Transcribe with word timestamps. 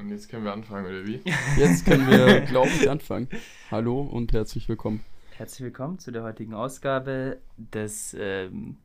Und 0.00 0.08
jetzt 0.08 0.30
können 0.30 0.44
wir 0.44 0.52
anfangen, 0.54 0.86
oder 0.86 1.06
wie? 1.06 1.20
Jetzt 1.58 1.84
können 1.84 2.08
wir, 2.08 2.40
glaube 2.40 2.70
ich, 2.70 2.88
anfangen. 2.90 3.28
Hallo 3.70 4.00
und 4.00 4.32
herzlich 4.32 4.66
willkommen. 4.66 5.04
Herzlich 5.36 5.60
willkommen 5.60 5.98
zu 5.98 6.10
der 6.10 6.22
heutigen 6.22 6.54
Ausgabe 6.54 7.38
des 7.58 8.16
ähm, 8.18 8.78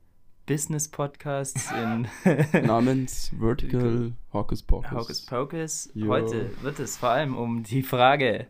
Business 0.46 0.90
Podcasts 0.90 1.72
in 1.72 2.10
Namens 2.66 3.32
Vertical 3.40 4.12
Hocus 4.34 4.62
Pocus. 4.62 4.92
Hocus 4.92 5.26
Pocus. 5.26 5.90
Jo. 5.94 6.10
Heute 6.10 6.52
wird 6.62 6.80
es 6.80 6.98
vor 6.98 7.10
allem 7.10 7.38
um 7.38 7.64
die 7.64 7.82
Frage 7.82 8.48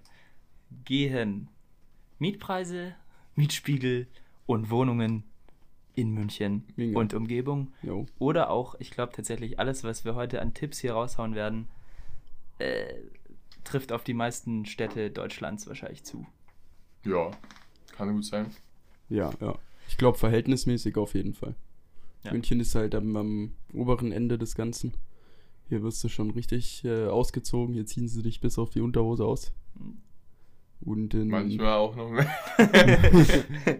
gehen: 0.85 1.49
Mietpreise, 2.17 2.95
Mietspiegel 3.35 4.07
und 4.47 4.71
Wohnungen 4.71 5.23
in 5.93 6.15
München 6.15 6.63
Bingo. 6.75 6.99
und 6.99 7.13
Umgebung. 7.13 7.73
Jo. 7.83 8.07
Oder 8.17 8.49
auch, 8.49 8.73
ich 8.79 8.89
glaube 8.89 9.13
tatsächlich, 9.13 9.59
alles, 9.59 9.83
was 9.83 10.03
wir 10.03 10.15
heute 10.15 10.41
an 10.41 10.55
Tipps 10.55 10.79
hier 10.79 10.93
raushauen 10.93 11.35
werden, 11.35 11.67
äh, 12.59 12.93
trifft 13.63 13.91
auf 13.91 14.03
die 14.03 14.13
meisten 14.13 14.65
Städte 14.65 15.11
Deutschlands 15.11 15.67
wahrscheinlich 15.67 16.03
zu. 16.03 16.25
Ja, 17.03 17.31
kann 17.95 18.13
gut 18.13 18.25
sein. 18.25 18.47
Ja, 19.09 19.31
ja. 19.39 19.57
Ich 19.87 19.97
glaube, 19.97 20.17
verhältnismäßig 20.17 20.97
auf 20.97 21.13
jeden 21.13 21.33
Fall. 21.33 21.55
Ja. 22.23 22.31
München 22.31 22.59
ist 22.59 22.75
halt 22.75 22.95
am, 22.95 23.15
am 23.15 23.51
oberen 23.73 24.11
Ende 24.11 24.37
des 24.37 24.55
Ganzen. 24.55 24.93
Hier 25.69 25.83
wirst 25.83 26.03
du 26.03 26.09
schon 26.09 26.31
richtig 26.31 26.83
äh, 26.85 27.07
ausgezogen. 27.07 27.73
Hier 27.73 27.85
ziehen 27.85 28.07
sie 28.07 28.23
dich 28.23 28.39
bis 28.39 28.57
auf 28.57 28.69
die 28.71 28.81
Unterhose 28.81 29.25
aus. 29.25 29.51
Und 30.81 31.13
in, 31.13 31.29
Manchmal 31.29 31.77
auch 31.77 31.95
noch 31.95 32.09
mehr. 32.09 32.29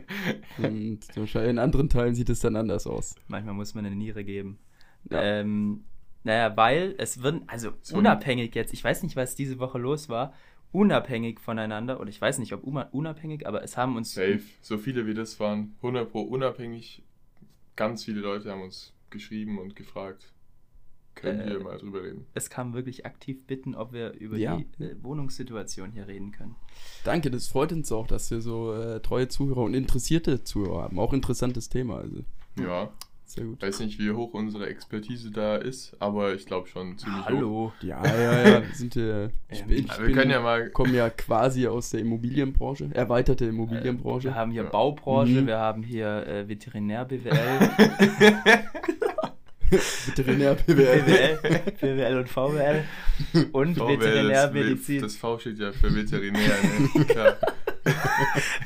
und 0.58 0.99
wahrscheinlich 1.16 1.52
in 1.52 1.60
anderen 1.60 1.90
Teilen 1.90 2.16
sieht 2.16 2.30
es 2.30 2.40
dann 2.40 2.55
anders 2.55 2.88
aus. 2.88 3.16
Manchmal 3.27 3.54
muss 3.54 3.76
man 3.76 3.86
eine 3.86 3.96
Niere 3.96 4.24
geben. 4.24 4.58
Ja. 5.10 5.21
Ähm, 5.21 5.84
naja, 6.26 6.57
weil 6.57 6.95
es 6.98 7.23
wird, 7.23 7.43
also 7.48 7.71
So. 7.81 7.95
unabhängig 7.98 8.54
jetzt, 8.55 8.73
ich 8.73 8.84
weiß 8.84 9.04
nicht, 9.04 9.15
was 9.15 9.35
diese 9.35 9.59
Woche 9.59 9.77
los 9.77 10.09
war, 10.09 10.34
unabhängig 10.73 11.40
voneinander, 11.40 12.01
oder 12.01 12.09
ich 12.09 12.20
weiß 12.20 12.40
nicht, 12.40 12.51
ob 12.54 12.63
unabhängig, 12.65 13.48
aber 13.48 13.63
es 13.63 13.77
haben 13.77 13.95
uns. 13.95 14.13
Safe. 14.13 14.41
So 14.62 14.77
viele 14.77 15.05
wie 15.07 15.13
das 15.13 15.40
waren, 15.40 15.76
100 15.77 16.12
pro 16.12 16.21
unabhängig. 16.21 17.01
Ganz 17.77 18.03
viele 18.03 18.20
Leute 18.21 18.51
haben 18.51 18.62
uns 18.63 18.93
geschrieben 19.09 19.59
und 19.59 19.76
gefragt, 19.76 20.34
können 21.13 21.40
Äh, 21.41 21.51
wir 21.51 21.59
mal 21.62 21.77
drüber 21.77 22.03
reden. 22.03 22.26
Es 22.34 22.49
kam 22.49 22.73
wirklich 22.73 23.05
aktiv 23.05 23.46
bitten, 23.48 23.76
ob 23.76 23.93
wir 23.93 24.12
über 24.13 24.35
Ja. 24.37 24.57
die 24.57 24.84
äh, 24.84 24.96
Wohnungssituation 25.01 25.91
hier 25.91 26.07
reden 26.07 26.31
können. 26.34 26.55
Danke, 27.05 27.31
das 27.31 27.48
freut 27.48 27.71
uns 27.71 27.91
auch, 27.91 28.07
dass 28.07 28.29
wir 28.31 28.41
so 28.41 28.73
äh, 28.73 28.99
treue 28.99 29.27
Zuhörer 29.29 29.62
und 29.62 29.73
interessierte 29.73 30.43
Zuhörer 30.43 30.84
haben. 30.84 30.99
Auch 30.99 31.13
interessantes 31.13 31.70
Thema, 31.70 31.99
also 31.99 32.23
Ja, 32.59 32.91
sehr 33.26 33.43
gut. 33.45 33.62
weiß 33.62 33.79
nicht, 33.81 33.98
wie 33.99 34.12
hoch 34.12 34.34
unsere 34.34 34.68
Expertise 34.68 35.31
da 35.31 35.55
ist, 35.57 35.95
aber 35.99 36.34
ich 36.35 36.45
glaube 36.45 36.68
schon 36.68 36.98
ziemlich 36.98 37.21
hoch. 37.23 37.26
Hallo. 37.29 37.73
Ja, 37.81 38.04
ja, 38.05 38.48
ja, 38.49 38.62
wir 38.68 38.73
sind 38.76 38.95
ja. 38.95 39.27
Ich, 39.49 39.63
bin, 39.63 39.77
ich 39.85 39.99
wir 39.99 40.12
können 40.13 40.31
ja 40.31 40.40
mal. 40.41 40.70
komme 40.70 40.93
ja 40.93 41.09
quasi 41.09 41.68
aus 41.68 41.90
der 41.90 42.01
Immobilienbranche, 42.01 42.90
erweiterte 42.93 43.46
Immobilienbranche. 43.46 44.29
Wir 44.29 44.35
haben 44.35 44.51
hier 44.51 44.63
Ja. 44.63 44.70
Baubranche, 44.70 45.41
Mhm. 45.41 45.48
wir 45.48 45.57
haben 45.57 45.84
hier 45.84 46.26
äh, 46.27 46.48
Veterinär-BWL, 46.48 47.31
Veterinär 49.70 50.53
BWL. 50.55 51.01
BWL, 51.01 51.71
BWL 51.81 52.18
und 52.20 52.29
VWL 52.29 52.84
und 53.51 53.76
VWL, 53.76 53.99
Veterinärmedizin. 53.99 55.01
Das 55.01 55.15
V 55.15 55.40
steht 55.40 55.57
ja 55.57 55.71
für 55.71 55.93
Veterinär, 55.93 56.53
ne? 56.93 57.05
Klar. 57.05 57.37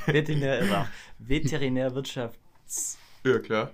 Veterinär, 0.06 0.60
immer. 0.60 0.88
Veterinärwirtschaftslehre. 1.20 3.00
Ja, 3.26 3.40
klar. 3.40 3.72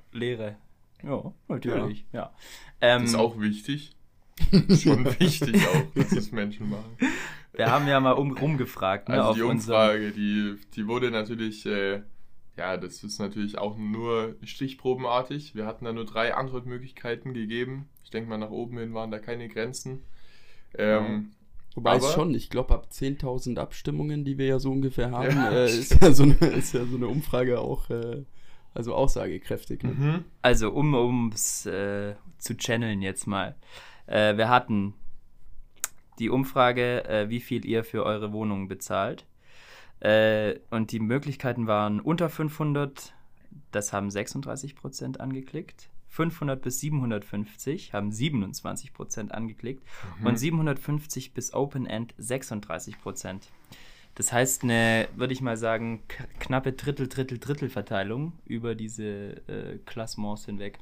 Ja, 1.06 1.34
natürlich, 1.48 2.06
ja. 2.12 2.34
Ähm, 2.82 3.04
Das 3.04 3.12
ist 3.12 3.16
auch 3.16 3.40
wichtig. 3.40 3.96
Schon 4.52 5.06
wichtig 5.20 5.68
auch, 5.68 5.84
dass 5.96 6.10
das 6.10 6.32
Menschen 6.32 6.70
machen. 6.70 6.98
wir 7.54 7.72
haben 7.72 7.88
ja 7.88 8.00
mal 8.00 8.12
um, 8.14 8.36
rumgefragt, 8.36 9.08
ne, 9.08 9.16
Also 9.16 9.30
auf 9.30 9.36
die 9.36 9.44
Umfrage, 9.44 10.12
die, 10.12 10.58
die 10.76 10.88
wurde 10.88 11.12
natürlich, 11.12 11.66
äh, 11.66 12.02
ja, 12.58 12.78
das 12.78 13.04
ist 13.04 13.20
natürlich 13.20 13.58
auch 13.58 13.78
nur 13.78 14.36
stichprobenartig. 14.44 15.56
Wir 15.56 15.66
hatten 15.66 15.86
da 15.86 15.94
nur 15.94 16.06
drei 16.06 16.34
Antwortmöglichkeiten 16.34 17.34
gegeben. 17.34 17.88
Ich 18.04 18.10
denke 18.10 18.30
mal, 18.30 18.38
nach 18.38 18.50
oben 18.52 18.78
hin 18.78 18.94
waren 18.94 19.12
da 19.12 19.20
keine 19.20 19.48
Grenzen. 19.48 20.02
Ähm, 20.78 21.32
Wobei 21.76 21.98
es 21.98 22.14
schon, 22.14 22.34
ich 22.34 22.50
glaube, 22.50 22.74
ab 22.74 22.88
10.000 22.92 23.58
Abstimmungen, 23.58 24.24
die 24.24 24.38
wir 24.38 24.46
ja 24.46 24.60
so 24.60 24.72
ungefähr 24.72 25.12
haben, 25.12 25.36
Ja, 25.36 25.52
äh, 25.52 25.66
ist, 25.66 26.02
ja 26.02 26.12
so 26.14 26.24
eine, 26.24 26.34
ist 26.34 26.74
ja 26.74 26.86
so 26.86 26.96
eine 26.96 27.08
Umfrage 27.08 27.60
auch 27.60 27.90
äh, 27.90 28.24
also 28.76 28.94
aussagekräftig. 28.94 29.84
Ne? 29.84 29.92
mhm. 29.92 30.26
also 30.42 30.70
um 30.72 31.32
es 31.34 31.66
äh, 31.66 32.16
zu 32.38 32.56
channeln 32.56 33.02
jetzt 33.02 33.26
mal. 33.26 33.56
Äh, 34.06 34.38
wir 34.38 34.50
hatten 34.50 34.94
die 36.20 36.30
Umfrage, 36.30 37.06
äh, 37.06 37.30
wie 37.30 37.40
viel 37.40 37.66
ihr 37.66 37.84
für 37.84 38.06
eure 38.06 38.32
Wohnung 38.32 38.68
bezahlt. 38.68 39.26
Äh, 40.00 40.60
und 40.70 40.92
die 40.92 41.00
Möglichkeiten 41.00 41.68
waren 41.68 42.00
unter 42.00 42.30
500, 42.30 43.14
das 43.72 43.94
haben 43.94 44.10
36% 44.10 45.18
angeklickt. 45.18 45.90
500 46.10 46.62
bis 46.62 46.80
750 46.80 47.94
haben 47.94 48.10
27% 48.10 49.32
angeklickt. 49.32 49.84
Mhm. 50.20 50.28
Und 50.28 50.38
750 50.38 51.34
bis 51.34 51.54
Open 51.54 51.86
End 51.86 52.14
36 52.18 53.02
Prozent. 53.02 53.52
Das 54.16 54.32
heißt, 54.32 54.64
eine, 54.64 55.10
würde 55.16 55.34
ich 55.34 55.42
mal 55.42 55.58
sagen, 55.58 56.04
knappe 56.40 56.72
Drittel, 56.72 57.08
Drittel, 57.08 57.38
Drittel 57.38 57.70
Verteilung 57.70 58.34
über 58.46 58.74
diese 58.74 59.38
äh, 59.48 59.78
Klassements 59.86 60.46
hinweg. 60.46 60.80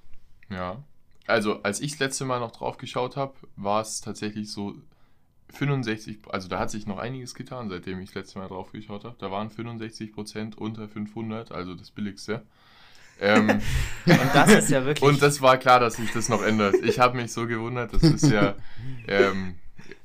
Ja. 0.50 0.84
Also, 1.26 1.64
als 1.64 1.82
ich 1.82 1.92
das 1.92 2.00
letzte 2.00 2.26
Mal 2.26 2.40
noch 2.40 2.52
drauf 2.52 2.78
geschaut 2.78 3.16
habe, 3.16 3.34
war 3.56 3.82
es 3.82 4.02
tatsächlich 4.02 4.52
so 4.52 4.76
65, 5.54 6.20
also 6.30 6.48
da 6.48 6.60
hat 6.60 6.72
sich 6.72 6.88
noch 6.88 6.98
einiges 6.98 7.36
getan, 7.36 7.70
seitdem 7.70 8.00
ich 8.00 8.08
das 8.08 8.16
letzte 8.16 8.40
Mal 8.40 8.48
drauf 8.48 8.72
geschaut 8.72 9.04
habe. 9.04 9.16
Da 9.20 9.32
waren 9.32 9.50
65% 9.50 10.56
unter 10.56 10.88
500, 10.88 11.52
also 11.52 11.76
das 11.76 11.92
billigste. 11.92 12.44
Ähm, 13.20 13.50
Und 14.06 14.30
das 14.34 14.52
ist 14.52 14.70
ja 14.70 14.84
wirklich. 14.86 15.08
und 15.08 15.22
das 15.22 15.40
war 15.42 15.58
klar, 15.58 15.80
dass 15.80 15.96
sich 15.96 16.12
das 16.12 16.30
noch 16.30 16.42
ändert. 16.42 16.76
Ich 16.84 17.00
habe 17.00 17.16
mich 17.16 17.32
so 17.32 17.46
gewundert, 17.46 17.94
das 17.94 18.02
ist 18.02 18.32
ja 18.32 18.56
ähm, 19.08 19.56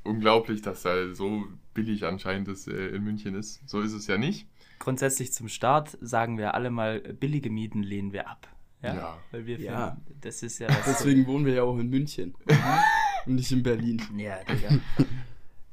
unglaublich, 0.05 0.63
dass 0.63 0.83
da 0.83 1.15
so 1.15 1.45
billig 1.75 2.05
anscheinend 2.05 2.49
das 2.49 2.67
äh, 2.67 2.89
in 2.89 3.05
München 3.05 3.35
ist. 3.35 3.61
So 3.69 3.81
ist 3.81 3.93
es 3.93 4.07
ja 4.07 4.19
nicht. 4.19 4.47
grundsätzlich 4.79 5.33
zum 5.33 5.49
Start 5.49 5.97
sagen 6.01 6.39
wir 6.39 6.55
alle 6.55 6.71
mal, 6.71 7.01
billige 7.01 7.51
Mieten 7.51 7.83
lehnen 7.83 8.13
wir 8.13 8.29
ab. 8.29 8.49
Ja. 8.83 8.95
Ja. 8.95 9.19
Weil 9.33 9.47
wir 9.47 9.59
Ja. 9.61 9.91
finden, 10.05 10.21
das 10.21 10.43
ist 10.43 10.59
ja. 10.61 10.67
Das 10.69 10.85
Deswegen 10.85 11.27
wohnen 11.27 11.45
wir 11.47 11.55
ja 11.55 11.63
auch 11.65 11.79
in 11.79 11.89
München 11.91 12.35
und 13.27 13.35
nicht 13.35 13.51
in 13.53 13.63
Berlin. 13.63 14.01
Ja, 14.17 14.39
Digga. 14.45 14.79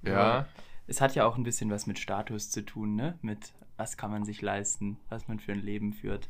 Ja, 0.04 0.48
Es 0.88 1.02
hat 1.02 1.16
ja 1.16 1.26
auch 1.26 1.36
ein 1.36 1.44
bisschen 1.44 1.72
was 1.72 1.88
mit 1.88 1.98
Status 1.98 2.52
zu 2.52 2.64
tun, 2.64 2.96
ne? 2.96 3.18
Mit 3.24 3.54
was 3.78 3.98
kann 3.98 4.12
man 4.12 4.24
sich 4.24 4.42
leisten, 4.42 4.98
was 5.10 5.28
man 5.28 5.40
für 5.40 5.52
ein 5.52 5.62
Leben 5.64 5.94
führt. 5.94 6.30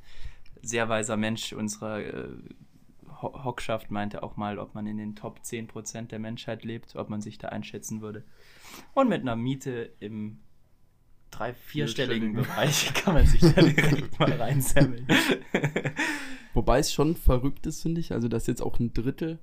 Sehr 0.62 0.88
weiser 0.90 1.18
Mensch 1.18 1.52
unserer 1.54 2.00
äh, 2.00 2.28
Hockschaft 3.22 3.92
meinte 3.92 4.24
auch 4.24 4.38
mal, 4.38 4.60
ob 4.60 4.76
man 4.76 4.88
in 4.88 4.98
den 4.98 5.16
Top 5.16 5.40
10% 5.44 6.08
der 6.08 6.20
Menschheit 6.20 6.64
lebt, 6.64 6.96
ob 6.96 7.10
man 7.10 7.22
sich 7.22 7.38
da 7.38 7.50
einschätzen 7.50 8.02
würde. 8.02 8.24
Und 8.94 9.10
mit 9.10 9.22
einer 9.22 9.36
Miete 9.36 9.92
im 10.00 10.40
drei-, 11.32 11.54
vierstelligen. 11.54 12.34
Bereich 12.34 12.94
kann 12.96 13.16
man 13.16 13.26
sich 13.26 13.42
da 13.42 13.62
direkt 13.62 14.20
mal 14.20 14.32
reinsammeln. 14.32 15.08
Wobei 16.54 16.80
es 16.80 16.94
schon 16.94 17.16
verrückt 17.16 17.66
ist, 17.66 17.82
finde 17.82 18.00
ich, 18.00 18.14
also 18.14 18.28
dass 18.28 18.48
jetzt 18.48 18.62
auch 18.62 18.80
ein 18.80 18.94
Drittel 18.94 19.40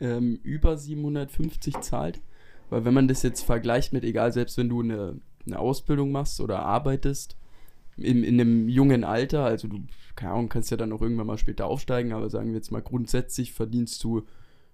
ähm, 0.00 0.40
über 0.42 0.76
750 0.76 1.80
zahlt. 1.80 2.20
Weil 2.70 2.84
wenn 2.84 2.94
man 2.94 3.08
das 3.08 3.22
jetzt 3.22 3.42
vergleicht 3.42 3.92
mit, 3.92 4.04
egal, 4.04 4.32
selbst 4.32 4.56
wenn 4.56 4.68
du 4.68 4.80
eine, 4.80 5.20
eine 5.46 5.58
Ausbildung 5.58 6.10
machst 6.10 6.40
oder 6.40 6.60
arbeitest, 6.60 7.36
in, 7.96 8.24
in 8.24 8.40
einem 8.40 8.68
jungen 8.68 9.04
Alter, 9.04 9.44
also 9.44 9.68
du, 9.68 9.80
keine 10.16 10.32
Ahnung, 10.32 10.48
kannst 10.48 10.70
ja 10.70 10.76
dann 10.76 10.92
auch 10.92 11.00
irgendwann 11.02 11.26
mal 11.26 11.38
später 11.38 11.66
aufsteigen, 11.66 12.12
aber 12.12 12.30
sagen 12.30 12.48
wir 12.48 12.56
jetzt 12.56 12.70
mal 12.72 12.82
grundsätzlich 12.82 13.52
verdienst 13.52 14.02
du 14.04 14.22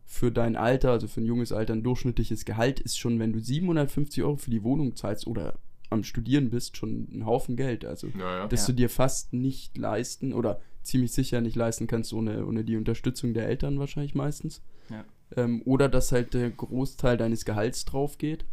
für 0.04 0.32
dein 0.32 0.56
Alter, 0.56 0.90
also 0.90 1.06
für 1.06 1.20
ein 1.20 1.26
junges 1.26 1.52
Alter, 1.52 1.72
ein 1.74 1.82
durchschnittliches 1.84 2.44
Gehalt 2.44 2.80
ist 2.80 2.98
schon, 2.98 3.18
wenn 3.18 3.32
du 3.32 3.38
750 3.38 4.24
Euro 4.24 4.36
für 4.36 4.50
die 4.50 4.64
Wohnung 4.64 4.96
zahlst 4.96 5.26
oder 5.26 5.58
am 5.88 6.02
Studieren 6.04 6.50
bist, 6.50 6.76
schon 6.76 7.08
ein 7.12 7.26
Haufen 7.26 7.56
Geld. 7.56 7.84
Also 7.84 8.08
ja, 8.08 8.38
ja. 8.38 8.46
dass 8.48 8.62
Ja. 8.62 8.66
du 8.68 8.72
dir 8.74 8.88
fast 8.90 9.32
nicht 9.32 9.76
leisten 9.76 10.32
oder 10.32 10.60
ziemlich 10.82 11.12
sicher 11.12 11.40
nicht 11.40 11.56
leisten 11.56 11.86
kannst 11.86 12.12
ohne, 12.12 12.46
ohne 12.46 12.64
die 12.64 12.76
Unterstützung 12.76 13.34
der 13.34 13.48
Eltern 13.48 13.78
wahrscheinlich 13.78 14.14
meistens. 14.14 14.62
Ja. 14.88 15.04
Ähm, 15.36 15.62
oder 15.64 15.88
dass 15.88 16.10
halt 16.12 16.34
der 16.34 16.50
Großteil 16.50 17.16
deines 17.16 17.44
Gehalts 17.44 17.84
drauf 17.84 18.18
geht. 18.18 18.44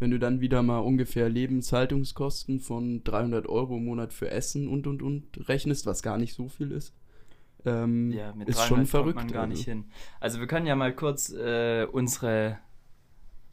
Wenn 0.00 0.10
du 0.10 0.18
dann 0.18 0.40
wieder 0.40 0.62
mal 0.62 0.78
ungefähr 0.78 1.28
Lebenshaltungskosten 1.28 2.58
von 2.58 3.04
300 3.04 3.46
Euro 3.46 3.76
im 3.76 3.84
Monat 3.84 4.12
für 4.14 4.30
Essen 4.30 4.66
und 4.66 4.86
und 4.86 5.02
und 5.02 5.48
rechnest, 5.48 5.86
was 5.86 6.02
gar 6.02 6.16
nicht 6.16 6.34
so 6.34 6.48
viel 6.48 6.72
ist, 6.72 6.94
ähm, 7.66 8.10
Ja, 8.10 8.32
mit 8.34 8.48
ist 8.48 8.56
300 8.56 8.68
schon 8.68 8.86
verrückt. 8.86 9.16
man 9.16 9.28
gar 9.28 9.42
also. 9.42 9.52
nicht 9.54 9.64
hin. 9.64 9.84
Also 10.18 10.40
wir 10.40 10.46
können 10.46 10.66
ja 10.66 10.74
mal 10.74 10.94
kurz 10.94 11.30
äh, 11.30 11.84
unsere 11.84 12.58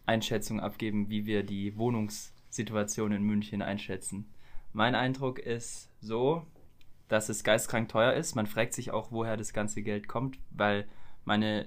Einschätzung 0.05 0.61
abgeben, 0.61 1.09
wie 1.09 1.25
wir 1.25 1.43
die 1.43 1.77
Wohnungssituation 1.77 3.11
in 3.11 3.23
München 3.23 3.61
einschätzen. 3.61 4.25
Mein 4.71 4.95
Eindruck 4.95 5.39
ist 5.39 5.89
so, 5.99 6.45
dass 7.09 7.27
es 7.27 7.43
geistkrank 7.43 7.89
teuer 7.89 8.13
ist. 8.13 8.35
Man 8.35 8.47
fragt 8.47 8.73
sich 8.73 8.91
auch, 8.91 9.11
woher 9.11 9.35
das 9.35 9.51
ganze 9.51 9.81
Geld 9.81 10.07
kommt, 10.07 10.39
weil 10.51 10.87
meine 11.25 11.65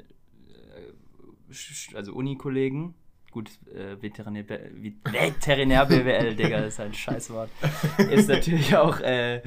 äh, 0.49 1.95
also 1.95 2.15
Uni-Kollegen 2.15 2.95
gut, 3.31 3.51
äh, 3.75 4.01
Veterinär, 4.03 4.45
Veterinär 4.49 5.87
BWL, 5.87 6.35
Digga, 6.35 6.61
das 6.61 6.75
ist 6.75 6.81
ein 6.81 6.95
Scheißwort. 6.95 7.51
Ist 8.11 8.29
natürlich 8.29 8.75
auch 8.77 9.01
äh, 9.01 9.43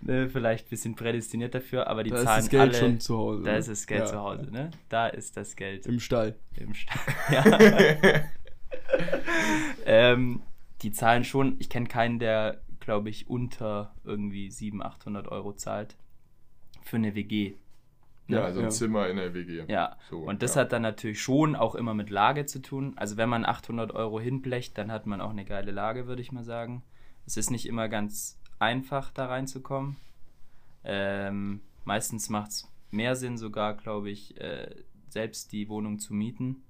ne, 0.00 0.28
vielleicht 0.28 0.66
ein 0.66 0.70
bisschen 0.70 0.94
prädestiniert 0.96 1.54
dafür, 1.54 1.86
aber 1.86 2.02
die 2.04 2.10
Da 2.10 2.16
zahlen 2.24 2.38
ist 2.40 2.44
das 2.46 2.50
Geld 2.50 2.62
alle. 2.62 2.74
schon 2.74 3.00
zu 3.00 3.16
Hause. 3.18 3.42
da 3.44 3.56
ist 3.56 3.68
das 3.68 3.86
Geld 3.86 4.00
Ja. 4.00 4.06
zu 4.06 4.18
Hause, 4.20 4.50
ne? 4.50 4.70
Da 4.88 5.06
ist 5.08 5.36
das 5.36 5.56
Geld 5.56 5.86
Im 5.86 6.00
Stall. 6.00 6.34
im 6.56 6.74
Stall. 6.74 6.98
Ja. 7.30 8.22
ähm, 9.86 10.42
die 10.82 10.92
zahlen 10.92 11.24
schon, 11.24 11.56
ich 11.58 11.68
kenne 11.68 11.86
keinen, 11.88 12.18
der, 12.18 12.60
glaube 12.80 13.10
ich, 13.10 13.28
unter 13.28 13.94
irgendwie 14.04 14.50
700, 14.50 14.92
800 14.92 15.28
Euro 15.28 15.52
zahlt 15.52 15.96
für 16.82 16.96
eine 16.96 17.14
WG. 17.14 17.54
Ja, 18.28 18.38
Ja, 18.38 18.44
also 18.44 18.60
ein 18.60 18.66
ja. 18.66 18.70
Zimmer 18.70 19.08
in 19.08 19.16
der 19.16 19.34
WG. 19.34 19.64
Ja, 19.68 19.96
So, 20.10 20.18
und 20.20 20.42
das 20.42 20.54
ja. 20.54 20.62
hat 20.62 20.72
dann 20.72 20.82
natürlich 20.82 21.20
schon 21.20 21.56
auch 21.56 21.74
immer 21.74 21.94
mit 21.94 22.10
Lage 22.10 22.46
zu 22.46 22.60
tun. 22.60 22.92
Also 22.96 23.16
wenn 23.16 23.28
man 23.28 23.44
800 23.44 23.92
Euro 23.92 24.20
hinblecht, 24.20 24.76
dann 24.78 24.92
hat 24.92 25.06
man 25.06 25.20
auch 25.20 25.30
eine 25.30 25.44
geile 25.44 25.72
Lage, 25.72 26.06
würde 26.06 26.22
ich 26.22 26.32
mal 26.32 26.44
sagen. 26.44 26.82
Es 27.26 27.36
ist 27.36 27.50
nicht 27.50 27.66
immer 27.66 27.88
ganz 27.88 28.38
einfach, 28.58 29.10
da 29.10 29.26
reinzukommen. 29.26 29.96
Ähm, 30.84 31.60
meistens 31.84 32.28
macht 32.28 32.50
es 32.50 32.70
mehr 32.90 33.16
Sinn 33.16 33.36
sogar, 33.36 33.74
glaube 33.74 34.10
ich, 34.10 34.40
äh, 34.40 34.74
selbst 35.08 35.52
die 35.52 35.68
Wohnung 35.68 35.98
zu 35.98 36.14
mieten. 36.14 36.62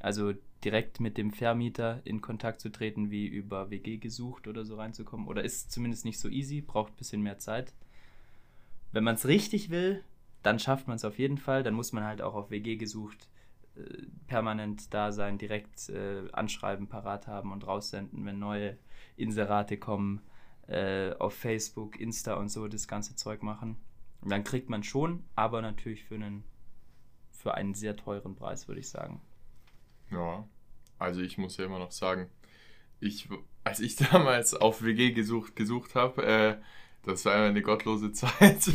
Also 0.00 0.34
direkt 0.64 1.00
mit 1.00 1.18
dem 1.18 1.32
Vermieter 1.32 2.00
in 2.04 2.20
Kontakt 2.20 2.60
zu 2.60 2.70
treten, 2.70 3.10
wie 3.10 3.26
über 3.26 3.70
WG 3.70 3.96
gesucht 3.96 4.46
oder 4.46 4.64
so 4.64 4.76
reinzukommen. 4.76 5.26
Oder 5.26 5.44
ist 5.44 5.72
zumindest 5.72 6.04
nicht 6.04 6.20
so 6.20 6.28
easy, 6.28 6.60
braucht 6.60 6.92
ein 6.92 6.96
bisschen 6.96 7.22
mehr 7.22 7.38
Zeit. 7.38 7.72
Wenn 8.92 9.04
man 9.04 9.14
es 9.14 9.26
richtig 9.26 9.70
will, 9.70 10.04
dann 10.42 10.58
schafft 10.58 10.88
man 10.88 10.96
es 10.96 11.04
auf 11.04 11.18
jeden 11.18 11.38
Fall. 11.38 11.62
Dann 11.62 11.74
muss 11.74 11.92
man 11.92 12.04
halt 12.04 12.22
auch 12.22 12.34
auf 12.34 12.50
WG 12.50 12.76
gesucht 12.76 13.28
äh, 13.76 14.06
permanent 14.26 14.92
da 14.92 15.12
sein, 15.12 15.38
direkt 15.38 15.88
äh, 15.88 16.30
anschreiben, 16.32 16.88
parat 16.88 17.26
haben 17.26 17.52
und 17.52 17.66
raussenden, 17.66 18.24
wenn 18.24 18.38
neue 18.38 18.76
Inserate 19.16 19.76
kommen, 19.76 20.20
äh, 20.66 21.12
auf 21.14 21.34
Facebook, 21.34 21.98
Insta 21.98 22.34
und 22.34 22.48
so 22.48 22.68
das 22.68 22.88
ganze 22.88 23.16
Zeug 23.16 23.42
machen. 23.42 23.76
Und 24.20 24.30
dann 24.30 24.44
kriegt 24.44 24.68
man 24.68 24.82
schon, 24.82 25.24
aber 25.34 25.62
natürlich 25.62 26.04
für 26.04 26.14
einen, 26.14 26.44
für 27.30 27.54
einen 27.54 27.74
sehr 27.74 27.96
teuren 27.96 28.36
Preis, 28.36 28.68
würde 28.68 28.80
ich 28.80 28.88
sagen. 28.88 29.20
Ja, 30.10 30.46
also 30.98 31.20
ich 31.20 31.38
muss 31.38 31.56
ja 31.56 31.64
immer 31.64 31.78
noch 31.78 31.90
sagen, 31.92 32.28
ich, 33.00 33.28
als 33.64 33.80
ich 33.80 33.96
damals 34.12 34.54
auf 34.54 34.82
WG 34.82 35.12
gesucht, 35.12 35.56
gesucht 35.56 35.94
habe, 35.94 36.24
äh, 36.24 36.56
das 37.04 37.24
war 37.24 37.34
eine 37.34 37.62
gottlose 37.62 38.12
Zeit. 38.12 38.70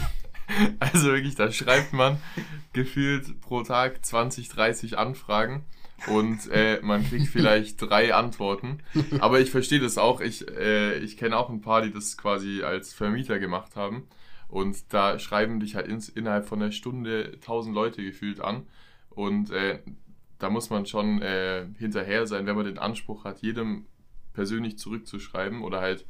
Also 0.79 1.07
wirklich, 1.07 1.35
da 1.35 1.51
schreibt 1.51 1.93
man 1.93 2.17
gefühlt 2.73 3.41
pro 3.41 3.63
Tag 3.63 4.05
20, 4.05 4.49
30 4.49 4.97
Anfragen 4.97 5.65
und 6.07 6.49
äh, 6.51 6.79
man 6.81 7.03
kriegt 7.03 7.27
vielleicht 7.31 7.81
drei 7.81 8.13
Antworten. 8.13 8.79
Aber 9.19 9.39
ich 9.39 9.51
verstehe 9.51 9.79
das 9.79 9.97
auch. 9.97 10.21
Ich, 10.21 10.47
äh, 10.47 10.97
ich 10.99 11.17
kenne 11.17 11.37
auch 11.37 11.49
ein 11.49 11.61
paar, 11.61 11.81
die 11.81 11.91
das 11.91 12.17
quasi 12.17 12.63
als 12.63 12.93
Vermieter 12.93 13.39
gemacht 13.39 13.75
haben. 13.75 14.07
Und 14.47 14.93
da 14.93 15.19
schreiben 15.19 15.59
dich 15.59 15.75
halt 15.75 15.87
ins, 15.87 16.07
innerhalb 16.07 16.47
von 16.47 16.61
einer 16.61 16.71
Stunde 16.71 17.31
1000 17.33 17.75
Leute 17.75 18.03
gefühlt 18.03 18.39
an. 18.39 18.65
Und 19.09 19.51
äh, 19.51 19.79
da 20.39 20.49
muss 20.49 20.69
man 20.69 20.85
schon 20.85 21.21
äh, 21.21 21.65
hinterher 21.77 22.27
sein, 22.27 22.45
wenn 22.45 22.55
man 22.55 22.65
den 22.65 22.77
Anspruch 22.77 23.25
hat, 23.25 23.41
jedem 23.41 23.87
persönlich 24.33 24.77
zurückzuschreiben 24.77 25.63
oder 25.63 25.81
halt 25.81 26.05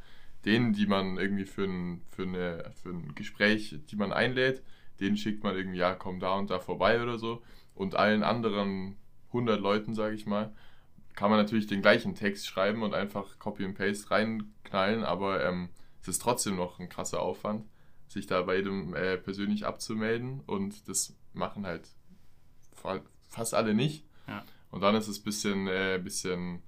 denen, 0.48 0.72
die 0.72 0.86
man 0.86 1.18
irgendwie 1.18 1.44
für 1.44 1.64
ein, 1.64 2.02
für, 2.10 2.22
eine, 2.22 2.72
für 2.82 2.88
ein 2.90 3.14
Gespräch, 3.14 3.76
die 3.90 3.96
man 3.96 4.12
einlädt, 4.12 4.62
denen 4.98 5.16
schickt 5.16 5.44
man 5.44 5.54
irgendwie, 5.54 5.78
ja, 5.78 5.94
komm 5.94 6.18
da 6.20 6.34
und 6.34 6.50
da 6.50 6.58
vorbei 6.58 7.00
oder 7.02 7.18
so. 7.18 7.42
Und 7.74 7.94
allen 7.94 8.22
anderen 8.22 8.96
100 9.28 9.60
Leuten, 9.60 9.94
sage 9.94 10.14
ich 10.14 10.26
mal, 10.26 10.52
kann 11.14 11.30
man 11.30 11.38
natürlich 11.38 11.66
den 11.66 11.82
gleichen 11.82 12.14
Text 12.14 12.46
schreiben 12.46 12.82
und 12.82 12.94
einfach 12.94 13.38
Copy 13.38 13.64
and 13.64 13.76
Paste 13.76 14.10
reinknallen, 14.10 15.04
aber 15.04 15.44
ähm, 15.44 15.68
es 16.00 16.08
ist 16.08 16.22
trotzdem 16.22 16.56
noch 16.56 16.78
ein 16.78 16.88
krasser 16.88 17.20
Aufwand, 17.20 17.66
sich 18.08 18.26
da 18.26 18.42
bei 18.42 18.56
jedem 18.56 18.94
äh, 18.94 19.18
persönlich 19.18 19.66
abzumelden 19.66 20.40
und 20.46 20.88
das 20.88 21.14
machen 21.34 21.66
halt 21.66 21.88
fa- 22.72 23.02
fast 23.28 23.54
alle 23.54 23.74
nicht. 23.74 24.04
Ja. 24.26 24.44
Und 24.70 24.80
dann 24.80 24.94
ist 24.94 25.08
es 25.08 25.18
ein 25.20 25.24
bisschen, 25.24 25.66
äh, 25.68 26.00
bisschen, 26.02 26.62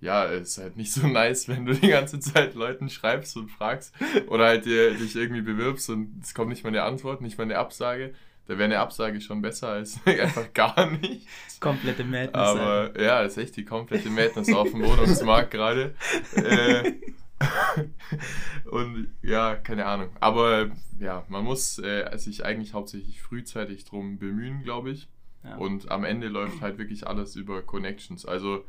ja, 0.00 0.26
es 0.26 0.50
ist 0.50 0.58
halt 0.58 0.76
nicht 0.76 0.92
so 0.92 1.06
nice, 1.06 1.48
wenn 1.48 1.66
du 1.66 1.74
die 1.74 1.88
ganze 1.88 2.20
Zeit 2.20 2.54
Leuten 2.54 2.88
schreibst 2.88 3.36
und 3.36 3.50
fragst 3.50 3.94
oder 4.28 4.46
halt 4.46 4.64
dir, 4.64 4.92
dich 4.92 5.14
irgendwie 5.16 5.42
bewirbst 5.42 5.90
und 5.90 6.20
es 6.22 6.34
kommt 6.34 6.50
nicht 6.50 6.64
mal 6.64 6.70
eine 6.70 6.82
Antwort, 6.82 7.20
nicht 7.20 7.38
mal 7.38 7.44
eine 7.44 7.58
Absage. 7.58 8.14
Da 8.46 8.58
wäre 8.58 8.64
eine 8.64 8.80
Absage 8.80 9.20
schon 9.20 9.42
besser 9.42 9.68
als 9.68 10.00
einfach 10.06 10.52
gar 10.52 10.90
nicht. 10.90 11.28
Komplette 11.60 12.02
Madness. 12.02 12.34
Aber 12.34 13.00
ja, 13.00 13.22
das 13.22 13.36
ist 13.36 13.44
echt 13.44 13.56
die 13.56 13.64
komplette 13.64 14.10
Madness 14.10 14.52
auf 14.52 14.70
dem 14.70 14.82
Wohnungsmarkt 14.82 15.52
gerade. 15.52 15.94
Äh, 16.34 16.94
und 18.70 19.14
ja, 19.22 19.54
keine 19.54 19.86
Ahnung. 19.86 20.08
Aber 20.18 20.70
ja, 20.98 21.24
man 21.28 21.44
muss 21.44 21.78
äh, 21.78 22.10
sich 22.18 22.44
eigentlich 22.44 22.74
hauptsächlich 22.74 23.22
frühzeitig 23.22 23.84
drum 23.84 24.18
bemühen, 24.18 24.62
glaube 24.64 24.90
ich. 24.90 25.08
Ja. 25.44 25.56
Und 25.56 25.90
am 25.90 26.04
Ende 26.04 26.26
läuft 26.28 26.60
halt 26.60 26.76
wirklich 26.78 27.06
alles 27.06 27.36
über 27.36 27.62
Connections. 27.62 28.26
Also 28.26 28.64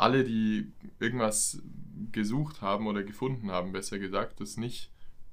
alle, 0.00 0.24
die 0.24 0.72
irgendwas 0.98 1.62
gesucht 2.10 2.62
haben 2.62 2.86
oder 2.86 3.02
gefunden 3.02 3.50
haben, 3.50 3.72
besser 3.72 3.98
gesagt, 3.98 4.40
das 4.40 4.56
nicht 4.56 4.90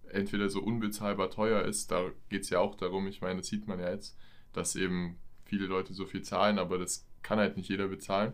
entweder 0.10 0.50
so 0.50 0.62
unbezahlbar 0.62 1.30
teuer 1.30 1.64
ist, 1.64 1.92
da 1.92 2.12
geht 2.30 2.44
es 2.44 2.50
ja 2.50 2.60
auch 2.60 2.76
darum, 2.76 3.08
ich 3.08 3.22
meine, 3.22 3.40
das 3.40 3.48
sieht 3.48 3.68
man 3.68 3.80
ja 3.80 3.90
jetzt, 3.90 4.18
dass 4.52 4.76
eben 4.76 5.18
viele 5.46 5.68
Leute 5.68 5.94
so 5.94 6.06
viel 6.06 6.22
zahlen, 6.22 6.60
aber 6.60 6.78
das 6.78 7.08
kann 7.22 7.40
halt 7.40 7.56
nicht 7.56 7.70
jeder 7.70 7.88
bezahlen. 7.88 8.34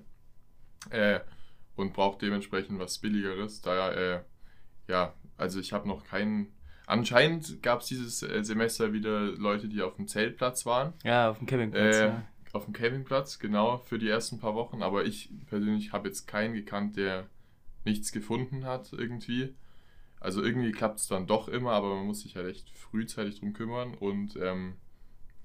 Äh, 0.89 1.19
und 1.75 1.93
braucht 1.93 2.21
dementsprechend 2.21 2.79
was 2.79 2.99
Billigeres. 2.99 3.61
Da, 3.61 3.91
äh, 3.91 4.21
ja, 4.87 5.13
also 5.37 5.59
ich 5.59 5.73
habe 5.73 5.87
noch 5.87 6.03
keinen. 6.03 6.53
Anscheinend 6.85 7.63
gab 7.63 7.81
es 7.81 7.87
dieses 7.87 8.21
äh, 8.21 8.43
Semester 8.43 8.91
wieder 8.91 9.21
Leute, 9.21 9.67
die 9.67 9.81
auf 9.81 9.95
dem 9.95 10.07
Zeltplatz 10.07 10.65
waren. 10.65 10.93
ja, 11.03 11.29
auf 11.29 11.37
dem 11.37 11.47
Campingplatz. 11.47 11.95
Äh, 11.95 12.05
ja. 12.07 12.23
Auf 12.53 12.65
dem 12.65 12.73
Campingplatz, 12.73 13.39
genau, 13.39 13.79
für 13.79 13.99
die 13.99 14.07
ersten 14.07 14.39
paar 14.39 14.55
Wochen. 14.55 14.81
Aber 14.81 15.05
ich 15.05 15.29
persönlich 15.47 15.91
habe 15.91 16.07
jetzt 16.07 16.27
keinen 16.27 16.53
gekannt, 16.53 16.95
der 16.95 17.27
nichts 17.83 18.11
gefunden 18.13 18.65
hat 18.65 18.93
irgendwie. 18.93 19.53
Also 20.19 20.41
irgendwie 20.41 20.71
klappt 20.71 20.99
es 20.99 21.07
dann 21.07 21.27
doch 21.27 21.49
immer, 21.49 21.71
aber 21.71 21.95
man 21.95 22.05
muss 22.05 22.21
sich 22.21 22.37
halt 22.37 22.47
echt 22.47 22.69
frühzeitig 22.69 23.39
drum 23.39 23.51
kümmern 23.53 23.93
und 23.95 24.37
ähm, 24.37 24.77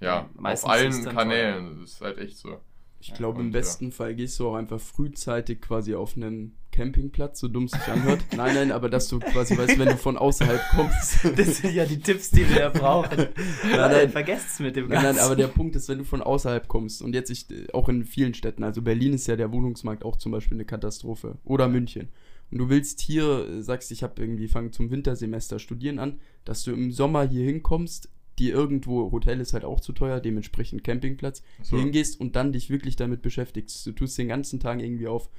ja, 0.01 0.29
Meistens 0.35 0.65
auf 0.65 0.71
allen 0.71 1.05
Kanälen. 1.07 1.81
Das 1.81 1.93
ist 1.93 2.01
halt 2.01 2.19
echt 2.19 2.37
so. 2.39 2.61
Ich 3.01 3.09
Ja, 3.11 3.17
glaube, 3.17 3.41
im 3.41 3.47
und, 3.47 3.53
besten 3.53 3.93
Fall 3.93 4.15
gehst 4.17 4.39
du 4.41 4.49
auch 4.49 4.55
einfach 4.57 4.81
frühzeitig 4.81 5.61
quasi 5.61 5.95
auf 5.95 6.17
einen 6.17 6.57
Campingplatz, 6.73 7.39
so 7.41 7.47
dumm 7.49 7.65
es 7.65 7.71
sich 7.71 7.87
anhört. 7.87 8.21
nein, 8.37 8.55
nein, 8.55 8.73
aber 8.73 8.89
dass 8.89 9.09
du 9.09 9.21
quasi 9.21 9.57
weißt, 9.57 9.79
wenn 9.79 9.89
du 9.89 9.97
von 9.97 10.17
außerhalb 10.17 10.61
kommst. 10.75 11.25
Das 11.37 11.59
sind 11.59 11.75
ja 11.75 11.87
die 11.87 12.01
Tipps, 12.01 12.31
die 12.31 12.49
wir 12.49 12.71
brauchen. 12.71 13.17
Nein, 13.63 13.71
nein, 13.73 13.91
nein. 13.93 14.11
Vergesst 14.11 14.49
es 14.55 14.61
mit 14.61 14.75
dem 14.77 14.89
Nein, 14.89 15.03
Ganzen. 15.03 15.17
nein, 15.17 15.25
aber 15.25 15.37
der 15.37 15.47
Punkt 15.49 15.77
ist, 15.77 15.89
wenn 15.89 15.99
du 15.99 16.05
von 16.05 16.23
außerhalb 16.23 16.67
kommst 16.67 17.01
und 17.03 17.15
jetzt 17.15 17.31
ich, 17.31 17.49
äh, 17.51 17.73
auch 17.73 17.89
in 17.89 18.05
vielen 18.05 18.35
Städten, 18.35 18.65
also 18.65 18.83
Berlin 18.83 19.13
ist 19.13 19.27
ja 19.29 19.37
der 19.37 19.53
Wohnungsmarkt 19.53 20.05
auch 20.05 20.17
zum 20.17 20.33
Beispiel 20.33 20.57
eine 20.57 20.65
Katastrophe 20.65 21.39
oder 21.45 21.69
München. 21.69 22.09
Und 22.51 22.59
du 22.59 22.69
willst 22.69 23.01
hier, 23.01 23.47
äh, 23.49 23.63
sagst, 23.63 23.91
ich 23.93 24.03
habe 24.03 24.21
irgendwie 24.21 24.49
fange 24.49 24.71
zum 24.73 24.91
Wintersemester 24.91 25.59
studieren 25.59 25.99
an, 25.99 26.19
dass 26.45 26.65
du 26.65 26.73
im 26.73 26.91
Sommer 26.93 27.27
hier 27.29 27.45
hinkommst, 27.45 28.09
dir 28.39 28.55
irgendwo, 28.55 29.11
Hotel 29.13 29.41
ist 29.41 29.53
halt 29.53 29.65
auch 29.65 29.81
zu 29.81 29.93
teuer, 29.93 30.21
dementsprechend 30.21 30.85
Campingplatz, 30.85 31.43
So. 31.63 31.77
hingehst 31.79 32.21
und 32.21 32.37
dann 32.37 32.53
dich 32.53 32.71
wirklich 32.71 32.97
damit 32.97 33.23
beschäftigst. 33.23 33.87
Du 33.87 33.93
tust 33.93 34.17
den 34.19 34.29
ganzen 34.29 34.61
Tag 34.61 34.81
irgendwie 34.81 35.09
auf 35.09 35.31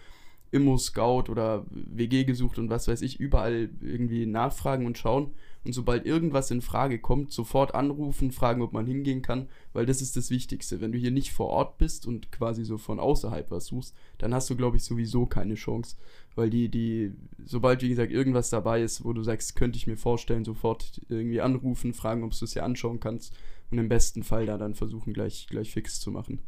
Immo 0.51 0.77
Scout 0.77 1.25
oder 1.29 1.65
WG 1.69 2.23
gesucht 2.23 2.57
und 2.57 2.69
was 2.69 2.87
weiß 2.87 3.01
ich, 3.01 3.19
überall 3.19 3.69
irgendwie 3.81 4.25
nachfragen 4.25 4.85
und 4.85 4.97
schauen. 4.97 5.33
Und 5.65 5.73
sobald 5.73 6.05
irgendwas 6.05 6.51
in 6.51 6.61
Frage 6.61 6.99
kommt, 6.99 7.31
sofort 7.31 7.75
anrufen, 7.75 8.31
fragen, 8.31 8.61
ob 8.61 8.71
man 8.71 8.87
hingehen 8.87 9.21
kann, 9.21 9.49
weil 9.73 9.85
das 9.85 10.01
ist 10.01 10.15
das 10.15 10.31
Wichtigste. 10.31 10.81
Wenn 10.81 10.91
du 10.91 10.97
hier 10.97 11.11
nicht 11.11 11.33
vor 11.33 11.47
Ort 11.47 11.77
bist 11.77 12.07
und 12.07 12.31
quasi 12.31 12.63
so 12.63 12.77
von 12.77 12.99
außerhalb 12.99 13.51
was 13.51 13.65
suchst, 13.65 13.95
dann 14.17 14.33
hast 14.33 14.49
du, 14.49 14.55
glaube 14.55 14.77
ich, 14.77 14.83
sowieso 14.83 15.25
keine 15.25 15.55
Chance. 15.55 15.97
Weil 16.35 16.49
die, 16.49 16.69
die, 16.69 17.13
sobald, 17.43 17.81
wie 17.81 17.89
gesagt, 17.89 18.11
irgendwas 18.11 18.49
dabei 18.49 18.81
ist, 18.81 19.03
wo 19.03 19.13
du 19.13 19.21
sagst, 19.21 19.55
könnte 19.55 19.77
ich 19.77 19.85
mir 19.85 19.97
vorstellen, 19.97 20.45
sofort 20.45 21.01
irgendwie 21.09 21.41
anrufen, 21.41 21.93
fragen, 21.93 22.23
ob 22.23 22.31
du 22.31 22.45
es 22.45 22.51
dir 22.51 22.63
anschauen 22.63 22.99
kannst 22.99 23.35
und 23.69 23.77
im 23.77 23.89
besten 23.89 24.23
Fall 24.23 24.45
da 24.45 24.57
dann 24.57 24.75
versuchen, 24.75 25.13
gleich, 25.13 25.47
gleich 25.47 25.71
fix 25.71 25.99
zu 25.99 26.11
machen. 26.11 26.41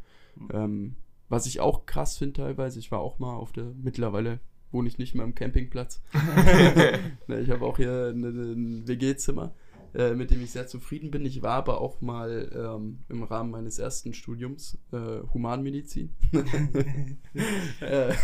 Ähm, 0.52 0.96
was 1.32 1.46
ich 1.46 1.60
auch 1.60 1.86
krass 1.86 2.18
finde 2.18 2.34
teilweise, 2.42 2.78
ich 2.78 2.92
war 2.92 3.00
auch 3.00 3.18
mal 3.18 3.34
auf 3.34 3.52
der, 3.52 3.72
mittlerweile 3.82 4.38
wohne 4.70 4.86
ich 4.86 4.98
nicht 4.98 5.14
mehr 5.14 5.24
am 5.24 5.34
Campingplatz. 5.34 6.02
ne, 7.26 7.40
ich 7.40 7.48
habe 7.50 7.64
auch 7.64 7.78
hier 7.78 8.12
eine- 8.14 8.28
ein 8.28 8.86
WG-Zimmer, 8.86 9.54
äh, 9.94 10.12
mit 10.14 10.30
dem 10.30 10.42
ich 10.42 10.50
sehr 10.50 10.66
zufrieden 10.66 11.10
bin. 11.10 11.24
Ich 11.24 11.40
war 11.40 11.54
aber 11.54 11.80
auch 11.80 12.02
mal 12.02 12.50
ähm, 12.54 12.98
im 13.08 13.22
Rahmen 13.22 13.50
meines 13.50 13.78
ersten 13.78 14.12
Studiums 14.12 14.76
äh, 14.92 15.20
Humanmedizin. 15.32 16.10
äh, 17.80 18.14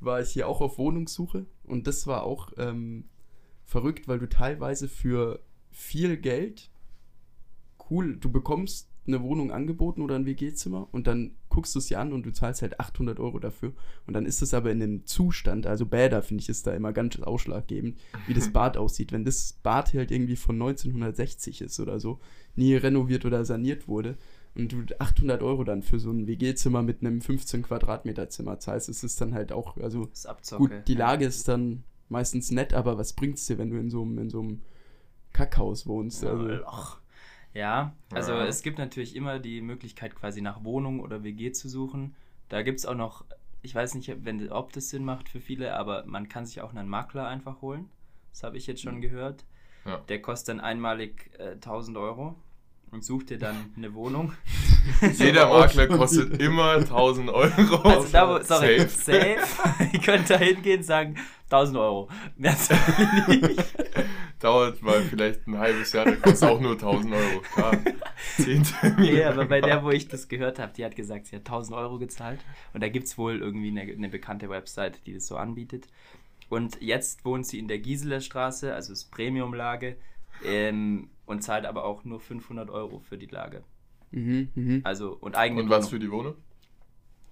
war 0.00 0.20
ich 0.20 0.30
hier 0.30 0.48
auch 0.48 0.60
auf 0.60 0.78
Wohnungssuche 0.78 1.46
und 1.64 1.86
das 1.86 2.08
war 2.08 2.24
auch 2.24 2.52
ähm, 2.58 3.04
verrückt, 3.64 4.08
weil 4.08 4.18
du 4.18 4.28
teilweise 4.28 4.88
für 4.88 5.40
viel 5.70 6.16
Geld 6.16 6.70
cool, 7.88 8.16
du 8.16 8.32
bekommst 8.32 8.88
eine 9.06 9.22
Wohnung 9.22 9.52
angeboten 9.52 10.02
oder 10.02 10.16
ein 10.16 10.26
WG-Zimmer 10.26 10.88
und 10.90 11.06
dann 11.06 11.36
guckst 11.56 11.74
du 11.74 11.78
es 11.78 11.86
dir 11.86 12.00
an 12.00 12.12
und 12.12 12.26
du 12.26 12.32
zahlst 12.34 12.60
halt 12.60 12.78
800 12.78 13.18
Euro 13.18 13.38
dafür. 13.38 13.72
Und 14.06 14.12
dann 14.12 14.26
ist 14.26 14.42
es 14.42 14.52
aber 14.52 14.70
in 14.70 14.82
einem 14.82 15.06
Zustand, 15.06 15.66
also 15.66 15.86
Bäder 15.86 16.20
finde 16.20 16.42
ich 16.42 16.50
ist 16.50 16.66
da 16.66 16.74
immer 16.74 16.92
ganz 16.92 17.18
ausschlaggebend, 17.18 17.98
wie 18.26 18.34
das 18.34 18.52
Bad 18.52 18.76
aussieht. 18.76 19.10
Wenn 19.10 19.24
das 19.24 19.54
Bad 19.62 19.94
halt 19.94 20.10
irgendwie 20.10 20.36
von 20.36 20.56
1960 20.56 21.62
ist 21.62 21.80
oder 21.80 21.98
so, 21.98 22.20
nie 22.56 22.74
renoviert 22.74 23.24
oder 23.24 23.46
saniert 23.46 23.88
wurde 23.88 24.18
und 24.54 24.70
du 24.70 24.84
800 24.98 25.42
Euro 25.42 25.64
dann 25.64 25.82
für 25.82 25.98
so 25.98 26.10
ein 26.10 26.26
WG-Zimmer 26.26 26.82
mit 26.82 27.00
einem 27.00 27.22
15 27.22 27.62
Quadratmeter 27.62 28.28
Zimmer 28.28 28.58
zahlst, 28.58 28.90
ist 28.90 29.02
es 29.02 29.16
dann 29.16 29.32
halt 29.32 29.50
auch, 29.50 29.78
also 29.78 30.10
gut, 30.58 30.72
die. 30.88 30.94
Lage 30.94 31.24
ist 31.24 31.48
dann 31.48 31.84
meistens 32.10 32.50
nett, 32.50 32.74
aber 32.74 32.98
was 32.98 33.14
bringt 33.14 33.38
es 33.38 33.46
dir, 33.46 33.56
wenn 33.56 33.70
du 33.70 33.78
in 33.78 33.88
so 33.88 34.02
einem, 34.02 34.18
in 34.18 34.28
so 34.28 34.40
einem 34.40 34.60
Kackhaus 35.32 35.86
wohnst? 35.86 36.22
Also, 36.22 36.64
Ach. 36.66 37.00
Ja, 37.56 37.92
also 38.12 38.32
Ja. 38.32 38.44
es 38.44 38.62
gibt 38.62 38.78
natürlich 38.78 39.16
immer 39.16 39.38
die 39.38 39.62
Möglichkeit, 39.62 40.14
quasi 40.14 40.42
nach 40.42 40.62
Wohnung 40.62 41.00
oder 41.00 41.24
WG 41.24 41.52
zu 41.52 41.68
suchen. 41.70 42.14
Da 42.50 42.60
gibt 42.62 42.78
es 42.80 42.86
auch 42.86 42.94
noch, 42.94 43.24
ich 43.62 43.74
weiß 43.74 43.94
nicht, 43.94 44.12
wenn, 44.24 44.50
ob 44.52 44.72
das 44.74 44.90
Sinn 44.90 45.04
macht 45.04 45.28
für 45.30 45.40
viele, 45.40 45.74
aber 45.74 46.04
man 46.06 46.28
kann 46.28 46.44
sich 46.44 46.60
auch 46.60 46.74
einen 46.74 46.88
Makler 46.88 47.26
einfach 47.26 47.62
holen. 47.62 47.88
Das 48.30 48.42
habe 48.42 48.58
ich 48.58 48.66
jetzt 48.66 48.82
schon 48.82 49.00
gehört. 49.00 49.44
Ja. 49.86 49.98
Der 50.08 50.20
kostet 50.20 50.48
dann 50.50 50.60
einmalig 50.60 51.30
äh, 51.38 51.52
1000 51.52 51.96
Euro 51.96 52.34
und 52.90 53.04
sucht 53.04 53.30
dir 53.30 53.38
dann 53.38 53.56
eine 53.76 53.94
Wohnung. 53.94 54.34
Jeder 55.14 55.48
Makler 55.58 55.86
kostet 55.96 56.40
immer 56.42 56.72
1000 56.74 57.30
Euro. 57.30 57.76
Also 57.88 58.08
da, 58.12 58.28
wo, 58.28 58.42
sorry, 58.42 58.80
Safe. 58.80 58.88
safe. 59.38 59.88
Ihr 59.92 60.00
könnt 60.00 60.28
da 60.28 60.36
hingehen 60.38 60.78
und 60.80 60.84
sagen, 60.84 61.16
1000 61.44 61.78
Euro. 61.78 62.08
Mehr 62.36 62.54
ich 63.30 63.40
nicht. 63.40 63.64
Dauert 64.38 64.82
mal 64.82 65.00
vielleicht 65.02 65.46
ein 65.46 65.56
halbes 65.58 65.92
Jahr, 65.92 66.04
der 66.04 66.16
kostet 66.16 66.48
auch 66.48 66.60
nur 66.60 66.72
1000 66.72 67.14
Euro. 67.14 67.40
Klar. 67.54 67.78
Zehn 68.36 68.62
Termine. 68.64 69.12
Nee, 69.12 69.24
aber 69.24 69.46
bei 69.46 69.60
der, 69.62 69.82
wo 69.82 69.90
ich 69.90 70.08
das 70.08 70.28
gehört 70.28 70.58
habe, 70.58 70.72
die 70.76 70.84
hat 70.84 70.94
gesagt, 70.94 71.26
sie 71.26 71.36
hat 71.36 71.46
1000 71.46 71.76
Euro 71.76 71.98
gezahlt. 71.98 72.40
Und 72.74 72.82
da 72.82 72.88
gibt 72.88 73.06
es 73.06 73.16
wohl 73.16 73.38
irgendwie 73.40 73.68
eine, 73.68 73.80
eine 73.90 74.08
bekannte 74.10 74.50
Website, 74.50 75.06
die 75.06 75.14
das 75.14 75.26
so 75.26 75.36
anbietet. 75.36 75.86
Und 76.48 76.80
jetzt 76.82 77.24
wohnt 77.24 77.46
sie 77.46 77.58
in 77.58 77.66
der 77.66 77.78
Gieseler 77.78 78.20
Straße, 78.20 78.74
also 78.74 78.92
ist 78.92 79.10
Premiumlage, 79.10 79.96
ähm, 80.44 81.08
und 81.24 81.42
zahlt 81.42 81.64
aber 81.64 81.84
auch 81.84 82.04
nur 82.04 82.20
500 82.20 82.70
Euro 82.70 83.00
für 83.00 83.16
die 83.18 83.26
Lage. 83.26 83.64
mhm, 84.10 84.50
mhm. 84.54 84.80
Also, 84.84 85.16
und 85.20 85.34
eigene 85.34 85.62
Und 85.62 85.70
was 85.70 85.86
Wohnung. 85.86 85.90
für 85.90 85.98
die 85.98 86.10
Wohnung? 86.10 86.34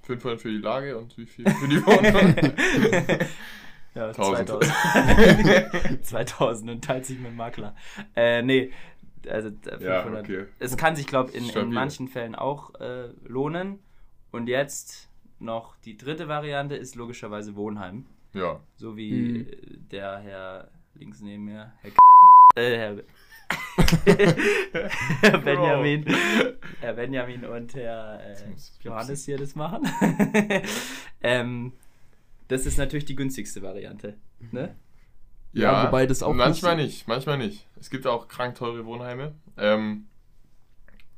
500 0.02 0.40
für 0.40 0.50
die 0.50 0.58
Lage 0.58 0.98
und 0.98 1.16
wie 1.16 1.26
viel 1.26 1.48
für 1.48 1.68
die 1.68 1.84
Wohnung? 1.84 3.18
Ja, 3.94 4.08
1000. 4.08 4.48
2000. 4.48 6.04
2000 6.04 6.70
und 6.70 6.84
teilt 6.84 7.06
sich 7.06 7.18
mit 7.18 7.28
dem 7.28 7.36
Makler. 7.36 7.74
Äh, 8.16 8.42
nee, 8.42 8.72
also 9.28 9.48
äh, 9.48 9.78
500. 9.78 9.82
Ja, 9.82 10.18
okay. 10.20 10.46
Es 10.58 10.76
kann 10.76 10.96
sich, 10.96 11.06
glaube 11.06 11.30
ich, 11.30 11.36
in, 11.36 11.48
in 11.62 11.72
manchen 11.72 12.08
Fällen 12.08 12.34
auch 12.34 12.74
äh, 12.80 13.08
lohnen. 13.24 13.78
Und 14.32 14.48
jetzt 14.48 15.08
noch 15.38 15.76
die 15.84 15.96
dritte 15.96 16.26
Variante 16.28 16.74
ist 16.74 16.96
logischerweise 16.96 17.54
Wohnheim. 17.54 18.06
Ja. 18.32 18.60
So 18.76 18.96
wie 18.96 19.12
Mhm. 19.12 19.46
äh, 19.48 19.76
der 19.92 20.18
Herr 20.18 20.68
links 20.94 21.20
neben 21.20 21.44
mir, 21.44 21.72
Herr, 21.80 21.90
K 21.90 21.96
äh, 22.56 22.76
Herr, 22.76 22.96
Herr 25.22 25.38
Benjamin, 25.44 26.04
Herr 26.80 26.92
Benjamin 26.94 27.44
und 27.44 27.74
Herr 27.74 28.20
äh, 28.24 28.34
Johannes 28.80 29.24
hier 29.24 29.38
das 29.38 29.54
machen. 29.54 29.88
ähm, 31.22 31.72
das 32.48 32.66
ist 32.66 32.78
natürlich 32.78 33.04
die 33.04 33.16
günstigste 33.16 33.62
Variante. 33.62 34.16
Ne? 34.52 34.76
Ja, 35.52 35.86
wobei 35.86 36.06
das 36.06 36.22
auch 36.22 36.34
Manchmal 36.34 36.76
nicht 36.76 36.86
nicht, 36.86 37.08
manchmal 37.08 37.38
nicht. 37.38 37.66
Es 37.78 37.90
gibt 37.90 38.06
auch 38.06 38.28
krank 38.28 38.56
teure 38.56 38.84
Wohnheime. 38.86 39.34
Ähm, 39.56 40.06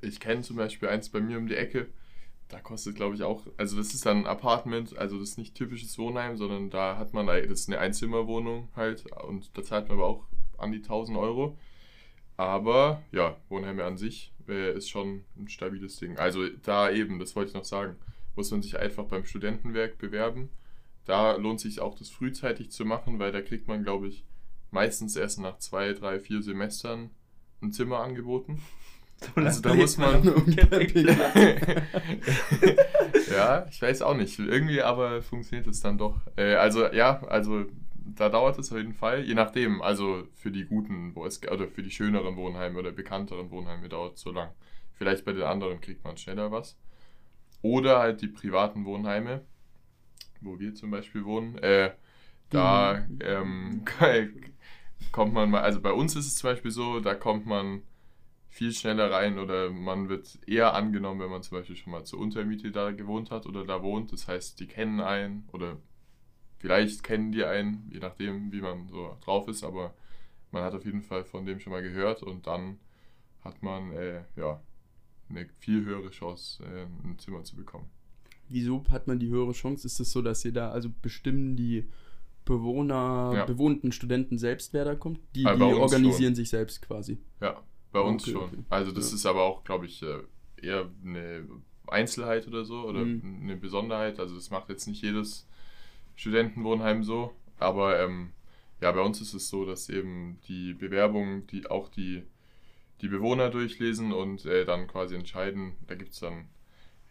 ich 0.03 0.21
kenne 0.21 0.43
zum 0.43 0.57
Beispiel 0.57 0.89
eins 0.89 1.09
bei 1.09 1.21
mir 1.21 1.39
um 1.39 1.47
die 1.47 1.57
Ecke. 1.57 1.89
Da 2.49 2.61
kostet, 2.61 2.95
glaube 2.95 3.17
ich, 3.17 3.25
auch, 3.25 3.45
also 3.57 3.77
das 3.77 3.93
ist 3.93 4.07
dann 4.07 4.19
ein 4.19 4.27
Apartment, 4.27 4.97
also 4.97 5.19
das 5.19 5.31
ist 5.31 5.39
nicht 5.39 5.57
typisches 5.57 5.99
Wohnheim, 5.99 6.37
sondern 6.37 6.71
da 6.71 6.97
hat 6.97 7.13
man, 7.13 7.27
das 7.27 7.61
ist 7.61 7.69
eine 7.69 7.81
Einzimmerwohnung 7.81 8.69
halt 8.77 9.05
und 9.25 9.57
da 9.57 9.65
zahlt 9.65 9.89
man 9.89 9.99
aber 9.99 10.07
auch 10.07 10.25
an 10.59 10.71
die 10.71 10.79
1000 10.79 11.19
Euro. 11.19 11.59
Aber 12.37 13.03
ja, 13.11 13.37
Wohnheime 13.49 13.85
an 13.85 13.97
sich 13.97 14.33
äh, 14.49 14.77
ist 14.77 14.91
schon 14.91 15.25
ein 15.37 15.49
stabiles 15.49 15.97
Ding. 15.97 16.19
Also 16.19 16.47
da 16.63 16.91
eben, 16.91 17.19
das 17.19 17.35
wollte 17.35 17.49
ich 17.49 17.55
noch 17.55 17.65
sagen, 17.65 17.97
muss 18.37 18.51
man 18.51 18.63
sich 18.63 18.79
einfach 18.79 19.05
beim 19.05 19.25
Studentenwerk 19.25 19.99
bewerben. 19.99 20.51
Da 21.07 21.37
lohnt 21.37 21.61
sich 21.61 21.81
auch 21.81 21.95
das 21.95 22.11
frühzeitig 22.11 22.71
zu 22.71 22.85
machen, 22.85 23.19
weil 23.19 23.33
da 23.33 23.41
kriegt 23.41 23.69
man, 23.69 23.83
glaube 23.83 24.09
ich, 24.09 24.25
meistens 24.71 25.17
erst 25.17 25.41
nach 25.41 25.59
zwei, 25.59 25.93
drei, 25.93 26.19
vier 26.21 26.43
Semestern 26.43 27.11
ein 27.63 27.73
Zimmer 27.73 28.01
angeboten. 28.01 28.61
Also 29.35 29.63
da 29.63 29.73
muss 29.73 29.97
man. 29.97 30.23
ja, 33.31 33.67
ich 33.71 33.81
weiß 33.81 34.03
auch 34.03 34.15
nicht. 34.15 34.39
Irgendwie 34.39 34.83
aber 34.83 35.23
funktioniert 35.23 35.67
es 35.69 35.81
dann 35.81 35.97
doch. 35.97 36.21
Äh, 36.37 36.57
also 36.57 36.93
ja, 36.93 37.23
also 37.23 37.65
da 38.15 38.29
dauert 38.29 38.59
es 38.59 38.71
auf 38.71 38.77
jeden 38.77 38.93
Fall, 38.93 39.25
je 39.25 39.33
nachdem. 39.33 39.81
Also 39.81 40.25
für 40.35 40.51
die 40.51 40.67
guten, 40.67 41.15
wo 41.15 41.25
es, 41.25 41.41
oder 41.51 41.67
für 41.67 41.83
die 41.83 41.91
schöneren 41.91 42.37
Wohnheime 42.37 42.79
oder 42.79 42.93
bekannteren 42.93 43.51
Wohnheime 43.51 43.89
dauert 43.89 44.17
es 44.17 44.21
so 44.21 44.33
lang. 44.33 44.51
Vielleicht 44.93 45.25
bei 45.25 45.33
den 45.33 45.45
anderen 45.45 45.81
kriegt 45.81 46.05
man 46.05 46.19
schneller 46.19 46.53
was. 46.53 46.79
Oder 47.63 47.99
halt 47.99 48.21
die 48.21 48.29
privaten 48.29 48.85
Wohnheime, 48.85 49.43
wo 50.41 50.59
wir 50.59 50.75
zum 50.75 50.91
Beispiel 50.91 51.25
wohnen. 51.25 51.59
Äh, 51.59 51.93
da 52.51 53.07
ähm, 53.21 53.85
kommt 55.13 55.35
man 55.35 55.51
mal, 55.51 55.63
also 55.63 55.81
bei 55.81 55.93
uns 55.93 56.15
ist 56.17 56.27
es 56.27 56.37
zum 56.37 56.51
Beispiel 56.51 56.71
so, 56.71 57.01
da 57.01 57.15
kommt 57.15 57.47
man 57.47 57.83
viel 58.49 58.73
schneller 58.73 59.11
rein 59.11 59.39
oder 59.39 59.71
man 59.71 60.09
wird 60.09 60.39
eher 60.47 60.75
angenommen, 60.75 61.21
wenn 61.21 61.31
man 61.31 61.43
zum 61.43 61.59
Beispiel 61.59 61.77
schon 61.77 61.93
mal 61.93 62.05
zur 62.05 62.21
Untermiete 62.21 62.71
da 62.71 62.91
gewohnt 62.93 63.31
hat 63.31 63.47
oder 63.47 63.65
da 63.65 63.83
wohnt. 63.83 64.13
Das 64.13 64.29
heißt, 64.29 64.59
die 64.61 64.67
kennen 64.67 65.01
einen 65.01 65.49
oder 65.53 65.77
vielleicht 66.59 67.03
kennen 67.03 67.33
die 67.33 67.45
einen, 67.45 67.91
je 67.93 67.99
nachdem, 67.99 68.53
wie 68.53 68.63
man 68.63 68.89
so 68.89 69.17
drauf 69.23 69.49
ist, 69.49 69.63
aber 69.63 69.95
man 70.53 70.63
hat 70.63 70.75
auf 70.75 70.85
jeden 70.85 71.03
Fall 71.03 71.25
von 71.25 71.45
dem 71.45 71.61
schon 71.61 71.73
mal 71.73 71.83
gehört 71.83 72.23
und 72.23 72.47
dann 72.47 72.79
hat 73.45 73.63
man 73.63 73.93
äh, 73.93 74.23
ja 74.37 74.61
eine 75.29 75.47
viel 75.59 75.85
höhere 75.85 76.11
Chance, 76.11 76.65
äh, 76.65 76.87
ein 77.07 77.19
Zimmer 77.19 77.45
zu 77.45 77.57
bekommen. 77.57 77.91
Wieso 78.49 78.85
hat 78.91 79.07
man 79.07 79.19
die 79.19 79.29
höhere 79.29 79.53
Chance? 79.53 79.87
Ist 79.87 80.01
es 80.01 80.11
so, 80.13 80.23
dass 80.23 80.45
ihr 80.45 80.53
da, 80.53 80.71
also 80.71 80.89
bestimmen 81.03 81.57
die 81.57 81.85
Bewohner, 82.45 83.33
Ja. 83.35 83.45
bewohnten 83.45 83.91
Studenten 83.93 84.39
selbst, 84.39 84.73
wer 84.73 84.85
da 84.85 84.95
kommt? 84.95 85.19
Die, 85.35 85.45
Ah, 85.47 85.55
die 85.57 85.63
organisieren 85.63 86.35
sich 86.35 86.49
selbst 86.51 86.81
quasi. 86.83 87.19
Ja, 87.41 87.61
bei 87.93 88.01
uns 88.01 88.23
Okay, 88.23 88.33
schon. 88.33 88.45
okay. 88.45 88.65
Also 88.71 88.93
das 88.93 89.11
Ja. 89.11 89.17
ist 89.17 89.27
aber 89.27 89.43
auch, 89.43 89.65
glaube 89.65 89.87
ich, 89.87 90.03
äh, 90.03 90.19
eher 90.63 90.89
eine 91.05 91.45
Einzelheit 91.89 92.47
oder 92.47 92.65
so 92.65 92.83
oder 92.85 93.01
Mhm. 93.05 93.41
eine 93.43 93.57
Besonderheit. 93.57 94.21
Also 94.21 94.37
das 94.37 94.51
macht 94.51 94.69
jetzt 94.69 94.87
nicht 94.87 95.03
jedes 95.03 95.47
Studentenwohnheim 96.15 97.03
so. 97.03 97.33
Aber 97.59 98.01
ähm, 98.01 98.31
ja, 98.81 98.93
bei 98.93 99.01
uns 99.01 99.21
ist 99.21 99.35
es 99.35 99.49
so, 99.49 99.65
dass 99.65 99.89
eben 99.89 100.39
die 100.49 100.75
Bewerbung, 100.75 101.47
die 101.49 101.67
auch 101.69 101.89
die, 101.89 102.23
die 103.01 103.09
Bewohner 103.09 103.51
durchlesen 103.51 104.13
und 104.13 104.45
äh, 104.47 104.65
dann 104.65 104.87
quasi 104.87 105.15
entscheiden. 105.17 105.73
Da 105.87 105.95
gibt 105.97 106.13
es 106.13 106.21
dann 106.21 106.47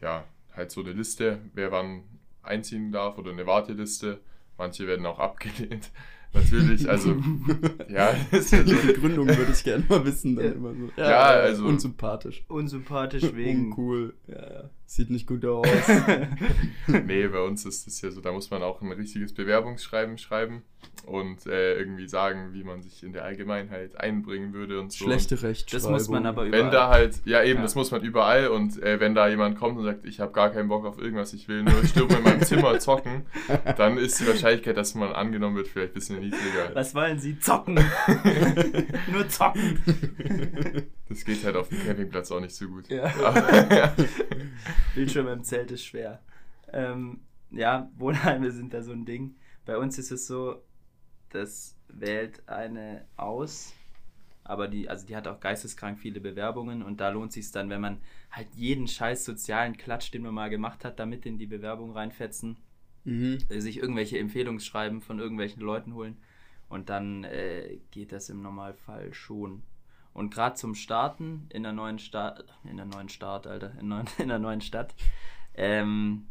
ja 0.01 0.25
halt 0.55 0.71
so 0.71 0.81
eine 0.81 0.91
Liste, 0.93 1.39
wer 1.53 1.71
wann 1.71 2.03
einziehen 2.43 2.91
darf 2.91 3.17
oder 3.17 3.31
eine 3.31 3.45
Warteliste. 3.45 4.19
Manche 4.57 4.87
werden 4.87 5.05
auch 5.05 5.19
abgelehnt. 5.19 5.91
Natürlich, 6.33 6.89
also 6.89 7.11
ja, 7.89 8.13
ja. 8.13 8.39
Die 8.63 8.73
Begründung 8.87 9.25
würde 9.27 9.51
ich 9.53 9.63
gerne 9.63 9.85
mal 9.87 10.03
wissen. 10.05 10.35
Dann 10.35 10.45
Ja. 10.45 10.51
immer 10.51 10.73
so. 10.73 10.91
Ja, 10.97 11.19
also- 11.27 11.65
Unsympathisch. 11.65 12.43
Unsympathisch 12.49 13.33
wegen. 13.33 13.67
Uncool. 13.67 14.13
Ja, 14.27 14.35
ja. 14.53 14.69
Sieht 14.85 15.09
nicht 15.09 15.27
gut 15.27 15.45
aus. 15.45 15.65
Nee, 16.87 17.27
bei 17.27 17.41
uns 17.41 17.65
ist 17.65 17.87
es 17.87 18.01
ja 18.01 18.11
so, 18.11 18.21
da 18.21 18.31
muss 18.31 18.49
man 18.51 18.61
auch 18.63 18.81
ein 18.81 18.91
richtiges 18.91 19.33
Bewerbungsschreiben 19.33 20.17
schreiben 20.17 20.63
und 21.05 21.45
äh, 21.45 21.75
irgendwie 21.77 22.07
sagen, 22.07 22.53
wie 22.53 22.63
man 22.63 22.81
sich 22.81 23.03
in 23.03 23.13
der 23.13 23.23
Allgemeinheit 23.25 23.99
einbringen 23.99 24.53
würde 24.53 24.79
und 24.79 24.91
so. 24.91 25.05
Schlechte 25.05 25.35
Das 25.35 25.43
Rechtschreibung. 25.43 25.91
muss 25.91 26.09
man 26.09 26.25
aber 26.25 26.45
überall. 26.45 26.63
Wenn 26.65 26.71
da 26.71 26.89
halt, 26.89 27.21
ja 27.25 27.43
eben, 27.43 27.57
Ja. 27.57 27.61
das 27.63 27.75
muss 27.75 27.91
man 27.91 28.01
überall 28.01 28.47
und 28.47 28.81
äh, 28.81 28.99
wenn 28.99 29.13
da 29.13 29.27
jemand 29.27 29.57
kommt 29.59 29.77
und 29.77 29.83
sagt, 29.83 30.05
ich 30.05 30.19
habe 30.19 30.31
gar 30.31 30.49
keinen 30.51 30.67
Bock 30.67 30.85
auf 30.85 30.97
irgendwas, 30.97 31.33
ich 31.33 31.47
will 31.47 31.63
nur 31.63 31.85
stumm 31.85 32.09
in 32.09 32.23
meinem 32.23 32.41
Zimmer 32.41 32.79
zocken, 32.79 33.25
dann 33.77 33.97
ist 33.97 34.19
die 34.19 34.27
Wahrscheinlichkeit, 34.27 34.75
dass 34.77 34.95
man 34.95 35.11
angenommen 35.13 35.55
wird, 35.57 35.67
vielleicht 35.67 35.91
ein 35.91 35.93
bisschen 35.95 36.19
niedriger. 36.19 36.71
Was 36.73 36.95
wollen 36.95 37.19
Sie? 37.19 37.37
Zocken! 37.39 37.75
Nur 39.11 39.27
zocken! 39.29 39.79
Das 41.07 41.23
geht 41.23 41.43
halt 41.45 41.55
auf 41.55 41.69
dem 41.69 41.83
Campingplatz 41.85 42.31
auch 42.31 42.39
nicht 42.39 42.55
so 42.55 42.67
gut. 42.67 42.89
Ja. 42.89 43.05
Aber, 43.23 43.93
Bildschirm 44.95 45.27
im 45.27 45.43
Zelt 45.43 45.71
ist 45.71 45.85
schwer. 45.85 46.21
Ähm, 46.73 47.19
ja, 47.51 47.89
Wohnheime 47.97 48.51
sind 48.51 48.73
da 48.73 48.81
so 48.81 48.91
ein 48.91 49.05
Ding. 49.05 49.35
Bei 49.65 49.77
uns 49.77 49.97
ist 49.97 50.11
es 50.11 50.27
so, 50.27 50.61
das 51.35 51.75
wählt 51.89 52.47
eine 52.49 53.05
aus, 53.17 53.73
aber 54.43 54.67
die, 54.67 54.89
also 54.89 55.05
die 55.05 55.15
hat 55.15 55.27
auch 55.27 55.39
geisteskrank 55.39 55.99
viele 55.99 56.19
Bewerbungen 56.19 56.81
und 56.83 56.99
da 57.01 57.09
lohnt 57.09 57.33
sich 57.33 57.51
dann, 57.51 57.69
wenn 57.69 57.81
man 57.81 58.01
halt 58.31 58.47
jeden 58.55 58.87
scheiß 58.87 59.25
sozialen 59.25 59.77
Klatsch, 59.77 60.11
den 60.11 60.23
man 60.23 60.33
mal 60.33 60.49
gemacht 60.49 60.85
hat, 60.85 60.99
damit 60.99 61.25
in 61.25 61.37
die 61.37 61.47
Bewerbung 61.47 61.91
reinfetzen, 61.91 62.57
Mhm. 63.05 63.37
äh, 63.49 63.59
sich 63.59 63.77
irgendwelche 63.77 64.17
Empfehlungsschreiben 64.17 65.01
von 65.01 65.19
irgendwelchen 65.19 65.61
Leuten 65.61 65.93
holen 65.93 66.17
und 66.69 66.89
dann 66.89 67.23
äh, 67.23 67.77
geht 67.91 68.11
das 68.11 68.29
im 68.29 68.41
Normalfall 68.41 69.13
schon. 69.13 69.61
Und 70.13 70.33
gerade 70.33 70.55
zum 70.55 70.75
Starten 70.75 71.47
in 71.53 71.63
der 71.63 71.73
neuen 71.73 71.99
Stadt, 71.99 72.45
in 72.63 72.77
der 72.77 72.85
neuen 72.85 73.09
Stadt, 73.09 73.45
Alter, 73.47 73.73
in, 73.79 73.89
neuen, 73.89 74.07
in 74.17 74.29
der 74.29 74.39
neuen 74.39 74.61
Stadt, 74.61 74.95
ähm, 75.53 76.25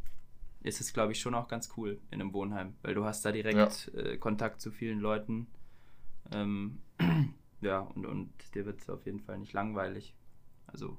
ist 0.65 0.81
es, 0.81 0.93
glaube 0.93 1.13
ich, 1.13 1.21
schon 1.21 1.35
auch 1.35 1.47
ganz 1.47 1.69
cool 1.77 2.01
in 2.11 2.21
einem 2.21 2.33
Wohnheim, 2.33 2.75
weil 2.83 2.95
du 2.95 3.05
hast 3.05 3.25
da 3.25 3.31
direkt 3.31 3.93
ja. 3.95 4.01
äh, 4.01 4.17
Kontakt 4.17 4.61
zu 4.61 4.73
vielen 4.73 4.99
Leuten. 4.99 5.47
Ähm, 6.33 6.79
ja, 7.61 7.81
und, 7.81 8.07
und 8.07 8.31
dir 8.55 8.65
wird 8.65 8.81
es 8.81 8.89
auf 8.89 9.05
jeden 9.05 9.21
Fall 9.21 9.39
nicht 9.39 9.53
langweilig. 9.53 10.15
Also. 10.67 10.97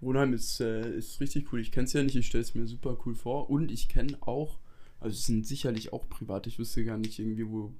Wohnheim 0.00 0.32
ist, 0.32 0.60
äh, 0.60 0.96
ist 0.96 1.20
richtig 1.20 1.52
cool. 1.52 1.60
Ich 1.60 1.72
kenne 1.72 1.86
es 1.86 1.92
ja 1.92 2.02
nicht, 2.02 2.14
ich 2.14 2.28
stelle 2.28 2.42
es 2.42 2.54
mir 2.54 2.66
super 2.68 2.96
cool 3.04 3.16
vor. 3.16 3.50
Und 3.50 3.72
ich 3.72 3.88
kenne 3.88 4.16
auch, 4.20 4.60
also 5.00 5.14
es 5.14 5.26
sind 5.26 5.44
sicherlich 5.44 5.92
auch 5.92 6.08
private, 6.08 6.48
ich 6.48 6.60
wüsste 6.60 6.84
gar 6.84 6.96
nicht 6.96 7.18
irgendwie, 7.18 7.48
wo 7.48 7.74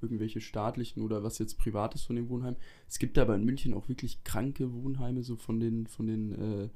irgendwelche 0.00 0.40
staatlichen 0.40 1.02
oder 1.02 1.22
was 1.22 1.38
jetzt 1.38 1.58
privat 1.58 1.94
ist 1.94 2.04
von 2.04 2.16
dem 2.16 2.30
Wohnheim. 2.30 2.56
Es 2.88 2.98
gibt 2.98 3.18
aber 3.18 3.34
in 3.34 3.44
München 3.44 3.74
auch 3.74 3.88
wirklich 3.88 4.24
kranke 4.24 4.72
Wohnheime, 4.72 5.22
so 5.22 5.36
von 5.36 5.60
den, 5.60 5.86
von 5.86 6.06
den 6.06 6.32
äh, 6.32 6.68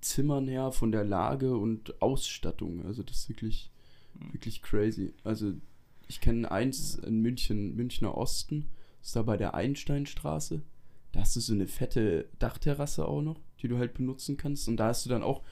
Zimmern 0.00 0.48
her, 0.48 0.72
von 0.72 0.92
der 0.92 1.04
Lage 1.04 1.56
und 1.56 2.00
Ausstattung. 2.02 2.84
Also 2.86 3.02
das 3.02 3.18
ist 3.18 3.28
wirklich, 3.28 3.70
mhm. 4.14 4.32
wirklich 4.32 4.62
crazy. 4.62 5.14
Also 5.24 5.52
ich 6.08 6.20
kenne 6.20 6.50
eins 6.50 6.96
in 6.96 7.20
München, 7.20 7.76
Münchner 7.76 8.16
Osten, 8.16 8.68
ist 9.02 9.14
da 9.16 9.22
bei 9.22 9.36
der 9.36 9.54
Einsteinstraße. 9.54 10.62
Da 11.12 11.20
hast 11.20 11.36
du 11.36 11.40
so 11.40 11.52
eine 11.52 11.66
fette 11.66 12.28
Dachterrasse 12.38 13.06
auch 13.06 13.22
noch, 13.22 13.40
die 13.60 13.68
du 13.68 13.78
halt 13.78 13.94
benutzen 13.94 14.36
kannst. 14.36 14.68
Und 14.68 14.76
da 14.76 14.88
hast 14.88 15.04
du 15.04 15.10
dann 15.10 15.22
auch, 15.22 15.42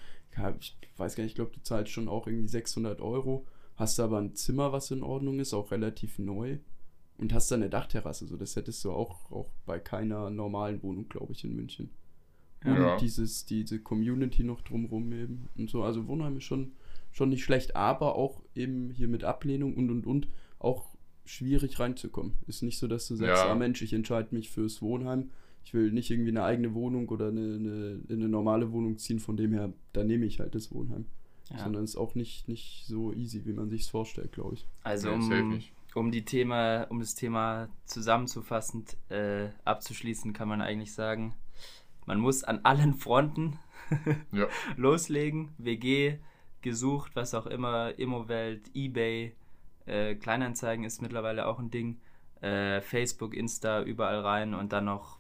ich 0.60 0.76
weiß 0.96 1.16
gar 1.16 1.24
nicht, 1.24 1.32
ich 1.32 1.36
glaube, 1.36 1.52
du 1.52 1.62
zahlst 1.62 1.92
schon 1.92 2.08
auch 2.08 2.26
irgendwie 2.26 2.48
600 2.48 3.00
Euro. 3.00 3.46
Hast 3.76 4.00
aber 4.00 4.18
ein 4.18 4.34
Zimmer, 4.34 4.72
was 4.72 4.90
in 4.90 5.02
Ordnung 5.02 5.38
ist, 5.40 5.54
auch 5.54 5.70
relativ 5.70 6.18
neu. 6.18 6.58
Und 7.16 7.32
hast 7.32 7.50
dann 7.50 7.62
eine 7.62 7.70
Dachterrasse. 7.70 8.26
So, 8.26 8.36
das 8.36 8.54
hättest 8.54 8.84
du 8.84 8.92
auch, 8.92 9.30
auch 9.30 9.50
bei 9.66 9.80
keiner 9.80 10.30
normalen 10.30 10.82
Wohnung, 10.82 11.08
glaube 11.08 11.32
ich, 11.32 11.44
in 11.44 11.54
München. 11.54 11.90
Ja. 12.64 12.92
Und 12.92 13.00
dieses, 13.00 13.44
diese 13.46 13.78
Community 13.78 14.42
noch 14.42 14.62
drumrum 14.62 15.12
eben 15.12 15.48
und 15.56 15.70
so. 15.70 15.82
Also 15.82 16.06
Wohnheim 16.08 16.36
ist 16.36 16.44
schon, 16.44 16.72
schon 17.12 17.28
nicht 17.28 17.44
schlecht, 17.44 17.76
aber 17.76 18.16
auch 18.16 18.42
eben 18.54 18.90
hier 18.90 19.08
mit 19.08 19.24
Ablehnung 19.24 19.74
und 19.74 19.90
und 19.90 20.06
und 20.06 20.28
auch 20.58 20.88
schwierig 21.24 21.78
reinzukommen. 21.78 22.32
Ist 22.46 22.62
nicht 22.62 22.78
so, 22.78 22.88
dass 22.88 23.06
du 23.06 23.14
sagst, 23.14 23.44
ja. 23.44 23.50
ah 23.50 23.54
Mensch, 23.54 23.82
ich 23.82 23.92
entscheide 23.92 24.34
mich 24.34 24.50
fürs 24.50 24.82
Wohnheim. 24.82 25.30
Ich 25.64 25.74
will 25.74 25.92
nicht 25.92 26.10
irgendwie 26.10 26.30
eine 26.30 26.44
eigene 26.44 26.72
Wohnung 26.72 27.08
oder 27.10 27.28
eine, 27.28 27.56
eine, 27.56 28.00
eine 28.08 28.28
normale 28.28 28.72
Wohnung 28.72 28.96
ziehen, 28.96 29.20
von 29.20 29.36
dem 29.36 29.52
her, 29.52 29.72
da 29.92 30.02
nehme 30.02 30.24
ich 30.24 30.40
halt 30.40 30.54
das 30.54 30.72
Wohnheim. 30.72 31.04
Ja. 31.50 31.58
Sondern 31.58 31.84
ist 31.84 31.96
auch 31.96 32.14
nicht, 32.14 32.48
nicht 32.48 32.86
so 32.86 33.12
easy, 33.12 33.44
wie 33.44 33.52
man 33.52 33.68
sich 33.68 33.82
es 33.82 33.88
vorstellt, 33.88 34.32
glaube 34.32 34.54
ich. 34.54 34.66
Also 34.82 35.12
um, 35.12 35.60
um 35.94 36.10
die 36.10 36.24
Thema, 36.24 36.84
um 36.84 37.00
das 37.00 37.14
Thema 37.14 37.68
zusammenzufassend 37.84 38.96
äh, 39.10 39.48
abzuschließen, 39.64 40.32
kann 40.32 40.48
man 40.48 40.62
eigentlich 40.62 40.92
sagen, 40.92 41.34
man 42.08 42.20
muss 42.20 42.42
an 42.42 42.60
allen 42.62 42.94
Fronten 42.94 43.58
ja. 44.32 44.46
loslegen. 44.76 45.50
WG 45.58 46.16
gesucht, 46.62 47.14
was 47.14 47.34
auch 47.34 47.46
immer, 47.46 47.98
Immowelt, 47.98 48.70
Ebay, 48.74 49.36
äh, 49.84 50.14
Kleinanzeigen 50.14 50.84
ist 50.84 51.02
mittlerweile 51.02 51.46
auch 51.46 51.58
ein 51.58 51.70
Ding. 51.70 52.00
Äh, 52.40 52.80
Facebook, 52.80 53.34
Insta, 53.34 53.82
überall 53.82 54.20
rein 54.20 54.54
und 54.54 54.72
dann 54.72 54.86
noch 54.86 55.18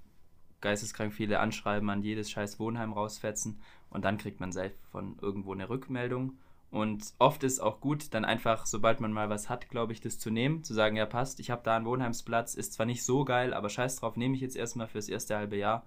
geisteskrank 0.62 1.12
viele 1.12 1.40
Anschreiben 1.40 1.90
an 1.90 2.02
jedes 2.02 2.30
scheiß 2.30 2.58
Wohnheim 2.58 2.94
rausfetzen 2.94 3.60
und 3.90 4.06
dann 4.06 4.16
kriegt 4.16 4.40
man 4.40 4.50
selbst 4.50 4.84
von 4.86 5.18
irgendwo 5.20 5.52
eine 5.52 5.68
Rückmeldung. 5.68 6.38
Und 6.70 7.12
oft 7.18 7.44
ist 7.44 7.60
auch 7.60 7.80
gut, 7.80 8.14
dann 8.14 8.24
einfach, 8.24 8.64
sobald 8.64 9.00
man 9.00 9.12
mal 9.12 9.28
was 9.28 9.50
hat, 9.50 9.68
glaube 9.68 9.92
ich, 9.92 10.00
das 10.00 10.18
zu 10.18 10.30
nehmen, 10.30 10.64
zu 10.64 10.72
sagen, 10.72 10.96
ja 10.96 11.04
passt, 11.04 11.38
ich 11.38 11.50
habe 11.50 11.62
da 11.64 11.76
einen 11.76 11.84
Wohnheimsplatz, 11.84 12.54
ist 12.54 12.72
zwar 12.72 12.86
nicht 12.86 13.04
so 13.04 13.26
geil, 13.26 13.52
aber 13.52 13.68
scheiß 13.68 13.96
drauf, 13.96 14.16
nehme 14.16 14.34
ich 14.34 14.40
jetzt 14.40 14.56
erstmal 14.56 14.86
fürs 14.86 15.10
erste 15.10 15.36
halbe 15.36 15.56
Jahr 15.56 15.84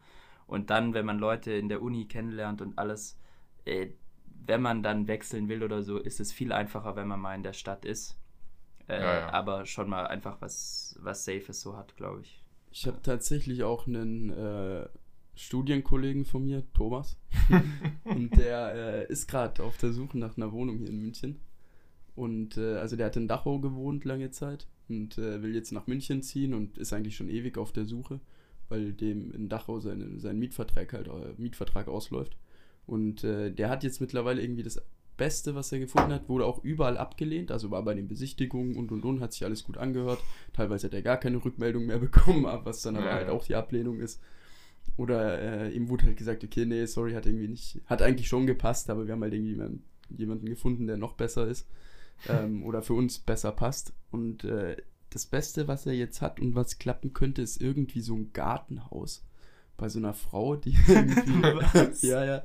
und 0.51 0.69
dann, 0.69 0.93
wenn 0.93 1.05
man 1.05 1.17
Leute 1.17 1.53
in 1.53 1.69
der 1.69 1.81
Uni 1.81 2.05
kennenlernt 2.09 2.61
und 2.61 2.77
alles, 2.77 3.17
äh, 3.63 3.87
wenn 4.45 4.61
man 4.61 4.83
dann 4.83 5.07
wechseln 5.07 5.47
will 5.47 5.63
oder 5.63 5.81
so, 5.81 5.97
ist 5.97 6.19
es 6.19 6.33
viel 6.33 6.51
einfacher, 6.51 6.97
wenn 6.97 7.07
man 7.07 7.21
mal 7.21 7.35
in 7.35 7.43
der 7.43 7.53
Stadt 7.53 7.85
ist. 7.85 8.19
Äh, 8.89 8.99
ja, 8.99 9.19
ja. 9.19 9.29
Aber 9.29 9.65
schon 9.65 9.89
mal 9.89 10.07
einfach 10.07 10.41
was, 10.41 10.99
was 10.99 11.23
Safes 11.23 11.61
so 11.61 11.77
hat, 11.77 11.95
glaube 11.95 12.23
ich. 12.23 12.43
Ich 12.69 12.85
habe 12.85 13.01
tatsächlich 13.01 13.63
auch 13.63 13.87
einen 13.87 14.29
äh, 14.29 14.89
Studienkollegen 15.35 16.25
von 16.25 16.43
mir, 16.43 16.69
Thomas. 16.73 17.17
und 18.03 18.35
der 18.35 18.73
äh, 18.75 19.07
ist 19.09 19.29
gerade 19.29 19.63
auf 19.63 19.77
der 19.77 19.93
Suche 19.93 20.19
nach 20.19 20.35
einer 20.35 20.51
Wohnung 20.51 20.79
hier 20.79 20.89
in 20.89 20.99
München. 20.99 21.39
Und 22.13 22.57
äh, 22.57 22.75
also 22.75 22.97
der 22.97 23.05
hat 23.05 23.15
in 23.15 23.29
Dachau 23.29 23.59
gewohnt 23.59 24.03
lange 24.03 24.31
Zeit 24.31 24.67
und 24.89 25.17
äh, 25.17 25.41
will 25.41 25.55
jetzt 25.55 25.71
nach 25.71 25.87
München 25.87 26.23
ziehen 26.23 26.53
und 26.53 26.77
ist 26.77 26.91
eigentlich 26.91 27.15
schon 27.15 27.29
ewig 27.29 27.57
auf 27.57 27.71
der 27.71 27.85
Suche 27.85 28.19
weil 28.71 28.93
dem 28.93 29.31
in 29.31 29.49
Dachau 29.49 29.79
seine, 29.79 30.19
sein 30.19 30.39
Mietvertrag 30.39 30.93
halt 30.93 31.07
äh, 31.07 31.33
Mietvertrag 31.37 31.87
ausläuft. 31.87 32.37
Und 32.87 33.23
äh, 33.23 33.51
der 33.51 33.69
hat 33.69 33.83
jetzt 33.83 34.01
mittlerweile 34.01 34.41
irgendwie 34.41 34.63
das 34.63 34.81
Beste, 35.17 35.53
was 35.53 35.71
er 35.71 35.79
gefunden 35.79 36.13
hat, 36.13 36.29
wurde 36.29 36.45
auch 36.45 36.63
überall 36.63 36.97
abgelehnt, 36.97 37.51
also 37.51 37.69
war 37.69 37.83
bei 37.83 37.93
den 37.93 38.07
Besichtigungen 38.07 38.75
und 38.75 38.91
und 38.91 39.05
und, 39.05 39.19
hat 39.19 39.33
sich 39.33 39.43
alles 39.45 39.63
gut 39.63 39.77
angehört. 39.77 40.19
Teilweise 40.53 40.87
hat 40.87 40.93
er 40.93 41.03
gar 41.03 41.17
keine 41.17 41.43
Rückmeldung 41.43 41.85
mehr 41.85 41.99
bekommen, 42.07 42.45
was 42.63 42.81
dann 42.81 42.95
aber 42.95 43.05
ja, 43.05 43.13
halt 43.13 43.29
auch 43.29 43.45
die 43.45 43.55
Ablehnung 43.55 43.99
ist. 43.99 44.19
Oder 44.97 45.39
äh, 45.67 45.71
ihm 45.71 45.89
wurde 45.89 46.05
halt 46.05 46.17
gesagt, 46.17 46.43
okay, 46.43 46.65
nee, 46.65 46.85
sorry, 46.85 47.13
hat 47.13 47.25
irgendwie 47.25 47.47
nicht, 47.47 47.81
hat 47.85 48.01
eigentlich 48.01 48.27
schon 48.27 48.47
gepasst, 48.47 48.89
aber 48.89 49.05
wir 49.05 49.13
haben 49.13 49.21
halt 49.21 49.33
irgendwie 49.33 49.51
jemanden, 49.51 49.83
jemanden 50.09 50.45
gefunden, 50.47 50.87
der 50.87 50.97
noch 50.97 51.13
besser 51.13 51.47
ist 51.47 51.67
ähm, 52.29 52.63
oder 52.63 52.81
für 52.81 52.93
uns 52.93 53.19
besser 53.19 53.51
passt. 53.51 53.93
Und 54.11 54.43
äh, 54.43 54.77
das 55.11 55.25
Beste, 55.25 55.67
was 55.67 55.85
er 55.85 55.93
jetzt 55.93 56.21
hat 56.21 56.39
und 56.39 56.55
was 56.55 56.79
klappen 56.79 57.13
könnte, 57.13 57.41
ist 57.41 57.61
irgendwie 57.61 58.01
so 58.01 58.15
ein 58.15 58.31
Gartenhaus. 58.33 59.23
Bei 59.77 59.89
so 59.89 59.99
einer 59.99 60.13
Frau, 60.13 60.55
die 60.55 60.75
irgendwie. 60.87 62.07
ja, 62.07 62.23
ja. 62.25 62.43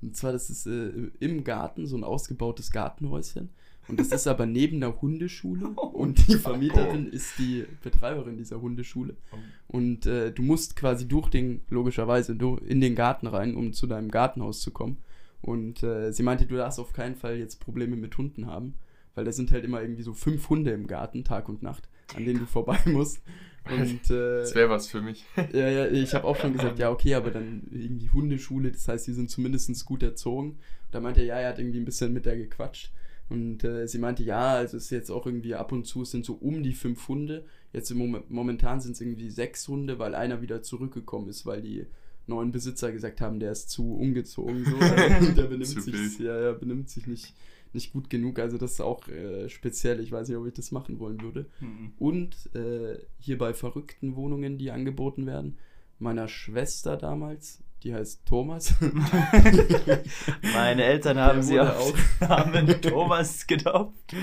Und 0.00 0.16
zwar, 0.16 0.32
das 0.32 0.50
ist 0.50 0.66
äh, 0.66 1.10
im 1.20 1.44
Garten, 1.44 1.86
so 1.86 1.96
ein 1.96 2.04
ausgebautes 2.04 2.70
Gartenhäuschen. 2.70 3.50
Und 3.88 4.00
das 4.00 4.08
ist 4.08 4.26
aber 4.26 4.46
neben 4.46 4.80
der 4.80 5.00
Hundeschule. 5.00 5.72
Oh. 5.76 5.86
Und 5.88 6.26
die 6.26 6.36
Vermieterin 6.36 7.06
ist 7.06 7.38
die 7.38 7.66
Betreiberin 7.82 8.36
dieser 8.36 8.60
Hundeschule. 8.60 9.16
Oh. 9.32 9.76
Und 9.76 10.06
äh, 10.06 10.32
du 10.32 10.42
musst 10.42 10.74
quasi 10.74 11.06
durch 11.06 11.28
den, 11.28 11.62
logischerweise, 11.68 12.32
in 12.32 12.80
den 12.80 12.94
Garten 12.94 13.26
rein, 13.26 13.54
um 13.54 13.72
zu 13.72 13.86
deinem 13.86 14.10
Gartenhaus 14.10 14.60
zu 14.60 14.70
kommen. 14.70 14.98
Und 15.42 15.82
äh, 15.82 16.12
sie 16.12 16.22
meinte, 16.22 16.46
du 16.46 16.56
darfst 16.56 16.80
auf 16.80 16.92
keinen 16.92 17.14
Fall 17.14 17.36
jetzt 17.36 17.60
Probleme 17.60 17.96
mit 17.96 18.16
Hunden 18.16 18.46
haben. 18.46 18.74
Weil 19.14 19.24
da 19.24 19.32
sind 19.32 19.52
halt 19.52 19.64
immer 19.64 19.82
irgendwie 19.82 20.02
so 20.02 20.14
fünf 20.14 20.48
Hunde 20.48 20.72
im 20.72 20.86
Garten, 20.86 21.24
Tag 21.24 21.48
und 21.48 21.62
Nacht 21.62 21.88
an 22.14 22.24
denen 22.24 22.40
du 22.40 22.46
vorbei 22.46 22.78
musst. 22.86 23.22
Und, 23.68 24.10
äh, 24.10 24.40
das 24.40 24.54
wäre 24.54 24.70
was 24.70 24.88
für 24.88 25.02
mich. 25.02 25.24
Ja, 25.52 25.68
ja, 25.68 25.86
ich 25.88 26.14
habe 26.14 26.24
auch 26.24 26.36
schon 26.36 26.52
gesagt, 26.52 26.78
ja, 26.78 26.90
okay, 26.90 27.14
aber 27.14 27.30
dann 27.30 27.66
irgendwie 27.72 28.10
Hundeschule, 28.10 28.70
das 28.70 28.86
heißt, 28.86 29.06
die 29.08 29.12
sind 29.12 29.30
zumindest 29.30 29.84
gut 29.84 30.02
erzogen. 30.02 30.58
Da 30.92 31.00
meinte 31.00 31.20
er, 31.20 31.26
ja, 31.26 31.34
er 31.36 31.48
hat 31.48 31.58
irgendwie 31.58 31.80
ein 31.80 31.84
bisschen 31.84 32.12
mit 32.12 32.26
der 32.26 32.36
gequatscht. 32.36 32.92
Und 33.28 33.64
äh, 33.64 33.88
sie 33.88 33.98
meinte, 33.98 34.22
ja, 34.22 34.54
also 34.54 34.76
es 34.76 34.84
ist 34.84 34.90
jetzt 34.90 35.10
auch 35.10 35.26
irgendwie 35.26 35.56
ab 35.56 35.72
und 35.72 35.84
zu, 35.84 36.02
es 36.02 36.12
sind 36.12 36.24
so 36.24 36.34
um 36.34 36.62
die 36.62 36.74
fünf 36.74 37.08
Hunde. 37.08 37.44
Jetzt 37.72 37.90
im 37.90 37.98
Moment, 37.98 38.30
momentan 38.30 38.80
sind 38.80 38.92
es 38.92 39.00
irgendwie 39.00 39.30
sechs 39.30 39.66
Hunde, 39.66 39.98
weil 39.98 40.14
einer 40.14 40.42
wieder 40.42 40.62
zurückgekommen 40.62 41.28
ist, 41.28 41.44
weil 41.44 41.60
die 41.60 41.86
neuen 42.28 42.52
Besitzer 42.52 42.92
gesagt 42.92 43.20
haben, 43.20 43.40
der 43.40 43.52
ist 43.52 43.70
zu 43.70 43.96
umgezogen. 43.96 44.64
So. 44.64 44.76
der 45.34 45.42
benimmt 45.44 45.66
sich, 45.66 46.18
ja, 46.20 46.40
ja, 46.40 46.52
benimmt 46.52 46.88
sich 46.88 47.06
nicht 47.08 47.34
nicht 47.76 47.92
gut 47.92 48.10
genug. 48.10 48.40
Also 48.40 48.58
das 48.58 48.72
ist 48.72 48.80
auch 48.80 49.06
äh, 49.06 49.48
speziell. 49.48 50.00
Ich 50.00 50.10
weiß 50.10 50.28
nicht, 50.28 50.36
ob 50.36 50.46
ich 50.46 50.54
das 50.54 50.72
machen 50.72 50.98
wollen 50.98 51.20
würde. 51.22 51.46
Mhm. 51.60 51.92
Und 51.98 52.54
äh, 52.54 52.98
hier 53.18 53.38
bei 53.38 53.54
verrückten 53.54 54.16
Wohnungen, 54.16 54.58
die 54.58 54.72
angeboten 54.72 55.26
werden, 55.26 55.58
meiner 55.98 56.26
Schwester 56.26 56.96
damals, 56.96 57.62
die 57.82 57.94
heißt 57.94 58.26
Thomas. 58.26 58.74
Meine 60.54 60.84
Eltern 60.84 61.18
haben 61.18 61.42
sie 61.42 61.60
auch 61.60 61.94
Namen 62.20 62.66
Thomas 62.80 63.46
getauft. 63.46 64.14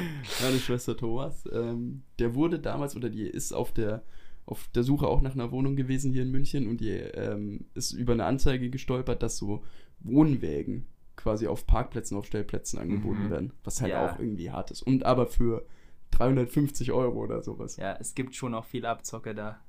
Meine 0.43 0.59
Schwester 0.59 0.97
Thomas. 0.97 1.47
Ähm, 1.51 2.03
der 2.19 2.35
wurde 2.35 2.59
damals 2.59 2.95
oder 2.95 3.09
die 3.09 3.23
ist 3.23 3.53
auf 3.53 3.71
der 3.71 4.03
auf 4.45 4.67
der 4.75 4.83
Suche 4.83 5.07
auch 5.07 5.21
nach 5.21 5.35
einer 5.35 5.51
Wohnung 5.51 5.77
gewesen 5.77 6.11
hier 6.11 6.23
in 6.23 6.31
München 6.31 6.67
und 6.67 6.81
die 6.81 6.89
ähm, 6.89 7.65
ist 7.75 7.93
über 7.93 8.11
eine 8.11 8.25
Anzeige 8.25 8.69
gestolpert, 8.69 9.23
dass 9.23 9.37
so 9.37 9.63
Wohnwägen 10.01 10.85
quasi 11.15 11.47
auf 11.47 11.67
Parkplätzen, 11.67 12.17
auf 12.17 12.25
Stellplätzen 12.25 12.79
angeboten 12.79 13.25
mhm. 13.25 13.29
werden, 13.29 13.53
was 13.63 13.81
halt 13.81 13.91
ja. 13.91 14.05
auch 14.05 14.19
irgendwie 14.19 14.51
hart 14.51 14.71
ist. 14.71 14.81
Und 14.81 15.05
aber 15.05 15.27
für 15.27 15.65
350 16.11 16.91
Euro 16.91 17.19
oder 17.23 17.41
sowas. 17.41 17.77
Ja, 17.77 17.95
es 17.99 18.15
gibt 18.15 18.35
schon 18.35 18.53
auch 18.53 18.65
viel 18.65 18.85
Abzocke 18.85 19.33
da. 19.33 19.59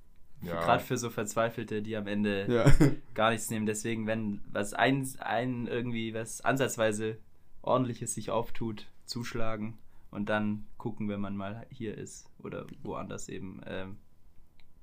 Ja. 0.43 0.61
Gerade 0.63 0.83
für 0.83 0.99
so 0.99 1.11
Verzweifelte, 1.11 1.83
die 1.83 1.97
am 1.97 2.07
Ende 2.07 2.47
ja. 2.53 2.89
gar 3.15 3.31
nichts 3.31 3.51
nehmen. 3.51 3.67
Deswegen, 3.67 4.07
wenn 4.07 4.41
was 4.51 4.75
ein, 4.75 5.09
ein 5.21 5.67
irgendwie 5.67 6.13
was 6.13 6.43
ansatzweise 6.43 7.19
ordentliches 7.63 8.15
sich 8.15 8.31
auftut, 8.31 8.87
zuschlagen 9.07 9.79
und 10.11 10.29
dann 10.29 10.67
gucken, 10.77 11.09
wenn 11.09 11.21
man 11.21 11.37
mal 11.37 11.67
hier 11.71 11.97
ist 11.97 12.31
oder 12.39 12.67
woanders 12.83 13.29
eben, 13.29 13.61
ähm, 13.67 13.97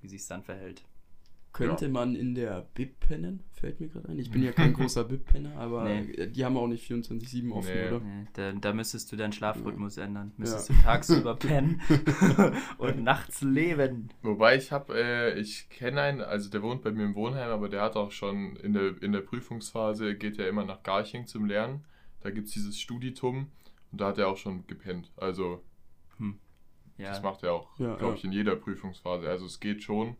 wie 0.01 0.07
sich 0.07 0.21
es 0.21 0.27
dann 0.27 0.43
verhält. 0.43 0.83
Könnte 1.53 1.85
ja. 1.85 1.91
man 1.91 2.15
in 2.15 2.33
der 2.33 2.65
Bib 2.73 3.01
pennen? 3.01 3.43
Fällt 3.51 3.81
mir 3.81 3.89
gerade 3.89 4.07
ein. 4.07 4.17
Ich 4.17 4.31
bin 4.31 4.41
ja 4.41 4.53
kein 4.53 4.71
großer 4.73 5.03
Bib-Penner, 5.03 5.55
aber 5.57 5.83
nee. 5.83 6.27
die 6.27 6.45
haben 6.45 6.55
auch 6.55 6.67
nicht 6.67 6.89
24-7 6.89 7.51
offen, 7.51 7.73
nee. 7.73 7.87
oder? 7.87 7.99
Nee. 7.99 8.27
Da, 8.33 8.53
da, 8.53 8.73
müsstest 8.73 9.11
du 9.11 9.17
deinen 9.17 9.33
Schlafrhythmus 9.33 9.97
ja. 9.97 10.05
ändern. 10.05 10.31
Müsstest 10.37 10.69
ja. 10.69 10.75
du 10.75 10.81
tagsüber 10.81 11.35
pennen 11.39 11.81
und 12.77 13.03
nachts 13.03 13.41
leben. 13.41 14.09
Wobei 14.21 14.55
ich 14.55 14.71
habe, 14.71 14.93
äh, 14.97 15.39
ich 15.39 15.69
kenne 15.69 16.01
einen, 16.01 16.21
also 16.21 16.49
der 16.49 16.63
wohnt 16.63 16.83
bei 16.83 16.91
mir 16.91 17.03
im 17.03 17.15
Wohnheim, 17.15 17.49
aber 17.49 17.67
der 17.67 17.81
hat 17.81 17.97
auch 17.97 18.11
schon 18.11 18.55
in 18.55 18.73
der, 18.73 19.01
in 19.03 19.11
der 19.11 19.21
Prüfungsphase, 19.21 20.15
geht 20.15 20.39
er 20.39 20.47
immer 20.47 20.63
nach 20.63 20.83
Garching 20.83 21.27
zum 21.27 21.45
Lernen. 21.45 21.83
Da 22.21 22.31
gibt 22.31 22.47
es 22.47 22.53
dieses 22.53 22.79
Studitum 22.79 23.51
Und 23.91 23.99
da 23.99 24.07
hat 24.07 24.17
er 24.17 24.29
auch 24.29 24.37
schon 24.37 24.65
gepennt. 24.67 25.11
Also, 25.17 25.63
Ja, 26.97 27.09
das 27.09 27.21
macht 27.21 27.43
er 27.43 27.53
auch, 27.53 27.77
Ja, 27.77 27.95
glaube 27.95 28.13
ja. 28.13 28.17
ich, 28.17 28.23
in 28.23 28.31
jeder 28.31 28.55
Prüfungsphase. 28.55 29.27
Also, 29.29 29.45
es 29.45 29.59
geht 29.59 29.83
schon, 29.83 30.15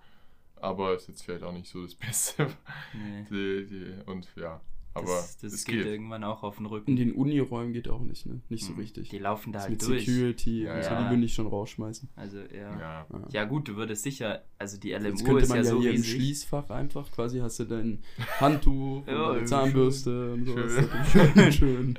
aber 0.62 0.95
ist 0.95 1.08
jetzt 1.08 1.24
vielleicht 1.24 1.43
auch 1.43 1.54
nicht 1.54 1.67
so 1.69 1.82
das 1.84 1.95
Beste. 1.95 2.47
nee. 2.93 3.26
die, 3.30 3.65
die, 3.67 4.10
und 4.10 4.28
ja, 4.36 4.60
aber 4.93 5.06
das, 5.08 5.38
das 5.38 5.54
es 5.54 5.63
geht, 5.63 5.78
geht. 5.78 5.86
irgendwann 5.86 6.24
auch 6.26 6.43
auf 6.43 6.58
den 6.58 6.65
In 6.65 6.71
Rücken. 6.71 6.95
den 6.97 7.12
Uniräumen 7.13 7.71
geht 7.71 7.88
auch 7.88 8.02
nicht, 8.02 8.26
ne? 8.26 8.41
Nicht 8.50 8.65
so 8.65 8.74
Hm. 8.74 8.80
richtig. 8.80 9.08
Die 9.10 9.19
laufen 9.19 9.54
da 9.54 9.60
Das 9.60 9.69
halt 9.69 9.80
mit 9.80 9.88
durch. 9.89 10.06
Security, 10.06 10.63
Ja, 10.63 10.76
und 10.76 10.84
so, 10.84 10.89
ja. 10.89 11.04
die 11.06 11.10
würde 11.15 11.24
ich 11.26 11.34
schon 11.34 11.47
rausschmeißen. 11.47 12.10
Also, 12.17 12.39
ja. 12.39 12.78
Ja. 12.78 12.78
Ja. 12.80 13.06
Ja, 13.32 13.45
gut, 13.45 13.69
du 13.69 13.78
würdest 13.78 14.04
sicher, 14.04 14.43
also 14.58 14.78
die 14.78 14.89
Jetzt 14.89 15.04
LMU 15.06 15.24
könnte 15.24 15.43
ist 15.43 15.50
man 15.50 15.58
ja 15.60 15.63
ja, 15.63 15.69
so 15.69 15.80
hier 15.80 15.91
im 15.91 15.95
riesig. 15.95 16.12
Schließfach 16.15 16.69
einfach 16.71 17.10
quasi 17.12 17.39
hast 17.39 17.60
du 17.62 17.63
dein 17.65 18.00
Handtuch 18.39 19.04
Ja, 19.08 19.45
Zahnbürste 19.45 20.34
und 20.34 20.45
so. 20.45 20.56
schön. 20.58 21.52
Schön. 21.54 21.95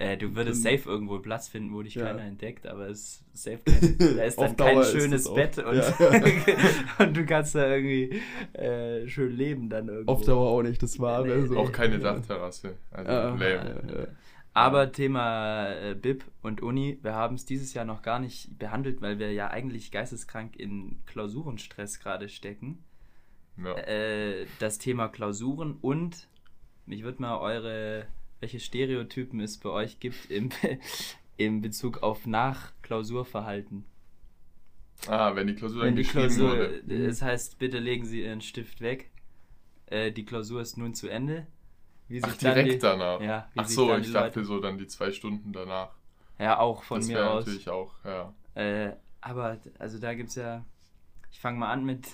Äh, 0.00 0.16
du 0.16 0.34
würdest 0.34 0.64
Dann- 0.64 0.78
safe 0.78 0.88
irgendwo 0.88 1.18
Platz 1.18 1.48
finden, 1.48 1.74
wo 1.74 1.82
dich 1.82 1.94
Ja. 1.94 2.06
keiner 2.06 2.22
entdeckt, 2.22 2.66
aber 2.66 2.88
es 2.88 3.22
ist 3.34 3.42
safe 3.42 3.58
kein, 3.64 3.98
da 4.16 4.22
ist 4.24 4.40
dann 4.40 4.56
kein 4.56 4.74
Dauer 4.76 4.84
schönes 4.84 5.32
Bett 5.34 5.58
und, 5.58 5.76
Ja. 5.76 5.94
und 7.04 7.16
du 7.16 7.26
kannst 7.26 7.54
da 7.54 7.68
irgendwie 7.68 8.18
äh, 8.54 9.06
schön 9.06 9.30
leben 9.36 9.68
dann 9.68 9.88
irgendwo. 9.88 10.12
Auf 10.12 10.24
Dauer 10.24 10.48
auch 10.50 10.62
nicht 10.62 10.82
das 10.82 10.98
Wahre. 10.98 11.28
Nee, 11.28 11.46
so. 11.46 11.58
Auch 11.58 11.70
keine. 11.70 11.98
Dachterrasse. 11.98 12.76
Also, 12.90 13.10
Ja. 13.12 13.24
lame. 13.28 13.50
Ja, 13.50 13.64
ja. 14.00 14.06
Aber 14.54 14.90
Thema 14.90 15.68
äh, 15.70 15.94
BIP 15.94 16.24
und 16.42 16.62
Uni, 16.62 16.98
wir 17.02 17.14
haben 17.14 17.34
es 17.36 17.44
dieses 17.44 17.72
Jahr 17.74 17.84
noch 17.84 18.00
gar 18.02 18.18
nicht 18.18 18.58
behandelt, 18.58 19.00
weil 19.02 19.18
wir 19.18 19.32
ja 19.32 19.48
eigentlich 19.50 19.92
geisteskrank 19.92 20.56
in 20.56 20.96
Klausurenstress 21.06 22.00
gerade 22.00 22.28
stecken. 22.30 22.82
Ja. 23.62 23.76
Äh, 23.76 24.46
das 24.60 24.78
Thema 24.78 25.08
Klausuren 25.08 25.76
und 25.80 26.26
mich 26.86 27.02
würde 27.04 27.20
mal 27.22 27.36
eure, 27.38 28.06
welche 28.40 28.60
Stereotypen 28.60 29.40
es 29.40 29.58
bei 29.58 29.70
euch 29.70 30.00
gibt 30.00 30.30
im, 30.30 30.50
im 31.36 31.60
Bezug 31.60 32.02
auf 32.02 32.26
Nach-Klausurverhalten. 32.26 33.84
Ah, 35.06 35.34
wenn 35.34 35.46
die 35.46 35.54
Klausur 35.54 35.78
dann 35.84 35.88
Wenn 35.88 35.96
die 35.96 36.02
Klausur, 36.08 36.50
wurde. 36.58 36.82
das 37.08 37.22
heißt, 37.22 37.58
bitte 37.58 37.78
legen 37.78 38.04
Sie 38.04 38.22
Ihren 38.22 38.40
Stift 38.42 38.80
weg. 38.80 39.10
Äh, 39.86 40.12
die 40.12 40.24
Klausur 40.24 40.60
ist 40.60 40.76
nun 40.76 40.94
zu 40.94 41.08
Ende. 41.08 41.46
Wie 42.08 42.22
Ach, 42.22 42.36
direkt 42.36 42.72
die, 42.74 42.78
danach. 42.78 43.20
Ja, 43.20 43.48
Ach 43.56 43.66
so, 43.68 43.96
ich 43.96 44.12
dachte 44.12 44.40
Leute- 44.40 44.44
so 44.44 44.60
dann 44.60 44.76
die 44.78 44.86
zwei 44.88 45.12
Stunden 45.12 45.52
danach. 45.52 45.94
Ja, 46.38 46.58
auch 46.58 46.82
von 46.82 46.98
das 47.00 47.08
mir 47.08 47.14
wäre 47.16 47.30
aus. 47.30 47.46
natürlich 47.46 47.68
auch, 47.68 47.94
ja. 48.04 48.34
Äh, 48.54 48.96
aber 49.20 49.58
also 49.78 49.98
da 49.98 50.14
gibt's 50.14 50.34
ja. 50.34 50.64
Ich 51.30 51.38
fange 51.38 51.58
mal 51.58 51.70
an 51.70 51.84
mit 51.84 52.08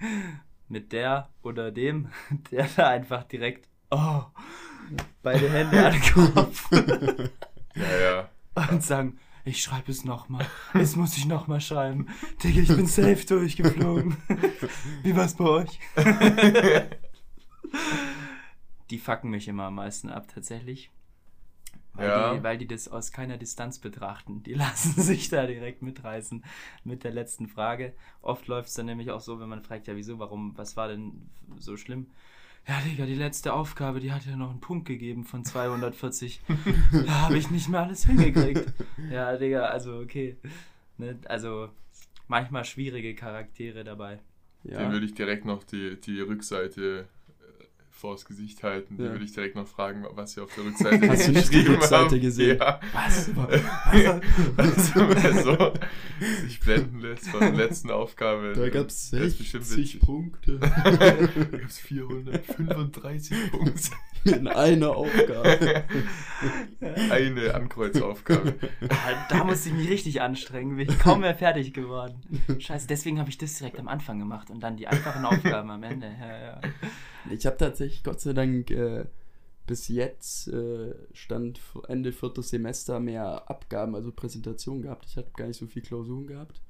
mit 0.68 0.92
der 0.92 1.28
oder 1.42 1.70
dem, 1.70 2.08
der 2.50 2.68
da 2.76 2.88
einfach 2.88 3.24
direkt 3.24 3.68
oh, 3.90 4.22
beide 5.22 5.50
Hände 5.50 5.86
an 5.86 5.92
den 5.92 6.02
Kopf 6.34 6.70
Ja, 7.74 8.00
ja. 8.00 8.28
und 8.70 8.82
sagen, 8.82 9.18
ich 9.44 9.62
schreibe 9.62 9.92
es 9.92 10.04
nochmal. 10.04 10.46
Jetzt 10.74 10.96
muss 10.96 11.16
ich 11.16 11.26
nochmal 11.26 11.60
schreiben. 11.60 12.08
Digga, 12.42 12.62
ich 12.62 12.68
bin 12.68 12.86
safe 12.86 13.24
durchgeflogen. 13.26 14.16
Wie 15.02 15.14
war's 15.14 15.34
bei 15.34 15.44
euch? 15.44 15.78
die 18.90 18.98
fucken 18.98 19.30
mich 19.30 19.48
immer 19.48 19.64
am 19.64 19.74
meisten 19.76 20.08
ab, 20.10 20.28
tatsächlich. 20.32 20.90
Weil, 21.94 22.08
Ja. 22.08 22.34
die, 22.34 22.42
weil 22.42 22.58
die 22.58 22.66
das 22.66 22.88
aus 22.88 23.10
keiner 23.12 23.36
Distanz 23.38 23.78
betrachten. 23.78 24.42
Die 24.42 24.54
lassen 24.54 25.00
sich 25.00 25.28
da 25.28 25.46
direkt 25.46 25.82
mitreißen 25.82 26.44
mit 26.84 27.04
der 27.04 27.12
letzten 27.12 27.48
Frage. 27.48 27.94
Oft 28.22 28.46
läuft 28.48 28.68
es 28.68 28.74
dann 28.74 28.86
nämlich 28.86 29.10
auch 29.10 29.20
so, 29.20 29.40
wenn 29.40 29.48
man 29.48 29.62
fragt, 29.62 29.86
ja 29.86 29.96
wieso, 29.96 30.18
warum, 30.18 30.56
was 30.56 30.76
war 30.76 30.88
denn 30.88 31.30
so 31.58 31.76
schlimm? 31.76 32.08
Ja, 32.68 32.80
Digga, 32.80 33.06
die 33.06 33.14
letzte 33.14 33.52
Aufgabe, 33.52 34.00
die 34.00 34.10
hat 34.12 34.26
ja 34.26 34.36
noch 34.36 34.50
einen 34.50 34.60
Punkt 34.60 34.86
gegeben 34.88 35.24
von 35.24 35.44
240. 35.44 36.40
da 37.06 37.12
habe 37.22 37.38
ich 37.38 37.50
nicht 37.50 37.68
mehr 37.68 37.82
alles 37.82 38.04
hingekriegt. 38.06 38.72
Ja, 39.10 39.36
Digga, 39.36 39.66
also 39.66 39.98
okay. 40.00 40.36
Ne, 40.98 41.16
also 41.26 41.68
manchmal 42.26 42.64
schwierige 42.64 43.14
Charaktere 43.14 43.84
dabei. 43.84 44.18
Dem 44.64 44.72
Ja. 44.72 44.90
würde 44.90 45.06
ich 45.06 45.14
direkt 45.14 45.44
noch 45.44 45.62
die, 45.62 46.00
die 46.00 46.20
Rückseite 46.20 47.06
vors 47.96 48.24
Gesicht 48.26 48.62
halten. 48.62 48.96
Ja. 48.98 49.04
Den 49.04 49.12
würde 49.12 49.24
ich 49.24 49.32
direkt 49.32 49.56
noch 49.56 49.66
fragen, 49.66 50.04
was 50.12 50.32
sie 50.32 50.40
auf 50.42 50.54
der 50.54 50.64
Rückseite 50.66 51.08
Hast 51.08 51.28
du 51.28 51.32
nicht 51.32 51.52
die 51.52 51.60
Rückseite 51.60 52.10
haben. 52.10 52.20
gesehen? 52.20 52.58
Ja. 52.58 52.80
Was? 52.92 53.30
Also, 54.56 55.08
wer 55.08 55.42
so 55.42 55.72
sich 56.42 56.60
blenden 56.60 57.00
lässt 57.00 57.28
von 57.28 57.40
der 57.40 57.52
letzten 57.52 57.90
Aufgabe. 57.90 58.52
Da 58.54 58.68
gab 58.68 58.86
es 58.88 59.10
der 59.10 59.22
ist 59.22 59.38
bestimmt 59.38 59.64
60 59.64 59.94
witzig. 59.94 60.00
Punkte 60.00 60.58
Da 60.60 60.68
gab 60.70 61.64
es 61.68 61.78
435 61.78 63.50
Punkte. 63.50 63.90
in 64.24 64.48
einer 64.48 64.90
Aufgabe. 64.90 65.84
Eine 67.10 67.54
Ankreuzaufgabe. 67.54 68.54
Da 69.28 69.44
musste 69.44 69.68
ich 69.70 69.74
mich 69.74 69.88
richtig 69.88 70.20
anstrengen, 70.20 70.76
bin 70.76 70.88
ich 70.90 70.98
kaum 70.98 71.20
mehr 71.20 71.34
fertig 71.34 71.72
geworden. 71.72 72.20
Scheiße, 72.58 72.86
deswegen 72.86 73.18
habe 73.18 73.30
ich 73.30 73.38
das 73.38 73.54
direkt 73.58 73.78
am 73.78 73.88
Anfang 73.88 74.18
gemacht 74.18 74.50
und 74.50 74.60
dann 74.60 74.76
die 74.76 74.86
einfachen 74.88 75.24
Aufgaben 75.24 75.70
am 75.70 75.82
Ende. 75.82 76.06
Ja, 76.20 76.38
ja. 76.38 76.60
Ich 77.30 77.46
habe 77.46 77.56
tatsächlich 77.56 78.02
Gott 78.04 78.20
sei 78.20 78.32
Dank 78.32 78.70
äh, 78.70 79.04
bis 79.66 79.88
jetzt 79.88 80.48
äh, 80.48 80.94
stand 81.12 81.60
Ende 81.88 82.12
viertes 82.12 82.50
Semester 82.50 83.00
mehr 83.00 83.50
Abgaben, 83.50 83.94
also 83.94 84.12
Präsentationen 84.12 84.82
gehabt. 84.82 85.06
Ich 85.08 85.16
habe 85.16 85.28
gar 85.36 85.46
nicht 85.48 85.58
so 85.58 85.66
viel 85.66 85.82
Klausuren 85.82 86.26
gehabt. 86.26 86.60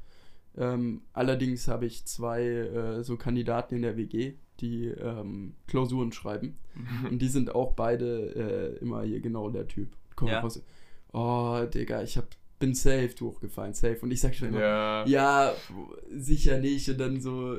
Ähm, 0.57 1.03
allerdings 1.13 1.69
habe 1.69 1.85
ich 1.87 2.07
zwei 2.07 2.43
äh, 2.43 3.05
so 3.05 3.17
Kandidaten 3.19 3.75
in 3.77 3.83
der 3.83 3.97
WG, 3.99 4.35
die 4.61 4.87
ähm, 4.87 5.55
Klausuren 5.67 6.13
schreiben. 6.13 6.57
Und 7.11 7.21
die 7.21 7.29
sind 7.29 7.55
auch 7.55 7.75
beide 7.75 8.77
äh, 8.79 8.79
immer 8.83 9.03
hier 9.03 9.21
genau 9.21 9.51
der 9.51 9.69
Typ. 9.69 9.91
Kommt 10.15 10.31
Ja. 10.31 10.49
so, 10.49 10.61
oh, 11.13 11.63
Digga, 11.67 12.03
ich 12.03 12.17
hab, 12.17 12.29
bin 12.59 12.75
safe 12.75 13.11
durchgefallen, 13.15 13.75
safe. 13.75 13.99
Und 14.01 14.11
ich 14.11 14.21
sag 14.23 14.35
schon 14.35 14.49
immer, 14.49 14.61
Ja. 14.61 15.07
ja, 15.07 15.53
sicher 16.11 16.59
nicht. 16.59 16.89
Und 16.89 16.99
dann 16.99 17.21
so, 17.21 17.59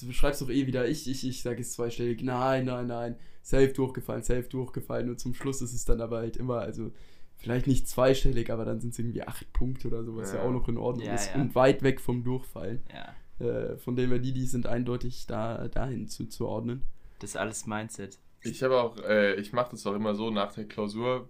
du 0.00 0.12
schreibst 0.12 0.40
doch 0.42 0.48
eh 0.50 0.66
wieder, 0.66 0.88
ich, 0.88 1.08
ich, 1.08 1.26
ich 1.26 1.42
sage 1.42 1.60
es 1.60 1.72
zweistellig. 1.72 2.22
Nein, 2.22 2.64
nein, 2.66 2.86
nein. 2.86 3.16
Safe 3.42 3.68
durchgefallen, 3.68 4.22
safe 4.22 4.44
durchgefallen. 4.44 5.08
Und 5.10 5.18
zum 5.20 5.34
Schluss 5.34 5.62
ist 5.62 5.72
es 5.74 5.84
dann 5.84 6.00
aber 6.00 6.18
halt 6.18 6.36
immer, 6.36 6.58
also 6.60 6.92
vielleicht 7.36 7.66
nicht 7.66 7.88
zweistellig, 7.88 8.50
aber 8.52 8.64
dann 8.64 8.80
sind 8.80 8.90
es 8.92 8.98
irgendwie 9.00 9.22
acht 9.22 9.52
Punkte 9.52 9.88
oder 9.88 10.04
so, 10.04 10.16
was 10.16 10.32
ja, 10.32 10.38
Ja. 10.38 10.44
auch 10.44 10.52
noch 10.52 10.68
in 10.68 10.76
Ordnung 10.76 11.06
Ja, 11.06 11.14
ist. 11.14 11.30
ja. 11.34 11.40
Und 11.40 11.54
weit 11.54 11.82
weg 11.82 12.00
vom 12.00 12.22
Durchfallen. 12.24 12.82
ja, 12.92 13.14
Äh, 13.44 13.76
von 13.78 13.96
dem 13.96 14.10
her, 14.10 14.18
die, 14.20 14.32
die 14.32 14.46
sind 14.46 14.66
eindeutig 14.66 15.26
da, 15.26 15.66
dahin 15.68 16.06
zuzuordnen. 16.06 16.82
das 17.18 17.30
ist 17.30 17.36
alles 17.36 17.66
Mindset. 17.66 18.18
Ich 18.42 18.62
habe 18.62 18.80
auch, 18.80 18.96
äh, 18.98 19.34
ich 19.34 19.52
mache 19.52 19.72
das 19.72 19.86
auch 19.86 19.94
immer 19.94 20.14
so 20.14 20.30
nach 20.30 20.52
der 20.52 20.64
Klausur. 20.66 21.28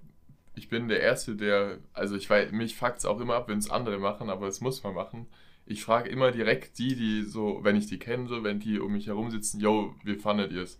Ich 0.55 0.69
bin 0.69 0.89
der 0.89 1.01
Erste, 1.01 1.37
der, 1.37 1.79
also 1.95 2.17
ich 2.17 2.29
weiß, 2.29 2.53
mich 2.53 2.77
fuckt 2.77 2.99
es 2.99 3.05
auch 3.07 3.21
immer 3.21 3.35
ab, 3.37 3.49
wenn 3.49 3.59
es 3.59 3.71
andere 3.71 3.99
machen, 3.99 4.29
aber 4.29 4.47
das 4.47 4.61
muss 4.61 4.83
man 4.83 4.95
machen. 4.95 5.27
Ich 5.73 5.83
frage 5.85 6.11
immer 6.11 6.31
direkt 6.33 6.79
die, 6.79 6.95
die 6.95 7.23
so, 7.23 7.61
wenn 7.63 7.77
ich 7.77 7.87
die 7.87 7.99
kenne, 7.99 8.29
so, 8.29 8.45
wenn 8.45 8.61
die 8.61 8.79
um 8.79 8.93
mich 8.93 9.07
herum 9.07 9.31
sitzen, 9.31 9.59
yo, 9.59 9.95
wie 10.05 10.17
fandet 10.17 10.53
ihr 10.53 10.63
es? 10.63 10.79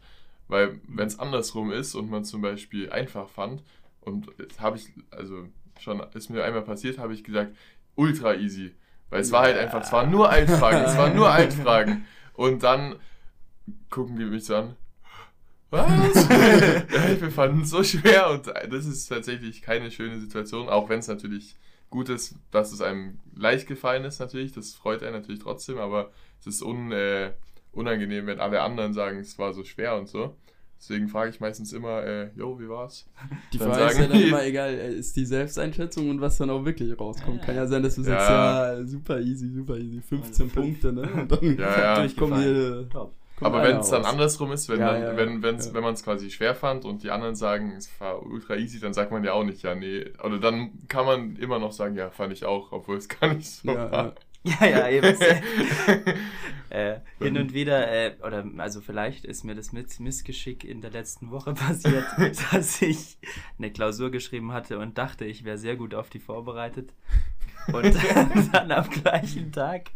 Weil, 0.49 0.81
wenn 0.87 1.07
es 1.07 1.19
andersrum 1.19 1.73
ist 1.73 1.95
und 1.95 2.11
man 2.11 2.25
zum 2.25 2.43
Beispiel 2.43 2.91
einfach 2.91 3.29
fand, 3.31 3.63
und 4.03 4.27
das 4.37 4.61
habe 4.61 4.77
ich, 4.77 4.89
also 5.11 5.47
schon, 5.81 6.03
ist 6.15 6.29
mir 6.29 6.45
einmal 6.45 6.63
passiert, 6.63 6.99
habe 6.99 7.15
ich 7.15 7.25
gesagt, 7.25 7.57
ultra 7.95 8.35
easy. 8.35 8.75
Weil 9.09 9.21
es 9.23 9.33
war 9.33 9.43
halt 9.43 9.57
Ja. 9.57 9.63
einfach, 9.63 9.83
es 9.83 9.93
waren 9.93 10.11
nur 10.11 10.29
Altfragen, 10.29 10.85
es 10.85 10.97
waren 10.99 11.17
nur 11.17 11.31
Altfragen. 11.31 12.05
Und 12.35 12.63
dann 12.63 12.97
gucken 13.91 14.17
die 14.17 14.25
mich 14.25 14.45
so 14.45 14.57
an, 14.57 14.77
was? 15.71 16.15
ja, 16.29 17.21
wir 17.21 17.31
fanden 17.31 17.63
es 17.63 17.71
so 17.71 17.83
schwer 17.83 18.31
und 18.31 18.47
das 18.47 18.85
ist 18.87 19.07
tatsächlich 19.07 19.63
keine 19.63 19.91
schöne 19.91 20.19
Situation, 20.19 20.69
auch 20.69 20.89
wenn 20.89 20.99
es 20.99 21.09
natürlich 21.09 21.57
gut 21.93 22.09
ist, 22.09 22.35
dass 22.51 22.73
es 22.73 22.81
einem 22.81 23.19
leicht 23.37 23.69
gefallen 23.69 24.05
ist 24.05 24.19
natürlich, 24.19 24.51
das 24.53 24.75
freut 24.75 25.03
einen 25.05 25.13
natürlich 25.13 25.41
trotzdem, 25.43 25.79
aber 25.79 26.11
es 26.41 26.47
ist 26.49 26.63
un, 26.63 26.91
äh, 26.91 27.31
unangenehm, 27.73 28.27
wenn 28.27 28.41
alle 28.41 28.61
anderen 28.63 28.93
sagen, 28.93 29.19
es 29.21 29.39
war 29.39 29.53
so 29.55 29.63
schwer 29.63 29.97
und 29.97 30.09
so. 30.09 30.35
Deswegen 30.79 31.07
frage 31.07 31.31
ich 31.31 31.39
meistens 31.39 31.73
immer, 31.73 32.03
äh, 32.03 32.31
yo, 32.35 32.59
wie 32.59 32.69
war's? 32.69 33.07
Die 33.53 33.59
Dann 33.59 33.69
Frage 33.69 33.85
ist 33.85 33.89
ja 33.95 33.99
sagen 34.01 34.13
dann 34.13 34.21
die- 34.21 34.29
immer 34.29 34.45
egal, 34.45 34.71
äh, 34.75 34.93
ist 34.95 35.15
die 35.15 35.25
Selbsteinschätzung 35.25 36.11
und 36.11 36.21
was 36.21 36.39
dann 36.39 36.51
auch 36.51 36.65
wirklich 36.65 36.99
rauskommt. 36.99 37.39
Ja. 37.39 37.45
Kann 37.47 37.55
ja 37.55 37.67
sein, 37.69 37.85
dass 37.85 37.95
du 37.95 38.03
sagst, 38.03 38.29
Ja. 38.29 38.73
ja, 38.75 38.85
super 38.85 39.21
easy, 39.21 39.49
super 39.49 39.77
easy, 39.79 40.01
15 40.01 40.47
Also. 40.47 40.61
Punkte, 40.61 40.93
ne? 40.93 41.03
Und 41.03 41.31
dann 41.31 41.57
Ja, 41.57 42.03
ja. 42.05 42.09
kommen 42.19 42.43
hier, 42.43 42.89
Top. 42.91 43.15
Kommt 43.43 43.55
Aber 43.55 43.63
wenn 43.63 43.79
es 43.79 43.91
dann 43.91 44.05
andersrum 44.05 44.53
ist, 44.53 44.69
wenn, 44.69 44.81
Ja, 44.81 44.93
dann, 44.93 45.03
ja, 45.03 45.17
wenn, 45.17 45.43
wenn's, 45.43 45.67
ja. 45.67 45.75
wenn 45.75 45.83
man 45.83 45.95
es 45.95 46.03
quasi 46.03 46.31
schwer 46.31 46.55
fand 46.55 46.85
und 46.85 47.03
die 47.03 47.11
anderen 47.11 47.35
sagen, 47.35 47.73
es 47.77 47.91
war 48.01 48.23
ultra 48.25 48.57
easy, 48.57 48.81
dann 48.81 48.95
sagt 48.95 49.11
man 49.13 49.25
ja 49.25 49.33
auch 49.33 49.45
nicht, 49.45 49.63
ja, 49.63 49.75
nee. 49.75 50.05
Oder 50.23 50.39
dann 50.39 50.71
kann 50.89 51.07
man 51.07 51.37
immer 51.37 51.59
noch 51.59 51.73
sagen, 51.73 51.97
ja, 51.97 52.11
fand 52.11 52.33
ich 52.33 52.45
auch, 52.45 52.73
obwohl 52.73 52.97
es 52.97 53.09
gar 53.21 53.35
nicht 53.35 53.49
so 53.49 53.69
Ja, 53.69 53.91
war. 53.91 54.05
ja. 54.05 54.15
Ja, 54.45 54.67
ja, 54.67 54.89
eben. 54.89 55.17
äh, 56.71 56.97
hin 57.21 57.37
und 57.39 57.55
wieder, 57.55 57.89
äh, 57.89 58.17
oder 58.27 58.45
also 58.59 58.81
vielleicht 58.81 59.25
ist 59.25 59.45
mir 59.45 59.55
das 59.55 59.73
mit 59.73 60.01
Missgeschick 60.01 60.65
in 60.65 60.81
der 60.81 60.91
letzten 60.91 61.31
Woche 61.31 61.55
passiert, 61.55 62.05
dass 62.51 62.83
ich 62.83 63.19
eine 63.59 63.71
Klausur 63.71 64.11
geschrieben 64.11 64.53
hatte 64.53 64.79
und 64.79 64.99
dachte, 64.99 65.25
ich 65.25 65.45
wäre 65.45 65.59
sehr 65.59 65.77
gut 65.77 65.95
auf 65.95 66.11
die 66.11 66.19
vorbereitet. 66.19 66.93
Und 67.73 67.95
dann 68.53 68.73
am 68.73 68.91
gleichen 68.91 69.53
Tag 69.53 69.91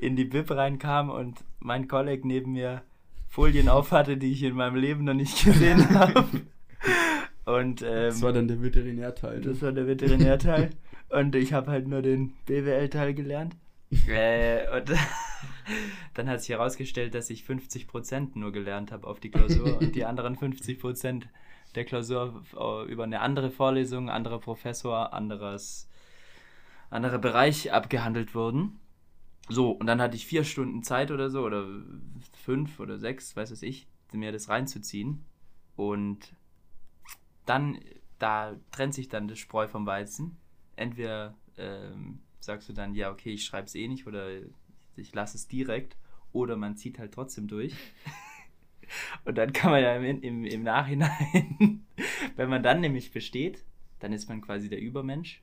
in 0.00 0.16
die 0.16 0.24
Bib 0.24 0.50
reinkam 0.50 1.10
und 1.10 1.44
mein 1.58 1.86
Kollege 1.88 2.26
neben 2.26 2.52
mir 2.52 2.82
Folien 3.28 3.68
aufhatte, 3.68 4.16
die 4.16 4.32
ich 4.32 4.42
in 4.42 4.54
meinem 4.54 4.76
Leben 4.76 5.04
noch 5.04 5.14
nicht 5.14 5.44
gesehen 5.44 5.90
habe. 5.94 6.24
Und 7.44 7.82
ähm, 7.82 7.86
Das 8.08 8.22
war 8.22 8.32
dann 8.32 8.48
der 8.48 8.62
Veterinärteil. 8.62 9.40
das 9.40 9.60
war 9.62 9.72
der 9.72 9.86
Veterinärteil. 9.86 10.70
und 11.10 11.34
ich 11.34 11.52
habe 11.52 11.70
halt 11.70 11.86
nur 11.86 12.02
den 12.02 12.32
BWL-Teil 12.46 13.14
gelernt. 13.14 13.56
äh, 14.08 14.66
und 14.76 14.90
dann 16.14 16.28
hat 16.28 16.40
sich 16.40 16.50
herausgestellt, 16.50 17.14
dass 17.14 17.28
ich 17.30 17.42
50% 17.44 18.38
nur 18.38 18.52
gelernt 18.52 18.92
habe 18.92 19.06
auf 19.06 19.20
die 19.20 19.30
Klausur 19.30 19.78
und 19.80 19.94
die 19.94 20.04
anderen 20.04 20.36
50% 20.36 21.24
der 21.74 21.84
Klausur 21.84 22.42
äh, 22.58 22.90
über 22.90 23.04
eine 23.04 23.20
andere 23.20 23.50
Vorlesung, 23.50 24.08
anderer 24.10 24.38
Professor, 24.40 25.12
anderes, 25.12 25.88
anderer 26.88 27.18
Bereich 27.18 27.72
abgehandelt 27.72 28.34
wurden. 28.34 28.80
So, 29.50 29.72
und 29.72 29.86
dann 29.86 30.00
hatte 30.00 30.16
ich 30.16 30.26
vier 30.26 30.44
Stunden 30.44 30.84
Zeit 30.84 31.10
oder 31.10 31.28
so, 31.28 31.42
oder 31.42 31.66
fünf 32.32 32.78
oder 32.78 32.98
sechs, 32.98 33.34
weiß 33.34 33.50
es 33.50 33.62
ich, 33.62 33.88
mir 34.12 34.30
das 34.30 34.48
reinzuziehen. 34.48 35.24
Und 35.74 36.34
dann, 37.46 37.80
da 38.20 38.56
trennt 38.70 38.94
sich 38.94 39.08
dann 39.08 39.26
das 39.26 39.40
Spreu 39.40 39.66
vom 39.66 39.86
Weizen. 39.86 40.38
Entweder 40.76 41.34
ähm, 41.58 42.20
sagst 42.38 42.68
du 42.68 42.72
dann, 42.72 42.94
ja, 42.94 43.10
okay, 43.10 43.32
ich 43.32 43.44
schreibe 43.44 43.66
es 43.66 43.74
eh 43.74 43.88
nicht 43.88 44.06
oder 44.06 44.28
ich 44.94 45.12
lasse 45.14 45.36
es 45.36 45.48
direkt, 45.48 45.96
oder 46.32 46.56
man 46.56 46.76
zieht 46.76 47.00
halt 47.00 47.12
trotzdem 47.12 47.48
durch. 47.48 47.74
Und 49.24 49.36
dann 49.36 49.52
kann 49.52 49.72
man 49.72 49.82
ja 49.82 49.96
im, 49.96 50.22
im, 50.22 50.44
im 50.44 50.62
Nachhinein, 50.62 51.86
wenn 52.36 52.48
man 52.48 52.62
dann 52.62 52.80
nämlich 52.80 53.10
besteht, 53.10 53.64
dann 53.98 54.12
ist 54.12 54.28
man 54.28 54.40
quasi 54.40 54.68
der 54.68 54.80
Übermensch. 54.80 55.42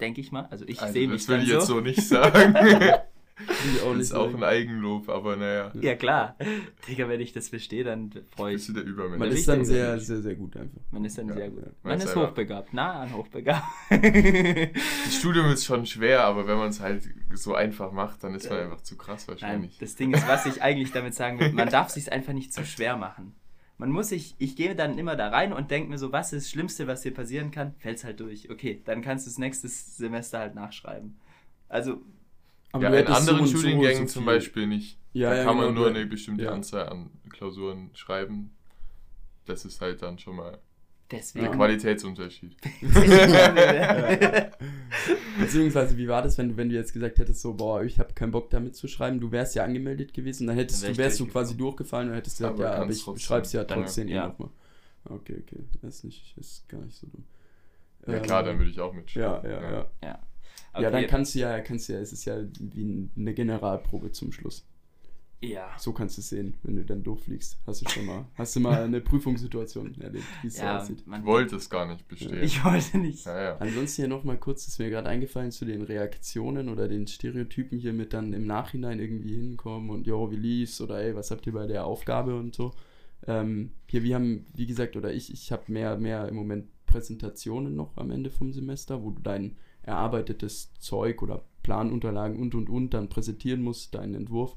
Denke 0.00 0.20
ich 0.20 0.32
mal. 0.32 0.46
Also 0.50 0.64
ich 0.66 0.80
Also, 0.80 0.92
sehe 0.94 1.08
mich 1.08 1.22
das 1.22 1.28
will 1.28 1.42
ich 1.42 1.48
jetzt 1.48 1.66
so. 1.66 1.74
so 1.74 1.80
nicht 1.80 2.02
sagen. 2.02 2.54
Will 3.38 3.74
ich 3.74 3.82
auch 3.82 3.86
das 3.88 3.96
nicht 3.96 4.02
ist 4.02 4.12
auch 4.14 4.32
ein 4.32 4.44
Eigenlob, 4.44 5.08
aber 5.08 5.34
naja. 5.36 5.72
Ja 5.80 5.96
klar. 5.96 6.36
Digga, 6.86 7.08
wenn 7.08 7.20
ich 7.20 7.32
das 7.32 7.48
bestehe, 7.50 7.82
dann 7.82 8.10
freue 8.36 8.52
Bist 8.52 8.68
ich 8.68 8.74
du 8.74 8.80
der 8.82 8.88
Übermensch. 8.88 9.18
Man 9.18 9.30
ist 9.30 9.48
dann 9.48 9.64
sehr, 9.64 9.98
sehr, 9.98 10.18
sehr 10.22 10.34
gut 10.36 10.56
einfach. 10.56 10.80
Man 10.92 11.04
ist 11.04 11.18
dann 11.18 11.28
Ja, 11.28 11.34
sehr 11.34 11.48
gut. 11.50 11.58
ja. 11.62 11.66
Man 11.66 11.74
Man 11.82 11.98
ist 11.98 12.04
ist 12.04 12.10
einfach- 12.10 12.28
hochbegabt, 12.28 12.72
nah 12.74 13.00
an 13.00 13.12
hochbegabt. 13.14 13.64
Das 13.90 15.14
Studium 15.16 15.46
ist 15.46 15.64
schon 15.64 15.86
schwer, 15.86 16.24
aber 16.24 16.46
wenn 16.46 16.58
man 16.58 16.68
es 16.68 16.80
halt 16.80 17.02
so 17.34 17.54
einfach 17.54 17.90
macht, 17.90 18.22
dann 18.22 18.34
ist 18.34 18.48
man 18.48 18.60
einfach 18.60 18.82
zu 18.82 18.96
krass 18.96 19.26
Nein, 19.26 19.34
wahrscheinlich. 19.40 19.78
das 19.78 19.96
Ding 19.96 20.12
ist, 20.14 20.28
was 20.28 20.46
ich 20.46 20.62
eigentlich 20.62 20.92
damit 20.92 21.14
sagen 21.14 21.40
will, 21.40 21.52
man 21.52 21.68
darf 21.68 21.88
sich 21.90 22.12
einfach 22.12 22.34
nicht 22.34 22.52
zu 22.52 22.64
schwer 22.64 22.96
machen. 22.96 23.34
Man 23.82 23.90
muss 23.90 24.10
sich, 24.10 24.36
ich 24.38 24.54
gehe 24.54 24.76
dann 24.76 24.96
immer 24.96 25.16
da 25.16 25.30
rein 25.30 25.52
und 25.52 25.72
denke 25.72 25.90
mir 25.90 25.98
so, 25.98 26.12
was 26.12 26.32
ist 26.32 26.44
das 26.44 26.50
Schlimmste, 26.52 26.86
was 26.86 27.02
dir 27.02 27.12
passieren 27.12 27.50
kann? 27.50 27.74
Fällt's 27.80 28.04
halt 28.04 28.20
durch. 28.20 28.48
Okay, 28.48 28.80
dann 28.84 29.02
kannst 29.02 29.26
du 29.26 29.30
das 29.30 29.38
nächste 29.38 29.66
Semester 29.66 30.38
halt 30.38 30.54
nachschreiben. 30.54 31.16
Also, 31.68 32.00
Aber 32.70 32.84
ja, 32.90 33.00
in 33.00 33.08
anderen 33.08 33.44
so 33.44 33.58
Studiengängen 33.58 34.06
so 34.06 34.14
zum 34.14 34.24
Beispiel 34.24 34.68
nicht. 34.68 35.00
Ja, 35.14 35.30
da 35.30 35.36
ja, 35.38 35.44
kann 35.44 35.56
man 35.56 35.66
genau, 35.70 35.80
nur 35.80 35.90
eine 35.90 36.06
bestimmte 36.06 36.44
ja. 36.44 36.52
Anzahl 36.52 36.90
an 36.90 37.10
Klausuren 37.30 37.90
schreiben. 37.94 38.52
Das 39.46 39.64
ist 39.64 39.80
halt 39.80 40.00
dann 40.00 40.16
schon 40.16 40.36
mal 40.36 40.60
deswegen. 41.12 41.44
der 41.46 41.54
Qualitätsunterschied. 41.54 42.56
Beziehungsweise, 45.38 45.96
wie 45.96 46.08
war 46.08 46.22
das, 46.22 46.38
wenn 46.38 46.50
du, 46.50 46.56
wenn 46.56 46.68
du 46.68 46.74
jetzt 46.74 46.92
gesagt 46.92 47.18
hättest, 47.18 47.40
so, 47.40 47.54
boah, 47.54 47.82
ich 47.82 47.98
habe 47.98 48.12
keinen 48.14 48.32
Bock 48.32 48.50
damit 48.50 48.76
zu 48.76 48.88
schreiben, 48.88 49.20
du 49.20 49.30
wärst 49.32 49.54
ja 49.54 49.64
angemeldet 49.64 50.12
gewesen, 50.14 50.46
dann 50.46 50.56
hättest 50.56 50.82
Dann 50.84 50.92
du, 50.92 50.98
wärst 50.98 51.20
du 51.20 51.26
quasi 51.26 51.56
durchgefallen 51.56 52.10
und 52.10 52.14
hättest 52.16 52.38
gesagt, 52.38 52.54
Aber 52.54 52.64
ja, 52.64 52.74
aber 52.74 52.90
ich 52.90 53.02
trotzdem. 53.02 53.20
schreib's 53.24 53.52
ja 53.52 53.64
Dann- 53.64 53.80
trotzdem 53.82 54.08
eh 54.08 54.14
ja. 54.14 54.28
nochmal. 54.28 54.50
Okay, 55.04 55.42
okay, 55.42 55.64
das 55.80 55.96
ist 55.96 56.04
nicht, 56.04 56.38
ist 56.38 56.68
gar 56.68 56.80
nicht 56.80 56.96
so 56.96 57.06
dumm. 57.08 57.24
Ja 58.06 58.14
Ähm, 58.14 58.22
klar, 58.22 58.42
dann 58.42 58.58
würde 58.58 58.70
ich 58.70 58.80
auch 58.80 58.92
mitschreiben. 58.92 59.50
Ja, 59.50 59.60
ja, 59.60 59.70
ja. 59.72 59.86
ja. 60.02 60.18
Ja, 60.74 60.90
dann 60.90 60.94
Okay. 60.94 61.06
kannst 61.06 61.34
du 61.34 61.38
ja, 61.40 61.60
kannst 61.60 61.88
du 61.88 61.92
ja, 61.92 61.98
es 62.00 62.12
ist 62.12 62.24
ja 62.24 62.36
wie 62.60 63.08
eine 63.16 63.34
Generalprobe 63.34 64.10
zum 64.12 64.32
Schluss. 64.32 64.64
Ja. 65.44 65.70
So 65.76 65.92
kannst 65.92 66.16
du 66.16 66.20
es 66.20 66.28
sehen, 66.28 66.54
wenn 66.62 66.76
du 66.76 66.84
dann 66.84 67.02
durchfliegst. 67.02 67.58
Hast 67.66 67.82
du 67.84 67.88
schon 67.90 68.06
mal, 68.06 68.26
hast 68.36 68.54
du 68.54 68.60
mal 68.60 68.84
eine 68.84 69.00
Prüfungssituation 69.00 69.94
erlebt, 70.00 70.24
wie 70.42 70.46
es 70.46 70.56
so 70.56 70.62
Ja, 70.62 70.78
aussieht. 70.78 71.04
man, 71.06 71.20
Ich 71.20 71.26
wollte 71.26 71.56
es 71.56 71.68
gar 71.68 71.86
nicht 71.86 72.06
bestehen. 72.06 72.42
Ich 72.42 72.64
wollte 72.64 72.98
nicht. 72.98 73.26
ja, 73.26 73.42
ja. 73.42 73.56
Ansonsten 73.58 74.02
hier 74.02 74.08
nochmal 74.08 74.38
kurz, 74.38 74.68
ist 74.68 74.78
mir 74.78 74.88
gerade 74.88 75.08
eingefallen 75.08 75.50
zu 75.50 75.64
den 75.64 75.82
Reaktionen 75.82 76.68
oder 76.68 76.86
den 76.86 77.06
Stereotypen 77.08 77.76
hier 77.78 77.92
mit 77.92 78.12
dann 78.12 78.32
im 78.32 78.46
Nachhinein 78.46 79.00
irgendwie 79.00 79.34
hinkommen 79.34 79.90
und 79.90 80.06
jo, 80.06 80.30
wie 80.30 80.36
lief's 80.36 80.80
oder 80.80 81.00
ey, 81.02 81.16
was 81.16 81.30
habt 81.32 81.46
ihr 81.46 81.52
bei 81.52 81.66
der 81.66 81.86
Aufgabe 81.86 82.36
und 82.38 82.54
so. 82.54 82.72
Ähm, 83.26 83.72
hier, 83.88 84.02
wir 84.04 84.14
haben, 84.14 84.46
wie 84.54 84.66
gesagt, 84.66 84.96
oder 84.96 85.12
ich, 85.12 85.32
ich 85.32 85.50
habe 85.52 85.70
mehr, 85.72 85.96
mehr 85.96 86.28
im 86.28 86.34
Moment 86.36 86.66
Präsentationen 86.86 87.74
noch 87.74 87.96
am 87.96 88.10
Ende 88.10 88.30
vom 88.30 88.52
Semester, 88.52 89.02
wo 89.02 89.10
du 89.10 89.22
dein 89.22 89.56
erarbeitetes 89.82 90.72
Zeug 90.78 91.22
oder 91.22 91.44
Planunterlagen 91.62 92.38
und 92.40 92.54
und 92.54 92.68
und 92.68 92.90
dann 92.94 93.08
präsentieren 93.08 93.62
musst, 93.62 93.94
deinen 93.94 94.14
Entwurf. 94.14 94.56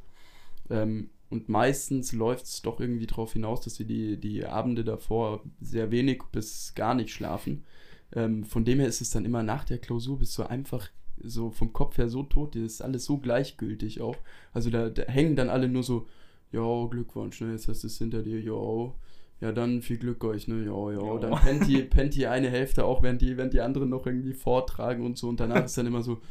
Ähm, 0.69 1.09
und 1.29 1.49
meistens 1.49 2.13
läuft 2.13 2.45
es 2.45 2.61
doch 2.61 2.79
irgendwie 2.79 3.07
darauf 3.07 3.33
hinaus, 3.33 3.61
dass 3.61 3.79
wir 3.79 3.85
die, 3.85 4.17
die 4.17 4.45
Abende 4.45 4.83
davor 4.83 5.43
sehr 5.59 5.91
wenig 5.91 6.21
bis 6.31 6.73
gar 6.75 6.93
nicht 6.93 7.11
schlafen. 7.11 7.65
Ähm, 8.13 8.43
von 8.43 8.63
dem 8.63 8.79
her 8.79 8.87
ist 8.87 9.01
es 9.01 9.09
dann 9.09 9.25
immer 9.25 9.43
nach 9.43 9.63
der 9.63 9.79
Klausur 9.79 10.19
bist 10.19 10.37
du 10.37 10.43
einfach 10.43 10.89
so 11.17 11.49
vom 11.49 11.73
Kopf 11.73 11.97
her 11.97 12.09
so 12.09 12.23
tot, 12.23 12.53
dir 12.53 12.65
ist 12.65 12.81
alles 12.81 13.05
so 13.05 13.17
gleichgültig 13.17 14.01
auch. 14.01 14.15
Also 14.53 14.69
da, 14.69 14.89
da 14.89 15.03
hängen 15.03 15.35
dann 15.35 15.49
alle 15.49 15.67
nur 15.67 15.83
so, 15.83 16.07
ja, 16.51 16.87
Glückwunsch, 16.87 17.41
ne, 17.41 17.51
jetzt 17.51 17.67
hast 17.67 17.83
du 17.83 17.87
es 17.87 17.97
hinter 17.97 18.21
dir, 18.21 18.39
ja, 18.39 18.93
ja, 19.41 19.51
dann 19.51 19.81
viel 19.81 19.97
Glück 19.97 20.23
euch, 20.23 20.47
ne, 20.47 20.63
ja, 20.63 20.91
ja. 20.91 20.99
Jo. 20.99 21.17
Dann 21.17 21.33
pennt 21.35 21.67
die, 21.67 21.81
pennt 21.83 22.15
die 22.15 22.27
eine 22.27 22.49
Hälfte 22.49 22.85
auch, 22.85 23.03
während 23.03 23.21
die, 23.21 23.35
während 23.35 23.53
die 23.53 23.61
anderen 23.61 23.89
noch 23.89 24.05
irgendwie 24.05 24.33
vortragen 24.33 25.05
und 25.05 25.17
so. 25.17 25.27
Und 25.27 25.39
danach 25.39 25.65
ist 25.65 25.77
dann 25.77 25.87
immer 25.87 26.03
so, 26.03 26.21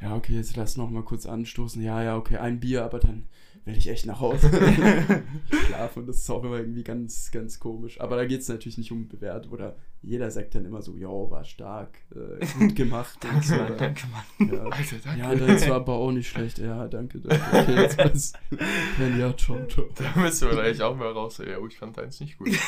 ja, 0.00 0.14
okay, 0.14 0.36
jetzt 0.36 0.56
lass 0.56 0.76
noch 0.76 0.90
mal 0.90 1.02
kurz 1.02 1.26
anstoßen. 1.26 1.82
Ja, 1.82 2.02
ja, 2.02 2.16
okay, 2.16 2.36
ein 2.36 2.60
Bier, 2.60 2.84
aber 2.84 3.00
dann 3.00 3.24
will 3.64 3.76
ich 3.76 3.88
echt 3.88 4.06
nach 4.06 4.20
Hause. 4.20 4.50
Schlafen. 5.66 6.06
Das 6.06 6.18
ist 6.18 6.30
auch 6.30 6.42
immer 6.44 6.58
irgendwie 6.58 6.84
ganz, 6.84 7.30
ganz 7.30 7.60
komisch. 7.60 8.00
Aber 8.00 8.16
da 8.16 8.24
geht 8.24 8.40
es 8.40 8.48
natürlich 8.48 8.78
nicht 8.78 8.92
um 8.92 9.08
Bewertung 9.08 9.52
oder 9.52 9.76
jeder 10.02 10.30
sagt 10.30 10.54
dann 10.54 10.64
immer 10.64 10.82
so, 10.82 10.96
ja, 10.96 11.08
war 11.08 11.44
stark, 11.44 11.96
äh, 12.14 12.44
gut 12.58 12.74
gemacht. 12.76 13.18
und 13.24 13.44
so. 13.44 13.54
Danke, 13.56 13.76
danke, 13.76 14.02
Mann. 14.08 14.48
Ja. 14.52 14.62
Alter, 14.64 14.96
danke. 15.04 15.20
Ja, 15.20 15.34
das 15.34 15.68
war 15.68 15.76
aber 15.76 15.94
auch 15.94 16.10
nicht 16.10 16.28
schlecht. 16.28 16.58
Ja, 16.58 16.88
danke, 16.88 17.20
danke. 17.20 17.42
Okay, 17.52 17.74
jetzt 17.82 17.98
was. 17.98 18.32
Ja, 19.18 19.36
ciao, 19.36 19.64
ciao. 19.66 19.86
Da 19.94 20.20
müssen 20.20 20.50
wir 20.50 20.58
eigentlich 20.62 20.82
auch 20.82 20.96
mal 20.96 21.10
raus. 21.12 21.38
Ja, 21.38 21.58
oh, 21.58 21.66
ich 21.66 21.76
fand 21.78 21.96
deins 21.96 22.20
nicht 22.20 22.36
gut. 22.38 22.48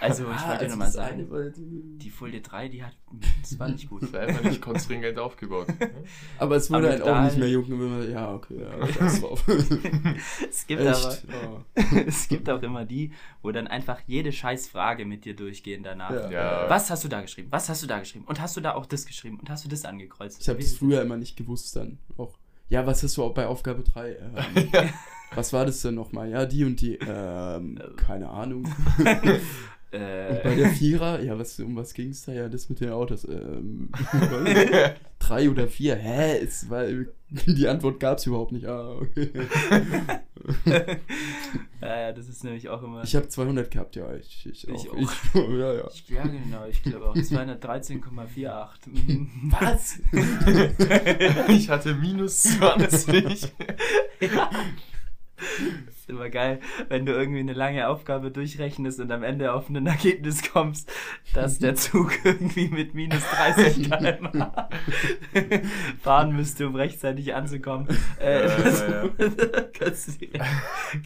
Also, 0.00 0.22
ich 0.22 0.28
Ah, 0.28 0.50
wollte 0.50 0.60
also 0.60 0.66
nur 0.68 0.76
mal 0.76 0.84
das 0.84 0.92
sagen, 0.94 1.26
die 1.98 2.10
Folie 2.10 2.40
3, 2.40 2.68
die 2.68 2.84
hat, 2.84 2.94
das 3.42 3.58
war 3.58 3.68
nicht 3.68 3.88
gut. 3.88 4.04
Das 4.04 4.12
war 4.12 4.20
einfach 4.20 4.44
nicht 4.44 4.62
konstringent 4.62 5.18
aufgebaut. 5.18 5.66
Aber 6.38 6.54
es 6.54 6.70
wurde 6.70 6.78
Aber 6.84 6.88
halt 6.90 7.02
auch 7.02 7.24
nicht 7.24 7.36
mehr 7.38 7.48
jung. 7.48 7.64
wenn 7.68 7.98
man- 7.98 8.08
Ja, 8.12 8.32
okay, 8.32 8.60
ja, 8.60 8.86
scheiß 8.92 9.20
drauf. 9.22 9.44
Es 10.48 10.66
gibt 10.68 10.82
aber? 10.82 11.16
Ja. 11.28 12.00
es 12.06 12.28
gibt 12.28 12.48
auch 12.48 12.62
immer 12.62 12.84
die, 12.84 13.10
wo 13.42 13.50
dann 13.50 13.66
einfach 13.66 13.98
jede 14.06 14.30
scheiß 14.30 14.68
Frage 14.68 15.04
mit 15.04 15.24
dir 15.24 15.27
durchgehen 15.34 15.82
danach. 15.82 16.10
Ja. 16.10 16.30
Ja. 16.30 16.64
Was 16.70 16.90
hast 16.90 17.04
du 17.04 17.08
da 17.08 17.20
geschrieben? 17.20 17.48
Was 17.50 17.68
hast 17.68 17.82
du 17.82 17.86
da 17.86 17.98
geschrieben? 17.98 18.24
Und 18.26 18.40
hast 18.40 18.56
du 18.56 18.60
da 18.60 18.74
auch 18.74 18.86
das 18.86 19.06
geschrieben? 19.06 19.38
Und 19.40 19.50
hast 19.50 19.64
du 19.64 19.68
das 19.68 19.84
angekreuzt? 19.84 20.40
Ich 20.40 20.48
habe 20.48 20.60
es 20.60 20.76
früher 20.76 21.02
immer 21.02 21.16
nicht 21.16 21.36
gewusst 21.36 21.74
dann 21.76 21.98
auch. 22.16 22.38
Ja, 22.68 22.86
was 22.86 23.02
hast 23.02 23.16
du 23.16 23.24
auch 23.24 23.32
bei 23.34 23.46
Aufgabe 23.46 23.82
3? 23.82 24.10
Ähm, 24.10 24.68
was 25.34 25.52
war 25.52 25.64
das 25.64 25.80
denn 25.80 25.94
nochmal? 25.94 26.28
Ja, 26.30 26.44
die 26.46 26.64
und 26.64 26.80
die. 26.80 26.96
Ähm, 26.96 27.80
keine 27.96 28.28
Ahnung. 28.28 28.64
Und 29.90 29.94
bei 29.94 30.52
Äh, 30.52 30.56
der 30.56 30.68
Vierer, 30.68 31.22
ja, 31.22 31.38
was, 31.38 31.58
um 31.60 31.74
was 31.74 31.94
ging 31.94 32.10
es 32.10 32.22
da? 32.26 32.32
Ja, 32.32 32.50
das 32.50 32.68
mit 32.68 32.80
den 32.80 32.90
Autos. 32.90 33.24
Ähm? 33.24 33.90
drei 35.28 35.50
oder 35.50 35.68
vier? 35.68 35.96
Hä? 35.96 36.38
Es 36.38 36.68
war, 36.70 36.84
die 37.30 37.68
Antwort 37.68 38.00
gab 38.00 38.18
es 38.18 38.26
überhaupt 38.26 38.52
nicht. 38.52 38.66
Ah, 38.66 38.90
okay. 39.00 39.30
ja, 41.80 42.00
ja, 42.00 42.12
das 42.12 42.28
ist 42.28 42.44
nämlich 42.44 42.68
auch 42.68 42.82
immer. 42.82 43.02
Ich 43.04 43.14
habe 43.16 43.28
200 43.28 43.70
gehabt, 43.70 43.96
ja. 43.96 44.14
Ich, 44.14 44.46
ich, 44.46 44.68
auch. 44.70 44.74
Ich 44.74 44.90
auch. 44.90 44.98
Ich, 45.34 45.58
ja, 45.58 45.72
ja. 45.74 45.88
Ich- 45.92 46.08
ja, 46.08 46.22
genau, 46.26 46.66
ich 46.66 46.82
glaube 46.82 47.06
auch 47.10 47.14
213,48. 47.14 48.68
Mhm. 48.86 49.28
Was? 49.60 50.00
ich 51.48 51.68
hatte 51.68 51.94
minus 51.94 52.42
20. 52.42 53.52
ja. 54.20 54.50
Ist 56.08 56.14
immer 56.14 56.30
geil, 56.30 56.60
wenn 56.88 57.04
du 57.04 57.12
irgendwie 57.12 57.40
eine 57.40 57.52
lange 57.52 57.86
Aufgabe 57.86 58.30
durchrechnest 58.30 58.98
und 58.98 59.12
am 59.12 59.22
Ende 59.22 59.52
auf 59.52 59.68
ein 59.68 59.86
Ergebnis 59.86 60.50
kommst, 60.50 60.90
dass 61.34 61.58
der 61.58 61.74
Zug 61.76 62.12
irgendwie 62.24 62.68
mit 62.68 62.94
minus 62.94 63.22
30 63.30 63.90
km 63.90 64.28
fahren 66.02 66.34
müsste, 66.34 66.66
um 66.66 66.74
rechtzeitig 66.76 67.34
anzukommen. 67.34 67.88
Äh, 68.20 68.46
Ja, 68.48 68.56
das 68.56 68.80
ja, 68.80 69.04
ja. 69.18 69.64
Kannst, 69.78 70.08
du 70.08 70.26
direkt, 70.26 70.44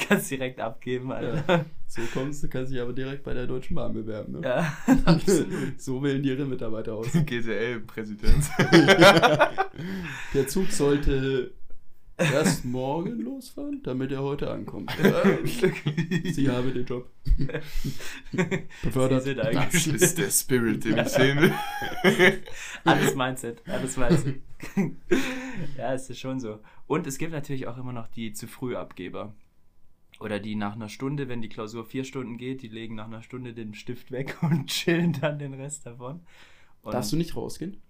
kannst 0.09 0.31
direkt 0.31 0.61
abgeben, 0.61 1.11
Alter. 1.11 1.65
So 1.88 2.01
kommst 2.15 2.43
du, 2.45 2.49
kannst 2.49 2.73
dich 2.73 2.81
aber 2.81 2.93
direkt 2.93 3.25
bei 3.25 3.35
der 3.35 3.47
Deutschen 3.47 3.75
Bahn 3.75 3.93
bewerben. 3.93 4.35
Ne? 4.35 4.41
Ja, 4.45 4.73
absolut. 5.05 5.81
So 5.81 6.01
wählen 6.03 6.23
die 6.23 6.29
ihre 6.31 6.45
Mitarbeiter 6.45 6.95
aus. 6.95 7.09
GTL-Präsident. 7.12 8.45
Der 10.33 10.47
Zug 10.49 10.71
sollte 10.71 11.51
erst 12.30 12.64
morgen 12.64 13.20
losfahren, 13.20 13.82
damit 13.82 14.12
er 14.12 14.22
heute 14.22 14.50
ankommt. 14.50 14.90
Sie 16.24 16.48
haben 16.48 16.72
den 16.74 16.85
Job. 16.85 17.08
Befördert. 18.82 19.22
Sie 19.22 19.35
sind 19.35 19.38
Das 19.44 19.87
ist 19.87 20.18
der 20.18 20.30
Spirit, 20.30 20.85
den 20.85 20.98
ich 20.98 21.08
sehen 21.08 21.40
will. 21.40 21.52
Alles 22.85 23.14
Mindset, 23.14 23.62
alles 23.66 23.96
Mindset. 23.96 24.40
ja, 25.76 25.92
ist 25.92 26.11
das 26.11 26.18
schon 26.18 26.40
so. 26.40 26.58
Und 26.87 27.06
es 27.06 27.18
gibt 27.18 27.32
natürlich 27.32 27.66
auch 27.66 27.78
immer 27.78 27.92
noch 27.92 28.08
die 28.08 28.32
zu 28.32 28.46
früh 28.46 28.76
Abgeber. 28.76 29.35
Oder 30.20 30.38
die 30.38 30.54
nach 30.54 30.74
einer 30.74 30.88
Stunde, 30.88 31.28
wenn 31.28 31.42
die 31.42 31.48
Klausur 31.48 31.85
vier 31.85 32.04
Stunden 32.04 32.38
geht, 32.38 32.62
die 32.62 32.68
legen 32.68 32.94
nach 32.94 33.06
einer 33.06 33.22
Stunde 33.22 33.54
den 33.54 33.74
Stift 33.74 34.12
weg 34.12 34.38
und 34.42 34.66
chillen 34.66 35.12
dann 35.20 35.38
den 35.38 35.54
Rest 35.54 35.87
davon. 35.87 36.20
Und, 36.82 36.94
Darfst 36.94 37.12
du 37.12 37.16
nicht 37.16 37.35
rausgehen? 37.35 37.80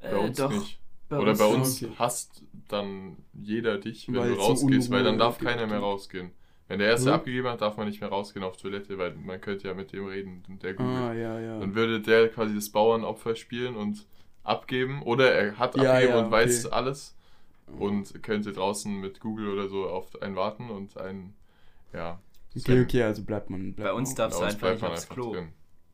Bei 0.00 0.16
uns 0.16 0.36
doch, 0.36 0.50
nicht. 0.50 0.78
bei 1.08 1.18
Oder 1.18 1.30
uns 1.30 1.38
bei 1.38 1.46
uns 1.46 1.82
okay. 1.82 1.92
hasst 1.98 2.42
dann 2.72 3.16
jeder 3.32 3.78
dich, 3.78 4.08
wenn 4.08 4.14
Weil 4.14 4.30
du 4.30 4.34
es 4.34 4.38
so 4.38 4.44
rausgehst, 4.44 4.90
weil 4.90 5.04
dann 5.04 5.18
darf 5.18 5.38
keiner 5.38 5.66
mehr 5.66 5.78
rausgehen. 5.78 6.30
Wenn 6.68 6.80
der 6.80 6.88
Erste 6.88 7.10
Hm? 7.10 7.14
abgegeben 7.14 7.48
hat, 7.48 7.60
darf 7.62 7.76
man 7.78 7.86
nicht 7.88 8.00
mehr 8.00 8.10
rausgehen 8.10 8.44
auf 8.44 8.56
Toilette, 8.58 8.98
weil 8.98 9.14
man 9.14 9.40
könnte 9.40 9.68
ja 9.68 9.74
mit 9.74 9.92
dem 9.92 10.06
reden 10.06 10.42
und 10.48 10.62
der 10.62 10.74
googelt. 10.74 10.96
Ah, 10.96 11.12
ja, 11.14 11.40
ja. 11.40 11.60
Dann 11.60 11.74
würde 11.74 12.00
der 12.00 12.28
quasi 12.28 12.54
das 12.54 12.68
Bauernopfer 12.70 13.36
spielen 13.36 13.74
und 13.76 14.06
abgeben. 14.44 15.02
Oder 15.02 15.32
er 15.32 15.58
hat 15.58 15.76
Ja, 15.76 15.98
abgegeben 15.98 16.14
ja, 16.14 16.24
und 16.26 16.30
weiß 16.30 16.64
okay. 16.64 16.72
alles 16.72 17.16
und 17.78 18.22
könnte 18.22 18.52
draußen 18.52 18.94
mit 19.00 19.20
Google 19.20 19.48
oder 19.48 19.68
so 19.68 19.88
auf 19.88 20.20
einen 20.22 20.36
warten 20.36 20.70
und 20.70 20.96
einen, 20.98 21.34
ja. 21.92 22.20
Okay, 22.56 22.82
okay, 22.82 23.02
also 23.02 23.22
bleibt 23.24 23.50
man. 23.50 23.74
Bleibt 23.74 23.88
Bei 23.88 23.92
uns 23.92 24.08
man 24.08 24.16
darfst 24.16 24.38
du 24.40 24.40
bei 24.40 24.46
uns 24.46 24.54
einfach 24.54 24.72
nicht 24.72 24.84
aufs 24.84 25.02
einfach 25.02 25.14
Klo. 25.14 25.32
drin. 25.32 25.52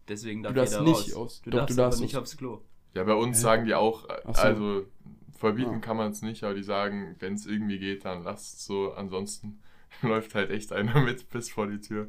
Deswegen 0.08 0.42
darf 0.42 0.52
Du 0.52 0.60
darfst 0.60 0.72
jeder 0.72 0.84
nicht 0.84 1.12
raus. 1.12 1.16
aus- 1.16 1.42
Du 1.42 1.50
doch, 1.50 1.58
darfst, 1.58 1.78
du 1.78 1.82
darfst 1.82 1.98
aber 1.98 2.06
nicht 2.06 2.16
aufs 2.16 2.36
Klo. 2.36 2.60
Ja, 2.94 3.04
bei 3.04 3.14
uns 3.14 3.36
Hä? 3.36 3.42
sagen 3.42 3.66
die 3.66 3.74
auch, 3.74 4.08
so. 4.32 4.38
also 4.38 4.86
verbieten 5.34 5.76
Ah. 5.76 5.78
kann 5.80 5.96
man 5.96 6.12
es 6.12 6.22
nicht, 6.22 6.44
aber 6.44 6.54
die 6.54 6.62
sagen, 6.62 7.16
wenn 7.20 7.34
es 7.34 7.46
irgendwie 7.46 7.78
geht, 7.78 8.04
dann 8.04 8.22
lasst 8.24 8.64
so. 8.64 8.92
Ansonsten 8.94 9.60
läuft 10.02 10.34
halt 10.34 10.50
echt 10.50 10.72
einer 10.72 11.00
mit 11.02 11.28
bis 11.30 11.50
vor 11.50 11.66
die 11.68 11.80
Tür. 11.80 12.08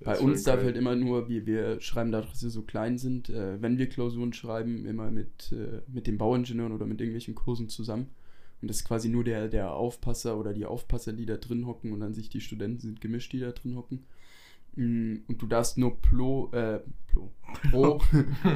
Das 0.00 0.08
Bei 0.08 0.18
uns 0.18 0.44
darf 0.44 0.62
halt 0.62 0.76
immer 0.76 0.96
nur, 0.96 1.28
wir, 1.28 1.46
wir 1.46 1.80
schreiben 1.80 2.10
dadurch, 2.10 2.32
dass 2.32 2.42
wir 2.42 2.50
so 2.50 2.62
klein 2.62 2.96
sind, 2.98 3.28
äh, 3.28 3.60
wenn 3.60 3.76
wir 3.78 3.88
Klausuren 3.88 4.32
schreiben, 4.32 4.86
immer 4.86 5.10
mit, 5.10 5.52
äh, 5.52 5.82
mit 5.88 6.06
den 6.06 6.16
Bauingenieuren 6.18 6.72
oder 6.72 6.86
mit 6.86 7.00
irgendwelchen 7.00 7.34
Kursen 7.34 7.68
zusammen. 7.68 8.08
Und 8.62 8.68
das 8.68 8.78
ist 8.78 8.84
quasi 8.86 9.08
nur 9.10 9.24
der, 9.24 9.48
der 9.48 9.72
Aufpasser 9.72 10.38
oder 10.38 10.52
die 10.54 10.66
Aufpasser, 10.66 11.12
die 11.12 11.26
da 11.26 11.36
drin 11.36 11.66
hocken 11.66 11.92
und 11.92 12.02
an 12.02 12.14
sich 12.14 12.30
die 12.30 12.40
Studenten 12.40 12.80
sind 12.80 13.00
gemischt, 13.00 13.32
die 13.32 13.40
da 13.40 13.52
drin 13.52 13.76
hocken. 13.76 14.06
Mm, 14.76 15.16
Und 15.28 15.42
du 15.42 15.46
darfst 15.46 15.78
nur 15.78 16.00
pro, 16.02 16.50
äh, 16.52 16.80
pro, 17.08 17.32
pro, 17.70 18.00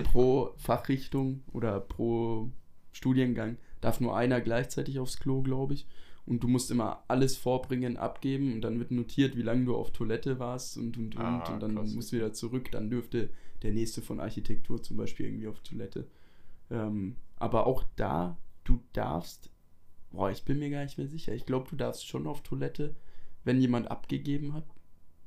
pro 0.04 0.54
Fachrichtung 0.56 1.42
oder 1.52 1.80
pro 1.80 2.50
Studiengang 2.92 3.58
darf 3.84 4.00
nur 4.00 4.16
einer 4.16 4.40
gleichzeitig 4.40 4.98
aufs 4.98 5.20
Klo, 5.20 5.42
glaube 5.42 5.74
ich. 5.74 5.86
Und 6.26 6.42
du 6.42 6.48
musst 6.48 6.70
immer 6.70 7.04
alles 7.06 7.36
vorbringen, 7.36 7.98
abgeben 7.98 8.54
und 8.54 8.62
dann 8.62 8.78
wird 8.78 8.90
notiert, 8.90 9.36
wie 9.36 9.42
lange 9.42 9.66
du 9.66 9.76
auf 9.76 9.90
Toilette 9.92 10.38
warst 10.38 10.78
und 10.78 10.96
und 10.96 11.16
und. 11.16 11.22
Ah, 11.22 11.52
und 11.52 11.62
dann 11.62 11.74
krass. 11.74 11.92
musst 11.92 12.12
du 12.12 12.16
wieder 12.16 12.32
zurück. 12.32 12.70
Dann 12.72 12.88
dürfte 12.88 13.28
der 13.62 13.72
nächste 13.72 14.00
von 14.00 14.20
Architektur 14.20 14.82
zum 14.82 14.96
Beispiel 14.96 15.26
irgendwie 15.26 15.48
auf 15.48 15.60
Toilette. 15.60 16.06
Ähm, 16.70 17.16
aber 17.36 17.66
auch 17.66 17.84
da, 17.96 18.38
du 18.64 18.80
darfst, 18.94 19.50
boah, 20.12 20.30
ich 20.30 20.44
bin 20.44 20.58
mir 20.58 20.70
gar 20.70 20.82
nicht 20.82 20.96
mehr 20.96 21.08
sicher. 21.08 21.34
Ich 21.34 21.44
glaube, 21.44 21.68
du 21.68 21.76
darfst 21.76 22.06
schon 22.06 22.26
auf 22.26 22.42
Toilette, 22.42 22.94
wenn 23.44 23.60
jemand 23.60 23.90
abgegeben 23.90 24.54
hat, 24.54 24.64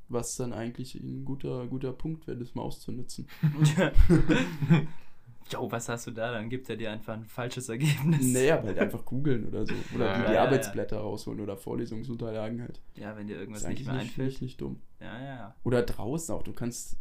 was 0.09 0.35
dann 0.35 0.51
eigentlich 0.51 0.95
ein 0.95 1.25
guter, 1.25 1.67
guter 1.67 1.93
Punkt 1.93 2.25
wäre, 2.25 2.39
das 2.39 2.55
mal 2.55 2.63
auszunutzen. 2.63 3.27
Jo, 5.51 5.71
was 5.71 5.88
hast 5.89 6.07
du 6.07 6.12
da? 6.12 6.31
Dann 6.31 6.49
gibt 6.49 6.69
er 6.69 6.75
dir 6.75 6.91
einfach 6.91 7.13
ein 7.13 7.25
falsches 7.25 7.69
Ergebnis. 7.69 8.33
Naja, 8.33 8.62
halt 8.62 8.77
einfach 8.79 9.05
googeln 9.05 9.47
oder 9.47 9.65
so. 9.65 9.73
Oder 9.95 10.05
Ja, 10.05 10.15
die, 10.17 10.21
ja, 10.23 10.27
die 10.29 10.33
ja. 10.36 10.43
Arbeitsblätter 10.43 10.97
rausholen 10.97 11.39
oder 11.39 11.57
Vorlesungsunterlagen 11.57 12.62
halt. 12.62 12.81
Ja, 12.95 13.15
wenn 13.15 13.27
dir 13.27 13.38
irgendwas 13.38 13.67
nicht 13.67 13.86
mehr 13.86 13.95
einfällt. 13.95 14.27
nicht, 14.27 14.41
nicht 14.41 14.62
dumm. 14.62 14.81
Ja, 14.99 15.19
ja, 15.19 15.36
ja. 15.36 15.55
Oder 15.63 15.83
draußen 15.83 16.33
auch. 16.36 16.43
Du 16.43 16.53
kannst. 16.53 16.97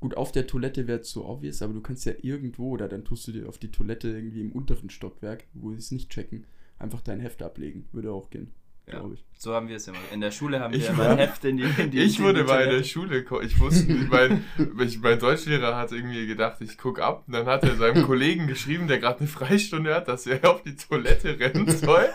Gut, 0.00 0.16
auf 0.16 0.32
der 0.32 0.46
Toilette 0.46 0.86
wäre 0.86 1.00
es 1.00 1.10
so 1.10 1.24
obvious, 1.26 1.62
aber 1.62 1.72
du 1.72 1.80
kannst 1.80 2.04
ja 2.04 2.12
irgendwo, 2.20 2.70
oder 2.70 2.88
dann 2.88 3.04
tust 3.04 3.26
du 3.26 3.32
dir 3.32 3.48
auf 3.48 3.56
die 3.58 3.70
Toilette 3.70 4.08
irgendwie 4.08 4.40
im 4.42 4.52
unteren 4.52 4.90
Stockwerk, 4.90 5.44
wo 5.54 5.70
sie 5.70 5.78
es 5.78 5.90
nicht 5.92 6.10
checken, 6.10 6.46
einfach 6.78 7.00
dein 7.00 7.20
Heft 7.20 7.42
ablegen. 7.42 7.86
Würde 7.92 8.12
auch 8.12 8.28
gehen, 8.28 8.52
Ja. 8.86 8.98
glaube 8.98 9.14
ich. 9.14 9.24
So 9.38 9.52
haben 9.54 9.68
wir 9.68 9.76
es 9.76 9.86
immer. 9.88 9.98
In 10.12 10.20
der 10.20 10.30
Schule 10.30 10.60
haben 10.60 10.72
Ich 10.72 10.82
wir 10.82 10.90
immer 10.90 11.10
ein 11.10 11.18
Heft 11.18 11.44
in 11.44 11.58
die, 11.58 11.64
in 11.64 11.90
die 11.90 11.98
Ich 12.00 12.18
in 12.18 12.24
wurde 12.24 12.44
die 12.44 12.48
mal 12.50 12.62
in 12.62 12.70
der. 12.70 12.84
Schule, 12.84 13.24
ich 13.42 13.60
wusste, 13.60 13.92
mein, 14.10 14.44
ich, 14.80 15.00
mein 15.00 15.18
Deutschlehrer 15.18 15.76
hat 15.76 15.92
irgendwie 15.92 16.26
gedacht, 16.26 16.60
ich 16.60 16.78
guck 16.78 16.98
ab. 16.98 17.24
Und 17.26 17.34
dann 17.34 17.46
hat 17.46 17.62
er 17.62 17.76
seinem 17.76 18.04
Kollegen 18.04 18.46
geschrieben, 18.46 18.88
der 18.88 18.98
gerade 18.98 19.20
eine 19.20 19.28
Freistunde 19.28 19.94
hat, 19.94 20.08
dass 20.08 20.26
er 20.26 20.48
auf 20.48 20.62
die 20.62 20.76
Toilette 20.76 21.38
rennen 21.38 21.70
soll. 21.70 22.08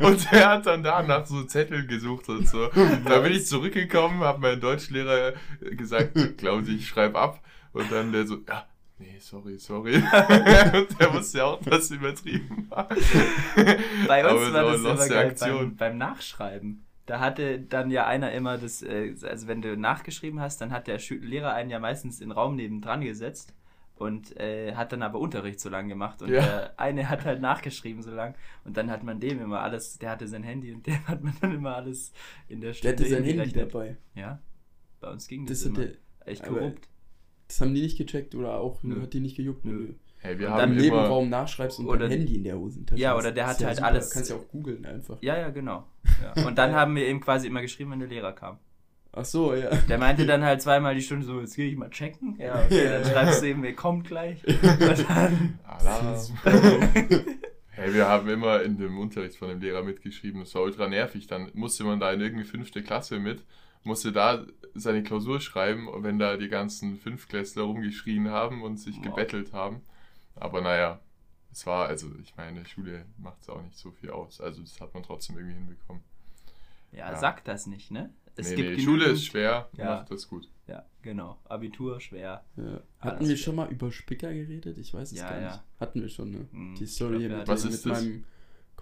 Und 0.00 0.32
er 0.32 0.50
hat 0.50 0.66
dann 0.66 0.82
da 0.82 1.02
nach 1.02 1.26
so 1.26 1.42
Zetteln 1.44 1.86
gesucht 1.88 2.28
und 2.28 2.48
so. 2.48 2.68
Da 3.06 3.20
bin 3.20 3.32
ich 3.32 3.46
zurückgekommen, 3.46 4.20
habe 4.20 4.40
meinem 4.40 4.60
Deutschlehrer 4.60 5.32
gesagt, 5.60 6.36
glauben 6.36 6.64
Sie, 6.64 6.76
ich 6.76 6.88
schreibe 6.88 7.18
ab. 7.18 7.42
Und 7.72 7.90
dann 7.90 8.12
der 8.12 8.26
so, 8.26 8.38
ja, 8.46 8.66
nee, 8.98 9.16
sorry, 9.18 9.58
sorry. 9.58 9.92
der 11.00 11.12
wusste 11.14 11.38
ja 11.38 11.44
auch, 11.44 11.60
dass 11.62 11.84
es 11.84 11.90
übertrieben 11.92 12.66
war. 12.70 12.88
Bei 14.08 14.24
Aber 14.24 14.34
uns 14.38 14.48
es 14.48 14.52
war 14.52 14.62
das 14.64 14.80
immer 14.80 15.08
geil 15.08 15.34
beim, 15.38 15.76
beim 15.76 15.98
Nachschreiben. 15.98 16.84
Da 17.06 17.20
hatte 17.20 17.58
dann 17.60 17.90
ja 17.90 18.06
einer 18.06 18.32
immer 18.32 18.56
das, 18.56 18.82
äh, 18.82 19.14
also 19.22 19.46
wenn 19.46 19.60
du 19.60 19.76
nachgeschrieben 19.76 20.40
hast, 20.40 20.60
dann 20.60 20.72
hat 20.72 20.86
der 20.86 20.98
Lehrer 21.20 21.52
einen 21.52 21.68
ja 21.70 21.78
meistens 21.78 22.20
in 22.20 22.28
den 22.30 22.32
Raum 22.32 22.56
nebendran 22.56 23.02
gesetzt 23.02 23.54
und 23.96 24.36
äh, 24.40 24.74
hat 24.74 24.92
dann 24.92 25.02
aber 25.02 25.18
Unterricht 25.18 25.60
so 25.60 25.68
lang 25.68 25.88
gemacht 25.88 26.22
und 26.22 26.30
Ja. 26.30 26.40
der 26.40 26.80
eine 26.80 27.08
hat 27.10 27.24
halt 27.26 27.42
nachgeschrieben 27.42 28.02
so 28.02 28.10
lang 28.10 28.34
und 28.64 28.76
dann 28.78 28.90
hat 28.90 29.02
man 29.04 29.20
dem 29.20 29.40
immer 29.40 29.60
alles, 29.60 29.98
der 29.98 30.10
hatte 30.10 30.26
sein 30.26 30.42
Handy 30.42 30.72
und 30.72 30.86
dem 30.86 31.06
hat 31.06 31.22
man 31.22 31.36
dann 31.42 31.54
immer 31.54 31.76
alles 31.76 32.12
in 32.48 32.60
der 32.62 32.70
Der 32.70 32.74
Stunde 32.74 32.96
hatte 32.96 33.08
sein 33.10 33.24
Handy 33.24 33.52
dabei. 33.52 33.96
Ja, 34.14 34.40
bei 35.00 35.10
uns 35.10 35.28
ging 35.28 35.44
das, 35.46 35.58
Das, 35.60 35.66
immer. 35.68 35.78
der, 35.80 35.90
Echt 36.24 36.44
aber- 36.48 36.58
korrupt. 36.58 36.88
Das 37.48 37.60
haben 37.60 37.74
die 37.74 37.82
nicht 37.82 37.98
gecheckt 37.98 38.34
oder 38.34 38.54
auch 38.54 38.82
Nö. 38.82 39.02
hat 39.02 39.12
die 39.12 39.20
nicht 39.20 39.36
gejuckt. 39.36 39.64
Nö. 39.64 39.72
Nö. 39.72 39.88
Hey, 40.18 40.38
wir 40.38 40.46
Und 40.46 40.52
haben 40.54 40.58
dann 40.60 40.76
Nebenraum 40.76 41.28
nachschreibst 41.28 41.78
und 41.80 41.86
Oder- 41.86 42.08
dein 42.08 42.12
Handy 42.18 42.36
in 42.36 42.44
der 42.44 42.58
Hosentasche. 42.58 43.00
Ja, 43.00 43.14
oder 43.14 43.30
der 43.30 43.44
Das 43.44 43.46
hat 43.48 43.56
ist 43.56 43.60
ja 43.60 43.66
halt 43.68 43.76
super. 43.76 43.88
alles- 43.88 44.10
Kannst 44.10 44.30
ja 44.30 44.36
auch 44.36 44.48
googeln 44.48 44.86
einfach. 44.86 45.18
Ja, 45.20 45.36
ja, 45.38 45.50
genau. 45.50 45.84
Ja. 46.36 46.46
Und 46.46 46.56
dann 46.56 46.72
haben 46.72 46.96
wir 46.96 47.06
eben 47.06 47.20
quasi 47.20 47.46
immer 47.48 47.60
geschrieben, 47.60 47.90
wenn 47.90 47.98
der 47.98 48.08
Lehrer 48.08 48.32
kam. 48.32 48.58
Ach 49.12 49.24
so, 49.24 49.54
ja. 49.54 49.68
Der 49.88 49.98
meinte 49.98 50.24
dann 50.26 50.42
halt 50.42 50.62
zweimal 50.62 50.94
die 50.94 51.02
Stunde 51.02 51.26
so, 51.26 51.40
jetzt 51.40 51.54
gehe 51.56 51.68
ich 51.70 51.76
mal 51.76 51.90
checken. 51.90 52.36
Ja, 52.38 52.54
okay, 52.64 52.84
dann 52.88 53.04
schreibst 53.04 53.42
du 53.42 53.46
eben, 53.48 53.62
ihr 53.64 53.74
kommt 53.76 54.06
gleich. 54.06 54.42
Und 54.46 55.08
dann. 55.08 55.58
Hey, 57.76 57.92
wir 57.92 58.08
haben 58.08 58.28
immer 58.28 58.62
in 58.62 58.78
dem 58.78 58.98
Unterricht 58.98 59.36
von 59.36 59.48
dem 59.48 59.60
Lehrer 59.60 59.82
mitgeschrieben. 59.82 60.40
Das 60.40 60.54
war 60.54 60.62
ultra 60.62 60.88
nervig. 60.88 61.26
Dann 61.26 61.50
musste 61.54 61.84
man 61.84 61.98
da 62.00 62.12
in 62.12 62.20
irgendwie 62.20 62.44
fünfte 62.44 62.82
Klasse 62.82 63.18
mit, 63.18 63.42
musste 63.84 64.12
da 64.12 64.44
seine 64.74 65.02
Klausur 65.02 65.40
schreiben, 65.40 65.88
wenn 66.02 66.18
da 66.18 66.36
die 66.36 66.48
ganzen 66.48 66.96
Fünftklässler 66.98 67.62
rumgeschrien 67.62 68.28
haben 68.30 68.62
und 68.62 68.78
sich 68.78 68.96
Wow. 68.96 69.04
gebettelt 69.04 69.52
haben. 69.52 69.82
Aber 70.36 70.60
naja, 70.60 71.00
es 71.52 71.64
war, 71.66 71.86
also 71.86 72.10
ich 72.20 72.36
meine, 72.36 72.66
Schule 72.66 73.04
macht 73.18 73.40
es 73.42 73.48
auch 73.48 73.62
nicht 73.62 73.76
so 73.78 73.92
viel 73.92 74.10
aus. 74.10 74.40
Also 74.40 74.62
das 74.62 74.80
hat 74.80 74.92
man 74.94 75.02
trotzdem 75.04 75.36
irgendwie 75.36 75.54
hinbekommen. 75.56 76.02
ja, 76.92 77.10
Ja. 77.12 77.16
sag 77.18 77.44
das 77.44 77.66
nicht, 77.66 77.90
ne? 77.90 78.10
Es 78.36 78.50
nee, 78.50 78.56
gibt 78.56 78.76
nee, 78.78 78.82
Schule 78.82 79.04
ist 79.06 79.24
schwer, 79.26 79.68
Ja. 79.76 79.96
macht 79.96 80.10
das 80.10 80.26
gut. 80.28 80.48
Ja, 80.66 80.84
genau. 81.02 81.38
Abitur 81.44 82.00
schwer. 82.00 82.44
Ja. 82.56 82.80
Hatten 82.98 83.26
wir 83.26 83.34
ist 83.34 83.42
schon 83.42 83.54
mal 83.54 83.70
über 83.70 83.92
Spicker 83.92 84.32
geredet? 84.34 84.76
Ich 84.78 84.92
weiß 84.92 85.12
es 85.12 85.18
Ja, 85.18 85.28
gar 85.28 85.40
ja. 85.40 85.50
nicht. 85.52 85.62
Hatten 85.78 86.00
wir 86.00 86.08
schon, 86.08 86.30
ne? 86.32 86.48
Hm, 86.50 86.74
Die 86.76 86.86
Story 86.86 87.18
glaub, 87.28 87.38
mit, 87.38 87.48
Was 87.48 87.64
mit 87.64 87.74
ist 87.74 87.86
das? 87.86 88.02
meinem 88.02 88.24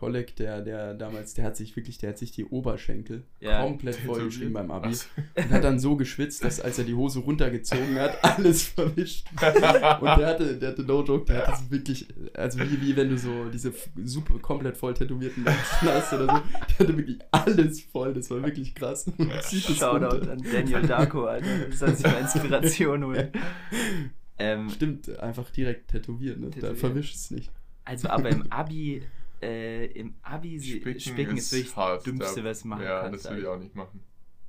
Kolleg, 0.03 0.35
der, 0.35 0.63
der 0.63 0.95
damals, 0.95 1.35
der 1.35 1.45
hat 1.45 1.57
sich 1.57 1.77
wirklich, 1.77 1.97
der 1.99 2.09
hat 2.11 2.19
sich 2.19 2.33
die 2.33 2.45
Oberschenkel 2.45 3.23
Ja. 3.39 3.63
komplett 3.63 3.95
vollgeschrieben 3.95 4.53
beim 4.53 4.73
Abi. 4.73 4.89
Also, 4.89 5.07
Und 5.37 5.51
hat 5.51 5.63
dann 5.63 5.79
so 5.79 5.95
geschwitzt, 5.95 6.43
dass 6.45 6.61
als 6.61 6.77
er 6.79 6.85
die 6.85 6.95
Hose 6.95 7.21
runtergezogen 7.21 7.97
hat, 8.01 8.19
alles 8.25 8.65
verwischt. 8.65 9.27
Und 9.31 9.41
der 9.41 10.27
hatte, 10.27 10.57
der 10.59 10.71
hatte 10.71 10.83
no 10.83 11.05
joke, 11.05 11.27
der 11.27 11.47
hatte 11.47 11.63
so 11.63 11.71
wirklich, 11.71 12.09
also 12.35 12.59
wie, 12.59 12.81
wie 12.81 12.97
wenn 12.97 13.11
du 13.11 13.17
so 13.17 13.49
diese 13.49 13.73
super 14.05 14.41
komplett 14.41 14.77
voll 14.77 14.93
tätowierten 14.93 15.45
Menschen 15.45 15.83
hast 15.89 16.13
oder 16.15 16.27
so, 16.27 16.43
der 16.69 16.79
hatte 16.81 16.97
wirklich 16.97 17.19
alles 17.31 17.81
voll, 17.83 18.13
das 18.13 18.29
war 18.29 18.43
wirklich 18.43 18.75
krass. 18.75 19.07
Es 19.39 19.53
Shoutout 19.79 20.29
an 20.29 20.43
Daniel 20.53 20.83
Darko, 20.83 21.27
Alter. 21.27 21.47
Das 21.71 21.79
soll 21.79 21.95
sich 21.95 22.05
mal 22.07 22.21
Inspiration 22.23 23.05
holen. 23.05 23.31
Ähm, 24.39 24.69
Stimmt, 24.71 25.17
einfach 25.21 25.49
direkt 25.51 25.93
tätowiert, 25.93 26.39
ne? 26.41 26.47
Da 26.47 26.55
Tätowiert. 26.55 26.79
verwischt 26.79 27.15
es 27.15 27.31
nicht. 27.31 27.53
also 27.85 28.09
aber 28.09 28.31
im 28.31 28.51
Abi, 28.51 29.03
äh, 29.43 29.87
im 29.87 30.15
Abi 30.23 30.61
Spicken, 30.61 31.01
Spicken, 31.01 31.37
ist, 31.37 31.53
wirklich 31.53 31.77
hart. 31.77 31.99
das 31.99 32.05
Dümmste, 32.05 32.45
was 32.45 32.63
du 32.63 32.69
machen 32.69 32.85
Ja, 32.85 33.03
kannst. 33.03 33.25
das 33.25 33.33
will 33.33 33.39
ich 33.41 33.45
Alter. 33.47 33.57
auch 33.57 33.63
nicht 33.63 33.75
machen. 33.75 34.01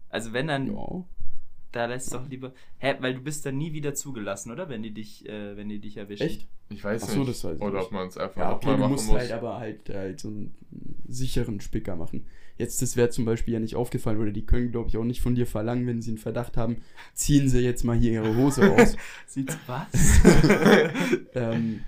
Also 0.09 0.31
wenn 0.33 0.47
dann, 0.47 0.67
Ja. 0.73 1.03
da 1.71 1.85
lässt 1.87 2.13
doch 2.13 2.27
lieber. 2.29 2.53
Hä, 2.77 2.95
weil 2.99 3.15
du 3.15 3.21
bist 3.21 3.45
dann 3.45 3.57
nie 3.57 3.73
wieder 3.73 3.95
zugelassen, 3.95 4.51
oder? 4.51 4.69
Wenn 4.69 4.83
die 4.83 4.91
dich, 4.91 5.27
äh, 5.27 5.57
wenn 5.57 5.69
die 5.69 5.79
dich 5.79 5.97
erwischen. 5.97 6.23
Echt? 6.27 6.47
Ich 6.69 6.83
weiß 6.83 7.03
Ach 7.03 7.09
so, 7.09 7.19
nicht. 7.19 7.29
das 7.31 7.43
weiß 7.43 7.55
ich 7.57 7.61
Oder 7.61 7.77
nicht. 7.79 7.85
ob 7.87 7.91
man 7.91 8.07
es 8.07 8.17
einfach 8.17 8.37
Ja, 8.41 8.53
okay, 8.55 8.71
du 8.71 8.77
machen 8.77 8.91
musst 8.91 9.07
muss. 9.09 9.17
halt 9.19 9.31
aber 9.31 9.57
halt, 9.57 9.89
halt 9.89 10.19
so 10.19 10.27
einen 10.27 10.53
sicheren 11.07 11.59
Spicker 11.61 11.95
machen. 11.95 12.25
Jetzt, 12.57 12.83
das 12.83 12.95
wäre 12.95 13.09
zum 13.09 13.25
Beispiel 13.25 13.55
ja 13.55 13.59
nicht 13.59 13.75
aufgefallen, 13.75 14.19
oder 14.19 14.31
die 14.31 14.45
können, 14.45 14.71
glaube 14.71 14.87
ich, 14.87 14.97
auch 14.97 15.03
nicht 15.03 15.21
von 15.21 15.33
dir 15.33 15.47
verlangen, 15.47 15.87
wenn 15.87 16.03
sie 16.03 16.11
einen 16.11 16.17
Verdacht 16.19 16.55
haben, 16.55 16.77
ziehen 17.15 17.49
sie 17.49 17.61
jetzt 17.61 17.83
mal 17.83 17.97
hier 17.97 18.11
ihre 18.11 18.35
Hose 18.35 18.71
aus. 18.71 18.95
Sieht's 19.25 19.57
was? 19.67 19.87
ähm, 21.33 21.81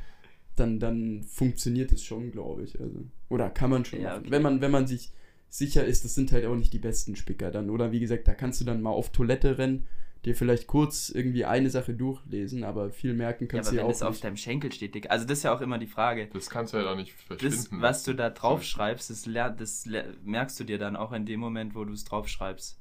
dann, 0.55 0.79
dann 0.79 1.23
funktioniert 1.23 1.91
es 1.91 2.03
schon, 2.03 2.31
glaube 2.31 2.63
ich. 2.63 2.79
Also, 2.79 3.05
oder 3.29 3.49
kann 3.49 3.69
man 3.69 3.85
schon 3.85 4.01
Ja, 4.01 4.09
machen. 4.09 4.19
okay. 4.19 4.31
Wenn 4.31 4.41
man, 4.41 4.61
wenn 4.61 4.71
man 4.71 4.87
sich 4.87 5.11
sicher 5.49 5.85
ist, 5.85 6.05
das 6.05 6.15
sind 6.15 6.31
halt 6.31 6.45
auch 6.45 6.55
nicht 6.55 6.73
die 6.73 6.79
besten 6.79 7.15
Spicker 7.15 7.51
dann. 7.51 7.69
Oder 7.69 7.91
wie 7.91 7.99
gesagt, 7.99 8.27
da 8.27 8.33
kannst 8.33 8.61
du 8.61 8.65
dann 8.65 8.81
mal 8.81 8.91
auf 8.91 9.11
Toilette 9.11 9.57
rennen, 9.57 9.87
dir 10.25 10.35
vielleicht 10.35 10.67
kurz 10.67 11.09
irgendwie 11.09 11.45
eine 11.45 11.69
Sache 11.69 11.93
durchlesen, 11.93 12.63
aber 12.63 12.91
viel 12.91 13.13
merken 13.13 13.47
Ja, 13.51 13.61
kannst 13.61 13.71
aber 13.71 13.71
du 13.71 13.75
wenn 13.75 13.83
ja 13.83 13.89
es 13.89 14.01
auch 14.01 14.03
auf 14.03 14.19
nicht. 14.19 14.23
deinem 14.23 14.37
Schenkel 14.37 14.71
steht, 14.71 14.93
Dick. 14.95 15.09
Also 15.09 15.25
das 15.25 15.39
ist 15.39 15.43
ja 15.43 15.55
auch 15.55 15.61
immer 15.61 15.77
die 15.79 15.87
Frage. 15.87 16.29
Das 16.33 16.49
kannst 16.51 16.73
du 16.73 16.77
ja 16.77 16.83
doch 16.83 16.95
nicht 16.95 17.13
verschwinden. 17.13 17.81
was 17.81 18.03
du 18.03 18.13
da 18.13 18.29
lassen. 18.29 18.35
drauf 18.35 18.63
schreibst, 18.63 19.09
das, 19.09 19.23
das 19.57 19.85
merkst 20.23 20.59
du 20.59 20.63
dir 20.63 20.77
dann 20.77 20.95
auch 20.95 21.11
in 21.13 21.25
dem 21.25 21.39
Moment, 21.39 21.75
wo 21.75 21.85
du 21.85 21.93
es 21.93 22.03
drauf 22.05 22.27
schreibst. 22.27 22.79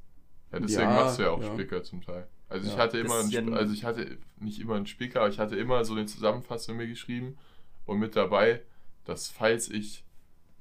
Ja, 0.53 0.61
deswegen 0.61 0.93
Ja, 0.93 0.95
machst 0.95 1.19
du 1.19 1.23
ja 1.23 1.31
auch 1.31 1.43
ja. 1.43 1.49
Spicker 1.53 1.83
zum 1.83 2.03
Teil. 2.03 2.29
Also 2.49 2.67
ich 2.67 2.77
Ja, 2.77 2.79
hatte 2.79 2.99
immer, 2.99 3.19
einen, 3.21 3.31
ja 3.31 3.43
also 3.53 3.73
ich 3.75 3.85
hatte 3.85 4.19
nicht 4.39 4.61
immer 4.61 4.77
einen 4.77 4.87
Spicker, 4.87 5.21
aber 5.21 5.29
ich 5.31 5.39
hatte 5.39 5.57
immer 5.57 5.85
so 5.85 5.95
eine 5.95 6.07
Zusammenfassung 6.07 6.77
mir 6.77 6.87
geschrieben 6.87 7.37
und 7.87 7.99
mit 7.99 8.17
dabei, 8.17 8.63
dass 9.05 9.29
falls 9.29 9.69
ich 9.69 10.05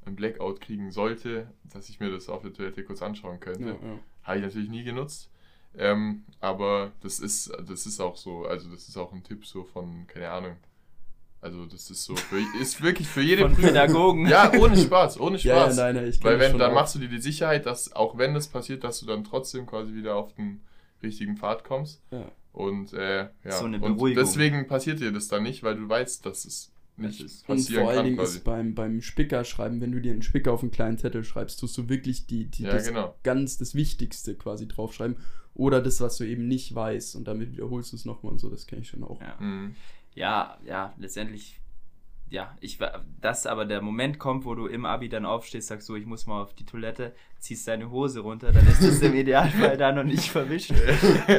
ein 0.05 0.15
Blackout 0.15 0.59
kriegen 0.61 0.91
sollte, 0.91 1.47
dass 1.63 1.89
ich 1.89 1.99
mir 1.99 2.11
das 2.11 2.28
auf 2.30 2.41
der 2.41 2.53
Toilette 2.53 2.84
kurz 2.84 3.01
anschauen 3.01 3.39
könnte. 3.39 3.63
Ja, 3.82 3.88
ja. 3.88 3.99
Habe 4.24 4.38
ich 4.39 4.43
natürlich 4.43 4.69
nie 4.69 4.84
genutzt. 4.84 5.30
Ähm, 5.76 6.24
aber 6.39 6.91
das 7.01 7.19
ist, 7.19 7.51
das 7.67 7.86
ist 7.86 7.99
auch 7.99 8.15
so, 8.17 8.45
also 8.45 8.69
das 8.69 8.88
ist 8.89 8.97
auch 8.97 9.11
ein 9.13 9.24
Tipp 9.24 9.45
so 9.45 9.63
von, 9.63 10.05
keine 10.07 10.30
Ahnung. 10.30 10.57
Also 11.41 11.65
das 11.65 11.89
ist 11.89 12.03
so, 12.03 12.15
für, 12.15 12.38
ist 12.61 12.82
wirklich 12.82 13.07
für 13.07 13.21
jede 13.21 13.43
Von 13.43 13.53
Prüfung. 13.53 13.69
Pädagogen. 13.69 14.28
Ja, 14.28 14.51
ohne 14.53 14.78
Spaß, 14.78 15.19
ohne 15.19 15.38
Ja, 15.39 15.55
ja, 15.55 15.63
Spaß. 15.65 15.78
nein, 15.78 15.95
Weil 16.21 16.39
wenn, 16.39 16.57
dann 16.57 16.71
auch. 16.71 16.76
machst 16.76 16.95
du 16.95 16.99
dir 16.99 17.09
die 17.09 17.21
Sicherheit, 17.21 17.65
dass 17.65 17.93
auch 17.93 18.17
wenn 18.17 18.34
das 18.34 18.47
passiert, 18.49 18.84
dass 18.84 18.99
du 18.99 19.05
dann 19.05 19.24
trotzdem 19.24 19.65
quasi 19.65 19.93
wieder 19.93 20.15
auf 20.15 20.34
den 20.36 20.61
richtigen 21.01 21.38
Pfad 21.38 21.63
kommst. 21.63 22.01
Ja. 22.11 22.30
Und 22.51 22.93
äh, 22.93 23.30
ja, 23.43 23.51
So 23.51 23.65
eine 23.65 23.78
und 23.80 23.95
Beruhigung. 23.95 24.24
deswegen 24.24 24.67
passiert 24.67 24.99
dir 24.99 25.11
das 25.11 25.28
dann 25.28 25.43
nicht, 25.43 25.63
weil 25.63 25.76
du 25.76 25.88
weißt, 25.89 26.26
dass 26.26 26.45
es 26.45 26.71
nicht 26.97 27.21
Und 27.47 27.59
vor 27.69 27.89
allen 27.89 28.03
Dingen 28.05 28.17
quasi. 28.17 28.37
ist 28.37 28.43
beim, 28.43 28.75
beim 28.75 29.01
Spicker 29.01 29.43
schreiben, 29.43 29.81
wenn 29.81 29.91
du 29.91 29.99
dir 30.01 30.11
einen 30.11 30.21
Spicker 30.21 30.53
auf 30.53 30.61
einen 30.61 30.71
kleinen 30.71 30.97
Zettel 30.97 31.23
schreibst, 31.23 31.59
tust 31.59 31.77
du 31.77 31.89
wirklich 31.89 32.27
die, 32.27 32.45
die 32.45 32.63
Ja, 32.63 32.71
das 32.71 32.87
genau. 32.87 33.15
ganz 33.23 33.57
das 33.57 33.73
Wichtigste 33.75 34.35
quasi 34.35 34.67
draufschreiben. 34.67 35.17
Oder 35.55 35.81
das, 35.81 36.01
was 36.01 36.17
du 36.17 36.23
eben 36.23 36.47
nicht 36.47 36.73
weißt 36.73 37.15
und 37.15 37.27
damit 37.27 37.51
wiederholst 37.51 37.91
du 37.91 37.95
es 37.95 38.05
nochmal 38.05 38.31
und 38.33 38.39
so, 38.39 38.49
das 38.49 38.65
kenne 38.67 38.81
ich 38.81 38.89
schon 38.89 39.03
auch. 39.03 39.21
Ja. 39.21 39.35
Mhm. 39.39 39.75
Ja, 40.15 40.57
ja, 40.65 40.93
letztendlich, 40.97 41.59
ja, 42.34 42.57
ich 42.61 42.79
war, 42.79 43.05
dass 43.21 43.45
aber 43.45 43.63
der 43.63 43.79
Moment 43.79 44.17
kommt, 44.17 44.43
wo 44.43 44.55
du 44.55 44.65
im 44.65 44.86
Abi 44.88 45.07
dann 45.07 45.23
aufstehst, 45.23 45.67
sagst 45.67 45.86
so, 45.86 45.95
ich 45.95 46.07
muss 46.07 46.25
mal 46.25 46.41
auf 46.41 46.55
die 46.55 46.65
Toilette, 46.65 47.13
ziehst 47.38 47.67
deine 47.67 47.91
Hose 47.91 48.21
runter, 48.21 48.51
dann 48.51 48.65
ist 48.65 48.81
es 48.81 49.03
im 49.03 49.13
Idealfall 49.15 49.77
da 49.77 49.91
noch 49.91 50.03
nicht 50.03 50.31
verwischt. 50.31 50.73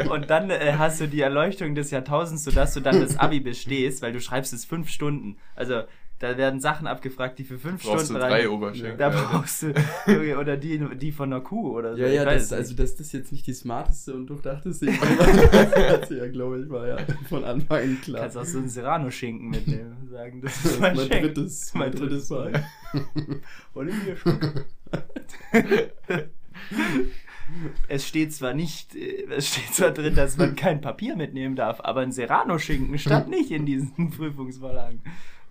Und 0.08 0.30
dann 0.30 0.50
äh, 0.50 0.74
hast 0.78 1.00
du 1.00 1.08
die 1.08 1.20
Erleuchtung 1.20 1.74
des 1.74 1.90
Jahrtausends, 1.90 2.44
sodass 2.44 2.74
du 2.74 2.80
dann 2.80 3.00
das 3.00 3.18
Abi 3.18 3.40
bestehst, 3.40 4.02
weil 4.02 4.12
du 4.12 4.20
schreibst 4.20 4.52
es 4.52 4.64
fünf 4.64 4.88
Stunden. 4.88 5.36
Also, 5.56 5.82
da 6.20 6.38
werden 6.38 6.60
Sachen 6.60 6.86
abgefragt, 6.86 7.40
die 7.40 7.44
für 7.44 7.58
fünf 7.58 7.82
Brauchst 7.82 8.02
du 8.02 8.04
Stunden 8.04 8.20
drei 8.20 8.42
rein. 8.42 8.46
Oberschenkel. 8.46 8.96
Da 8.96 9.08
brauchst 9.08 9.64
du, 9.64 10.38
oder 10.38 10.56
die, 10.56 10.78
die 10.96 11.10
von 11.10 11.32
einer 11.32 11.42
Kuh 11.42 11.76
oder 11.76 11.96
so. 11.96 12.02
Ja, 12.02 12.06
ja, 12.06 12.24
das, 12.24 12.52
also 12.52 12.72
dass 12.76 12.94
das 12.94 13.10
jetzt 13.10 13.32
nicht 13.32 13.48
die 13.48 13.52
smarteste 13.52 14.14
und 14.14 14.28
durchdachteste 14.28 14.86
Idee 14.86 15.00
war, 15.00 15.98
das 15.98 16.10
ja, 16.10 16.28
glaube 16.28 16.60
ich, 16.60 16.70
war 16.70 16.86
ja 16.86 16.98
von 17.28 17.44
Anfang 17.44 17.82
an 17.82 18.00
klar. 18.00 18.22
kannst 18.22 18.38
auch 18.38 18.44
so 18.44 18.58
einen 18.58 18.68
Serrano-Schinken 18.68 19.50
mitnehmen 19.50 20.03
sagen, 20.14 20.40
das 20.40 20.62
Das 20.62 20.64
ist 20.72 20.80
mein, 20.80 20.96
mein, 20.96 21.08
drittes, 21.08 21.74
mein 21.74 21.92
drittes 21.92 22.30
Mal. 22.30 22.64
Olivier 23.74 24.16
Es 27.88 28.06
steht 28.06 28.32
zwar 28.32 28.54
nicht, 28.54 28.94
äh, 28.94 29.26
es 29.30 29.48
steht 29.48 29.74
zwar 29.74 29.90
drin, 29.90 30.14
dass 30.14 30.36
man 30.36 30.56
kein 30.56 30.80
Papier 30.80 31.16
mitnehmen 31.16 31.56
darf, 31.56 31.80
aber 31.80 32.00
ein 32.00 32.12
Serrano-Schinken 32.12 32.98
stand 32.98 33.28
nicht 33.28 33.50
in 33.50 33.66
diesen 33.66 34.10
Prüfungsvorlagen. 34.16 35.02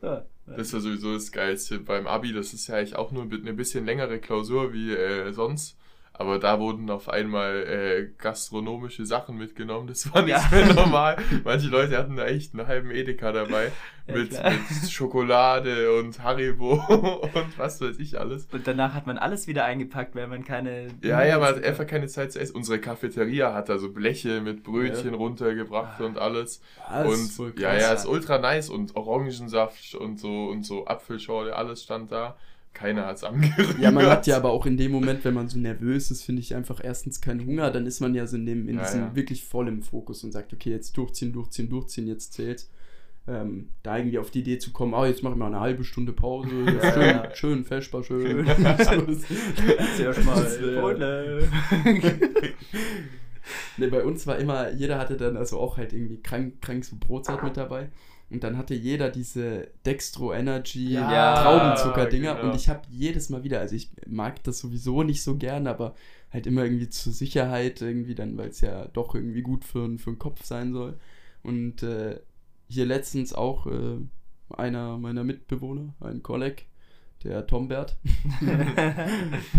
Ja. 0.02 0.26
Das 0.46 0.68
ist 0.68 0.74
ja 0.74 0.80
sowieso 0.80 1.14
das 1.14 1.32
Geilste 1.32 1.80
beim 1.80 2.08
Abi. 2.08 2.34
Das 2.34 2.54
ist 2.54 2.68
ja 2.68 2.76
eigentlich 2.76 2.96
auch 2.96 3.12
nur 3.12 3.24
eine 3.24 3.54
bisschen 3.54 3.86
längere 3.86 4.20
Klausur 4.20 4.74
wie 4.74 4.94
äh, 4.94 5.32
sonst. 5.32 5.78
Aber 6.16 6.38
da 6.38 6.60
wurden 6.60 6.92
auf 6.92 7.10
einmal 7.10 7.64
äh, 7.64 8.08
gastronomische 8.20 9.04
Sachen 9.04 9.36
mitgenommen. 9.36 9.88
Das 9.88 10.14
war 10.14 10.22
nicht 10.22 10.30
Ja. 10.32 10.48
mehr 10.52 10.72
normal. 10.74 11.18
Manche 11.44 11.68
Leute 11.70 11.98
hatten 11.98 12.16
da 12.16 12.26
echt 12.28 12.54
einen 12.54 12.68
halben 12.68 12.92
Edeka 12.92 13.32
dabei. 13.32 13.72
Ja, 14.06 14.14
mit, 14.16 14.32
mit 14.32 14.92
Schokolade 14.92 15.92
und 15.98 16.22
Haribo 16.22 16.74
und 17.34 17.58
was 17.58 17.82
weiß 17.82 17.98
ich 17.98 18.20
alles. 18.20 18.48
Und 18.52 18.68
danach 18.68 18.94
hat 18.94 19.08
man 19.08 19.18
alles 19.18 19.48
wieder 19.48 19.66
eingepackt, 19.66 20.14
weil 20.16 20.28
man 20.28 20.44
keine. 20.44 20.90
Ja, 21.02 21.24
ja, 21.26 21.40
man 21.40 21.48
hat 21.56 21.64
einfach 21.64 21.88
keine 21.88 22.08
Zeit 22.08 22.32
zu 22.32 22.40
essen. 22.40 22.56
Unsere 22.56 22.80
Cafeteria 22.80 23.54
hat 23.54 23.70
da 23.70 23.80
so 23.80 23.92
Bleche 23.92 24.42
mit 24.42 24.64
Brötchen 24.64 25.14
runtergebracht 25.16 26.00
und 26.02 26.20
alles. 26.20 26.62
Ah, 26.88 27.04
das 27.04 27.14
ist 27.20 27.36
voll 27.38 27.50
und 27.52 27.60
ja, 27.60 27.74
ja, 27.76 27.92
ist 27.94 28.06
ultra 28.06 28.38
nice 28.38 28.70
und 28.70 28.96
Orangensaft 28.96 29.96
und 29.96 30.20
so 30.20 30.46
und 30.46 30.64
so 30.64 30.86
Apfelschorle, 30.86 31.56
alles 31.56 31.82
stand 31.84 32.12
da. 32.12 32.38
Keiner 32.74 33.06
hat's 33.06 33.24
angerührt. 33.24 33.78
Ja, 33.80 33.92
man 33.92 34.06
hat 34.08 34.26
ja 34.26 34.36
aber 34.38 34.52
auch 34.52 34.66
in 34.66 34.78
dem 34.78 34.92
Moment, 34.92 35.24
wenn 35.26 35.34
man 35.36 35.48
so 35.48 35.60
nervös 35.60 36.10
ist, 36.12 36.24
finde 36.24 36.42
ich 36.42 36.56
einfach 36.56 36.82
erstens 36.84 37.22
keinen 37.22 37.46
Hunger, 37.46 37.70
dann 37.70 37.86
ist 37.86 38.00
man 38.00 38.16
ja 38.16 38.26
so 38.26 38.36
in, 38.36 38.46
dem, 38.48 38.68
in 38.68 38.78
Ja, 38.78 38.84
diesem 38.84 39.02
ja. 39.02 39.16
wirklich 39.16 39.44
voll 39.46 39.68
im 39.68 39.84
Fokus 39.84 40.24
und 40.24 40.32
sagt, 40.32 40.54
okay, 40.54 40.72
jetzt 40.72 40.98
durchziehen, 40.98 41.32
durchziehen, 41.34 41.70
durchziehen, 41.70 42.08
jetzt 42.08 42.34
zählt's. 42.34 42.72
Ähm, 43.26 43.70
da 43.84 43.98
irgendwie 43.98 44.18
auf 44.18 44.32
die 44.32 44.40
Idee 44.40 44.58
zu 44.58 44.72
kommen, 44.74 44.94
oh, 44.94 45.06
jetzt 45.06 45.24
mache 45.24 45.34
ich 45.34 45.40
mal 45.40 45.48
eine 45.48 45.60
halbe 45.62 45.84
Stunde 45.86 46.12
Pause, 46.12 46.50
Ja, 46.82 46.92
schön, 46.94 47.02
ja. 47.08 47.36
schön, 47.36 47.64
Feschbar, 47.64 48.04
schön. 48.04 48.46
Schön. 48.46 48.46
So, 48.78 49.02
das- 49.02 49.96
Zuerst 49.96 50.26
mal 50.26 50.44
das 50.44 50.60
wär- 50.62 50.82
Brötle. 50.82 51.48
Ne, 53.78 53.88
bei 53.90 54.04
uns 54.04 54.26
war 54.28 54.38
immer, 54.38 54.72
jeder 54.72 54.98
hatte 55.00 55.18
dann 55.18 55.36
also 55.38 55.60
auch 55.60 55.78
halt 55.78 55.94
irgendwie 55.94 56.22
krank, 56.22 56.62
krank 56.62 56.86
so 56.86 56.96
Brotzeit 57.00 57.44
mit 57.44 57.58
dabei. 57.58 57.90
Und 58.30 58.44
dann 58.44 58.58
hatte 58.58 58.74
jeder 58.74 59.10
diese 59.10 59.68
Dextro 59.86 60.34
Energy 60.34 60.94
Ja, 60.94 61.44
Traubenzucker-Dinger. 61.44 62.36
genau. 62.36 62.50
Und 62.50 62.56
ich 62.56 62.68
habe 62.70 62.82
jedes 62.90 63.30
Mal 63.30 63.44
wieder, 63.44 63.60
also 63.60 63.76
ich 63.76 63.92
mag 64.08 64.44
das 64.44 64.60
sowieso 64.60 65.04
nicht 65.04 65.22
so 65.24 65.38
gern, 65.38 65.68
aber 65.68 65.94
halt 66.32 66.48
immer 66.48 66.64
irgendwie 66.64 66.90
zur 66.90 67.14
Sicherheit, 67.14 67.82
irgendwie 67.82 68.16
dann, 68.16 68.38
weil 68.38 68.50
es 68.50 68.62
ja 68.62 68.88
doch 68.88 69.14
irgendwie 69.14 69.44
gut 69.44 69.64
für, 69.66 69.98
für 70.00 70.12
den 70.12 70.20
Kopf 70.20 70.44
sein 70.46 70.74
soll. 70.74 70.98
Und 71.44 71.84
äh, 71.84 72.20
hier 72.68 72.86
letztens 72.88 73.34
auch 73.34 73.68
äh, 73.68 73.98
einer 74.50 74.98
meiner 74.98 75.24
Mitbewohner, 75.24 75.94
ein 76.00 76.24
Kolleg, 76.24 76.66
der 77.24 77.48
Tombert, 77.48 77.96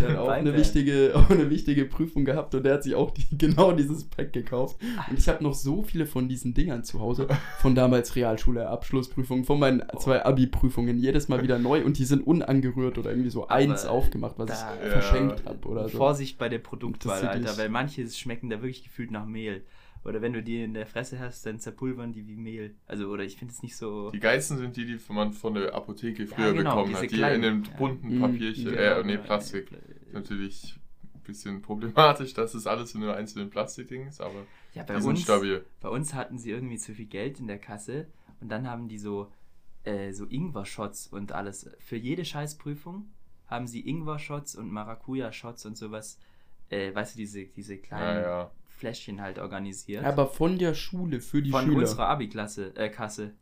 der 0.01 0.09
hat 0.11 0.17
auch 0.19 0.29
eine 0.29 0.55
wichtige, 0.57 1.13
auch 1.15 1.31
eine 1.31 1.51
wichtige 1.51 1.85
Prüfung 1.85 2.25
gehabt 2.25 2.55
und 2.55 2.65
der 2.65 2.75
hat 2.75 2.83
sich 2.83 2.95
auch 2.95 3.11
die, 3.11 3.25
genau 3.39 3.73
dieses 3.73 4.05
Pack 4.05 4.33
gekauft. 4.33 4.77
Und 5.11 5.19
ich 5.19 5.29
habe 5.29 5.43
noch 5.43 5.55
so 5.55 5.83
viele 5.83 6.07
von 6.07 6.29
diesen 6.29 6.55
Dingern 6.55 6.85
zu 6.85 7.01
Hause, 7.01 7.27
von 7.59 7.75
damals 7.75 8.17
Realschule, 8.17 8.69
Abschlussprüfungen, 8.69 9.45
von 9.45 9.59
meinen 9.59 9.83
zwei 9.99 10.25
Abi-Prüfungen, 10.25 10.99
jedes 10.99 11.29
Mal 11.29 11.43
wieder 11.43 11.59
neu 11.59 11.85
und 11.85 11.99
die 11.99 12.05
sind 12.05 12.27
unangerührt 12.27 12.99
oder 12.99 13.11
irgendwie 13.11 13.31
so 13.31 13.49
eins 13.49 13.85
aufgemacht, 13.87 14.35
was 14.39 14.47
da- 14.49 14.75
ich 14.79 14.85
Ja. 14.85 14.91
verschenkt 14.91 15.45
habe 15.47 15.69
oder 15.69 15.89
so. 15.89 15.97
Vorsicht 15.99 16.39
bei 16.39 16.49
der 16.49 16.59
Produktwahl, 16.59 17.23
Alter, 17.27 17.57
weil 17.59 17.69
manche 17.69 18.07
schmecken 18.09 18.51
da 18.51 18.57
wirklich 18.57 18.85
gefühlt 18.85 19.11
nach 19.11 19.27
Mehl. 19.27 19.63
Oder 20.05 20.21
wenn 20.21 20.35
du 20.35 20.43
die 20.43 20.63
in 20.63 20.75
der 20.75 20.87
Fresse 20.87 21.19
hast, 21.19 21.47
dann 21.47 21.59
zerpulvern 21.59 22.13
die 22.13 22.27
wie 22.27 22.37
Mehl. 22.37 22.75
Also, 22.87 23.09
oder 23.09 23.25
ich 23.25 23.37
finde 23.37 23.55
es 23.55 23.63
nicht 23.63 23.77
so. 23.77 24.11
Die 24.11 24.21
geilsten 24.21 24.59
sind 24.59 24.77
die, 24.77 24.85
die 24.85 24.99
man 25.13 25.33
von 25.33 25.55
der 25.55 25.75
Apotheke 25.75 26.27
früher 26.27 26.53
genau, 26.53 26.77
bekommen 26.77 26.95
hat. 26.95 27.03
Die 27.03 27.07
kleinen, 27.09 27.43
in 27.43 27.43
dem 27.43 27.65
ja. 27.65 27.77
bunten 27.79 28.17
Mhm, 28.17 28.21
Papierchen, 28.21 28.65
Genau, 28.67 28.77
äh, 28.79 29.05
nee, 29.05 29.15
ja, 29.15 29.19
Plastik. 29.19 29.71
ja. 29.73 29.79
Natürlich 30.13 30.79
ein 31.15 31.21
bisschen 31.23 31.63
problematisch, 31.63 32.35
dass 32.35 32.53
das 32.53 32.67
alles 32.67 32.95
in 32.95 33.01
nur 33.01 33.17
einzelnen 33.17 33.49
Plastikdingen 33.49 34.09
ist, 34.09 34.21
aber 34.21 34.47
Ja, 34.75 34.83
bei 34.83 34.95
die 34.97 35.01
sind 35.01 35.11
uns, 35.11 35.23
stabil. 35.23 35.65
bei 35.81 35.89
uns 35.89 36.13
hatten 36.13 36.39
sie 36.39 36.51
irgendwie 36.51 36.77
zu 36.79 36.95
viel 36.95 37.07
Geld 37.07 37.41
in 37.41 37.47
der 37.47 37.59
Kasse 37.59 38.07
und 38.41 38.51
dann 38.51 38.69
haben 38.69 38.89
die 38.89 38.99
so, 38.99 39.33
äh, 39.85 40.13
so 40.13 40.27
Ingwer-Shots 40.27 41.07
und 41.09 41.33
alles. 41.33 41.71
Für 41.79 41.97
jede 41.97 42.25
Scheißprüfung 42.27 43.07
haben 43.47 43.67
sie 43.67 43.81
Ingwer-Shots 43.89 44.55
und 44.57 44.71
Maracuja-Shots 44.71 45.65
und 45.65 45.79
sowas, 45.79 46.19
äh, 46.69 46.95
weißt 46.95 47.15
du, 47.15 47.19
diese, 47.19 47.47
diese 47.47 47.79
kleinen 47.79 48.23
Ja, 48.23 48.29
ja. 48.43 48.51
Fläschchen 48.85 49.21
halt 49.21 49.39
organisiert. 49.39 50.05
Aber 50.05 50.27
von 50.27 50.59
der 50.59 50.75
Schule 50.75 51.21
für 51.21 51.41
die 51.43 51.51
von 51.51 51.65
Schüler. 51.65 51.79
unserer 51.79 52.09
Abi-Klasse, 52.09 52.73
äh, 52.77 52.89
Kasse. 52.91 53.33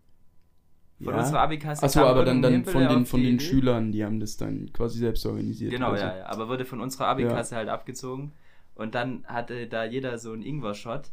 Von 1.03 1.14
Ja. 1.14 1.18
unserer 1.20 1.40
Abi-Kasse. 1.40 1.82
Achso, 1.84 2.01
aber 2.05 2.24
dann, 2.24 2.43
dann 2.43 2.53
Himpel 2.53 2.72
von 2.72 2.88
den, 2.88 3.07
von 3.07 3.20
den 3.22 3.34
Idee. 3.34 3.45
Schülern, 3.45 3.90
die 3.93 4.05
haben 4.05 4.20
das 4.20 4.36
dann 4.36 4.72
quasi 4.72 4.99
selbst 5.01 5.26
organisiert. 5.26 5.72
Genau, 5.72 5.90
so. 5.97 6.01
ja, 6.01 6.16
ja. 6.18 6.26
Aber 6.26 6.49
wurde 6.49 6.64
von 6.64 6.80
unserer 6.80 7.07
Abi-Kasse 7.09 7.57
halt 7.57 7.68
abgezogen. 7.68 8.32
Und 8.76 8.95
dann 8.95 9.24
hatte 9.26 9.66
da 9.66 9.84
jeder 9.84 10.16
so 10.18 10.32
einen 10.32 10.43
Ingwer-Shot, 10.43 11.11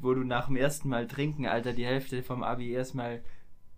wo 0.00 0.12
du 0.12 0.24
nach 0.24 0.46
dem 0.48 0.56
ersten 0.56 0.88
Mal 0.88 1.06
trinken, 1.06 1.46
Alter, 1.46 1.72
die 1.72 1.86
Hälfte 1.86 2.22
vom 2.22 2.42
Abi 2.42 2.70
erstmal 2.72 3.20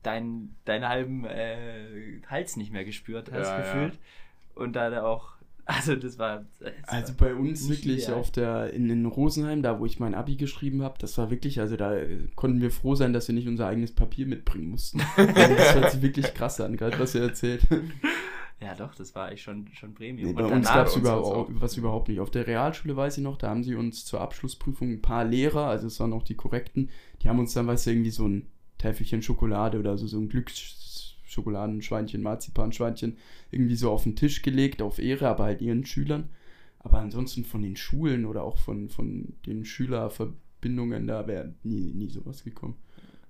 deinen 0.02 0.56
deinen 0.64 0.88
halben 0.88 1.24
äh, 1.26 2.22
Hals 2.28 2.56
nicht 2.56 2.72
mehr 2.72 2.84
gespürt 2.86 3.30
hast, 3.30 3.48
Ja, 3.48 3.58
ja. 3.58 3.62
gefühlt. 3.62 3.98
Und 4.54 4.74
dann 4.76 4.94
auch, 4.94 5.32
also 5.70 5.96
das 5.96 6.18
war. 6.18 6.44
Das 6.58 6.72
Also 6.86 7.14
bei 7.16 7.34
uns 7.34 7.68
wirklich 7.68 8.04
ideal. 8.04 8.18
auf 8.18 8.30
der, 8.30 8.72
in, 8.72 8.90
in 8.90 9.06
Rosenheim, 9.06 9.62
da 9.62 9.78
wo 9.78 9.86
ich 9.86 9.98
mein 10.00 10.14
Abi 10.14 10.36
geschrieben 10.36 10.82
habe, 10.82 10.96
das 10.98 11.16
war 11.18 11.30
wirklich, 11.30 11.60
also 11.60 11.76
da 11.76 11.96
konnten 12.34 12.60
wir 12.60 12.70
froh 12.70 12.94
sein, 12.94 13.12
dass 13.12 13.28
wir 13.28 13.34
nicht 13.34 13.48
unser 13.48 13.66
eigenes 13.68 13.94
Papier 13.94 14.26
mitbringen 14.26 14.70
mussten. 14.70 15.00
Also 15.16 15.54
das 15.54 15.74
hört 15.74 15.90
sich 15.92 16.02
wirklich 16.02 16.34
krass 16.34 16.60
an, 16.60 16.76
gerade 16.76 16.98
was 16.98 17.14
ihr 17.14 17.22
erzählt. 17.22 17.62
Ja, 18.60 18.74
doch, 18.74 18.94
das 18.94 19.14
war 19.14 19.28
eigentlich 19.28 19.42
schon, 19.42 19.68
schon 19.72 19.94
Premium. 19.94 20.28
Nee, 20.28 20.34
bei 20.34 20.44
Und 20.44 20.52
uns 20.52 20.66
gab 20.66 20.86
es 20.86 20.94
bei 20.94 21.00
uns 21.00 21.08
hat's 21.08 21.30
über, 21.30 21.36
auch 21.36 21.48
was 21.50 21.76
überhaupt 21.76 22.08
nicht. 22.08 22.20
Auf 22.20 22.30
der 22.30 22.46
Realschule 22.46 22.94
weiß 22.96 23.16
ich 23.18 23.24
noch, 23.24 23.38
da 23.38 23.48
haben 23.48 23.64
sie 23.64 23.74
uns 23.74 24.04
zur 24.04 24.20
Abschlussprüfung 24.20 24.90
ein 24.92 25.02
paar 25.02 25.24
Lehrer, 25.24 25.66
also 25.66 25.86
es 25.86 25.98
waren 26.00 26.12
auch 26.12 26.22
die 26.22 26.34
korrekten, 26.34 26.90
die 27.22 27.28
haben 27.28 27.38
uns 27.38 27.54
dann, 27.54 27.66
weißt 27.66 27.86
du, 27.86 27.90
irgendwie 27.90 28.10
so 28.10 28.26
ein 28.28 28.48
Täfelchen 28.78 29.22
Schokolade 29.22 29.78
oder 29.78 29.96
so, 29.96 30.06
so 30.06 30.18
ein 30.18 30.28
Glücksschokoladenschweinchen, 31.30 32.22
Marzipanschweinchen 32.22 33.16
irgendwie 33.50 33.76
so 33.76 33.90
auf 33.90 34.02
den 34.02 34.16
Tisch 34.16 34.42
gelegt, 34.42 34.82
auf 34.82 34.98
Ehre, 34.98 35.28
aber 35.28 35.44
halt 35.44 35.62
ihren 35.62 35.86
Schülern. 35.86 36.30
Aber 36.78 36.98
ansonsten 36.98 37.44
von 37.44 37.62
den 37.62 37.76
Schulen 37.76 38.24
oder 38.24 38.42
auch 38.42 38.58
von, 38.58 38.88
von 38.88 39.34
den 39.46 39.64
Schülerverbänden 39.64 40.40
Bindungen, 40.60 41.06
da 41.06 41.26
wäre 41.26 41.54
nie, 41.62 41.92
nie 41.94 42.08
sowas 42.08 42.44
gekommen. 42.44 42.76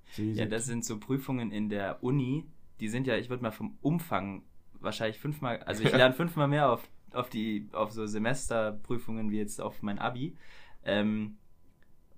Also 0.09 0.23
Ja, 0.23 0.45
das 0.45 0.65
sind 0.65 0.83
so 0.85 0.99
Prüfungen 0.99 1.51
in 1.51 1.69
der 1.69 2.03
Uni, 2.03 2.45
die 2.79 2.89
sind 2.89 3.07
ja, 3.07 3.17
ich 3.17 3.29
würde 3.29 3.43
mal 3.43 3.51
vom 3.51 3.77
Umfang 3.81 4.43
wahrscheinlich 4.79 5.19
fünfmal, 5.19 5.59
also 5.63 5.83
ich 5.83 5.91
lerne 5.93 6.13
fünfmal 6.13 6.47
mehr 6.47 6.71
auf, 6.71 6.87
auf 7.13 7.29
die, 7.29 7.67
auf 7.71 7.91
so 7.91 8.05
Semesterprüfungen 8.05 9.31
wie 9.31 9.37
jetzt 9.37 9.61
auf 9.61 9.81
mein 9.81 9.99
Abi. 9.99 10.35
Ähm, 10.83 11.37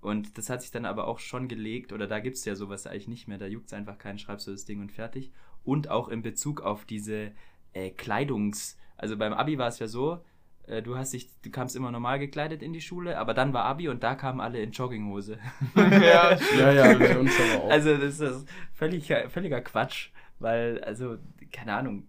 und 0.00 0.36
das 0.36 0.50
hat 0.50 0.60
sich 0.60 0.70
dann 0.70 0.84
aber 0.84 1.06
auch 1.06 1.18
schon 1.18 1.48
gelegt, 1.48 1.92
oder 1.92 2.06
da 2.06 2.20
gibt 2.20 2.36
es 2.36 2.44
ja 2.44 2.54
sowas 2.54 2.86
eigentlich 2.86 3.08
nicht 3.08 3.28
mehr, 3.28 3.38
da 3.38 3.46
juckt 3.46 3.68
es 3.68 3.72
einfach 3.72 3.98
keinen, 3.98 4.18
schreibst 4.18 4.46
du 4.46 4.50
das 4.50 4.64
Ding 4.64 4.80
und 4.80 4.92
fertig. 4.92 5.32
Und 5.64 5.88
auch 5.88 6.08
in 6.08 6.22
Bezug 6.22 6.60
auf 6.60 6.84
diese 6.84 7.32
äh, 7.72 7.90
Kleidungs-, 7.90 8.76
also 8.96 9.16
beim 9.16 9.32
Abi 9.32 9.58
war 9.58 9.68
es 9.68 9.78
ja 9.78 9.88
so, 9.88 10.22
äh, 10.66 10.82
du 10.82 10.96
hast 10.96 11.12
dich, 11.12 11.28
du 11.42 11.50
kamst 11.50 11.76
immer 11.76 11.90
normal 11.90 12.18
gekleidet 12.18 12.62
in 12.62 12.72
die 12.72 12.80
Schule, 12.80 13.18
aber 13.18 13.34
dann 13.34 13.52
war 13.52 13.64
Abi 13.64 13.88
und 13.88 14.02
da 14.02 14.14
kamen 14.14 14.40
alle 14.40 14.60
in 14.60 14.72
Jogginghose. 14.72 15.38
ja, 15.76 16.38
ja, 16.58 16.72
ja, 16.72 16.98
bei 16.98 17.18
uns 17.18 17.32
aber 17.38 17.64
auch. 17.64 17.70
Also 17.70 17.96
das 17.96 18.20
ist 18.20 18.48
völlig, 18.72 19.12
völliger 19.28 19.60
Quatsch, 19.60 20.10
weil, 20.38 20.82
also, 20.84 21.18
keine 21.52 21.74
Ahnung, 21.74 22.06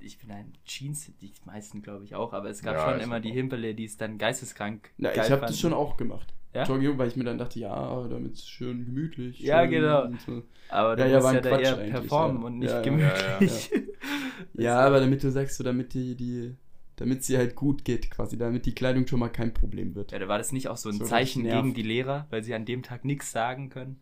ich 0.00 0.18
bin 0.18 0.30
ein 0.30 0.52
Jeans, 0.64 1.12
die 1.20 1.32
meisten 1.44 1.82
glaube 1.82 2.04
ich 2.04 2.14
auch, 2.14 2.32
aber 2.32 2.48
es 2.48 2.62
gab 2.62 2.76
Ja, 2.76 2.90
schon 2.90 3.00
immer 3.00 3.16
hab 3.16 3.22
die. 3.22 3.32
Himpele, 3.32 3.74
die 3.74 3.84
es 3.84 3.96
dann 3.96 4.18
geisteskrank 4.18 4.90
Na, 4.96 5.12
geil 5.12 5.26
ich 5.26 5.30
habe 5.30 5.42
das 5.42 5.58
schon 5.58 5.72
auch 5.72 5.96
gemacht. 5.96 6.32
Ja? 6.54 6.64
Jogging, 6.64 6.98
weil 6.98 7.08
ich 7.08 7.16
mir 7.16 7.24
dann 7.24 7.38
dachte, 7.38 7.58
ja, 7.60 8.08
damit 8.08 8.32
ist 8.34 8.48
schön 8.50 8.84
gemütlich. 8.84 9.40
Ja, 9.40 9.62
schön 9.62 9.70
genau. 9.70 10.10
So. 10.26 10.42
Aber 10.68 10.96
du 10.96 11.02
Ja, 11.02 11.08
ja, 11.08 11.20
musst 11.20 11.32
ja 11.32 11.38
ein 11.38 11.42
da 11.42 11.58
eher 11.58 11.76
performen 11.76 12.40
ja. 12.42 12.46
und 12.46 12.58
nicht 12.58 12.70
Ja, 12.70 12.76
ja. 12.76 12.82
gemütlich. 12.82 13.70
Ja, 14.54 14.80
aber 14.80 15.00
damit 15.00 15.22
du 15.22 15.30
sagst, 15.30 15.56
so 15.56 15.64
damit 15.64 15.94
die, 15.94 16.14
die, 16.16 16.54
damit 16.96 17.22
sie 17.24 17.36
halt 17.38 17.54
gut 17.54 17.84
geht, 17.84 18.10
quasi, 18.10 18.36
damit 18.38 18.66
die 18.66 18.74
Kleidung 18.74 19.06
schon 19.06 19.20
mal 19.20 19.28
kein 19.28 19.52
Problem 19.54 19.94
wird. 19.94 20.12
Ja, 20.12 20.18
da 20.18 20.28
war 20.28 20.38
das 20.38 20.52
nicht 20.52 20.68
auch 20.68 20.76
so 20.76 20.88
ein 20.88 20.98
So 20.98 21.04
Zeichen 21.04 21.44
gegen 21.44 21.74
die 21.74 21.82
Lehrer, 21.82 22.26
weil 22.30 22.42
sie 22.42 22.54
an 22.54 22.64
dem 22.64 22.82
Tag 22.82 23.04
nichts 23.04 23.30
sagen 23.32 23.68
können? 23.68 24.00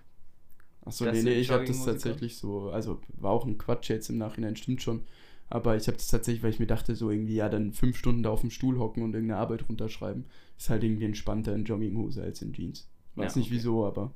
Achso, 0.85 1.05
nee, 1.05 1.23
nee, 1.23 1.33
ich 1.35 1.51
habe 1.51 1.65
das 1.65 1.79
Jogginghose 1.79 1.91
tatsächlich 1.93 2.37
so, 2.39 2.71
also 2.71 3.01
war 3.17 3.33
auch 3.33 3.45
ein 3.45 3.59
Quatsch 3.59 3.89
jetzt 3.91 4.09
im 4.09 4.19
Nachhinein, 4.19 4.57
stimmt 4.57 4.83
schon. 4.83 5.05
Aber 5.49 5.77
ich 5.77 5.87
habe 5.87 5.97
das 5.97 6.09
tatsächlich, 6.09 6.43
weil 6.43 6.51
ich 6.51 6.59
mir 6.59 6.67
dachte, 6.67 6.97
so 6.97 7.11
irgendwie, 7.11 7.37
ja, 7.37 7.49
dann 7.49 7.73
fünf 7.73 7.97
Stunden 7.97 8.23
da 8.23 8.31
auf 8.31 8.41
dem 8.41 8.51
Stuhl 8.51 8.79
hocken 8.79 9.03
und 9.03 9.15
irgendeine 9.15 9.41
Arbeit 9.41 9.69
runterschreiben, 9.69 10.25
ist 10.59 10.71
halt 10.71 10.83
irgendwie 10.83 11.05
entspannter 11.05 11.55
in 11.55 11.65
Jogginghose 11.65 12.23
als 12.23 12.43
in 12.43 12.53
Jeans. 12.53 12.89
Weiß 13.15 13.35
Ja, 13.35 13.39
nicht 13.39 13.49
okay. 13.49 13.55
wieso, 13.57 13.87
aber. 13.87 14.13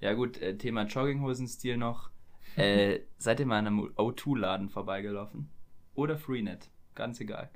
Ja 0.00 0.14
gut, 0.14 0.40
äh, 0.40 0.56
Thema 0.56 0.84
Jogginghosenstil 0.84 1.76
noch. 1.76 2.10
Äh, 2.56 3.00
seid 3.18 3.40
ihr 3.40 3.46
mal 3.46 3.58
an 3.58 3.66
einem 3.68 3.80
O2-Laden 3.96 4.68
vorbeigelaufen? 4.68 5.48
Oder 5.94 6.18
Freenet? 6.18 6.68
Ganz 6.94 7.20
egal. 7.20 7.50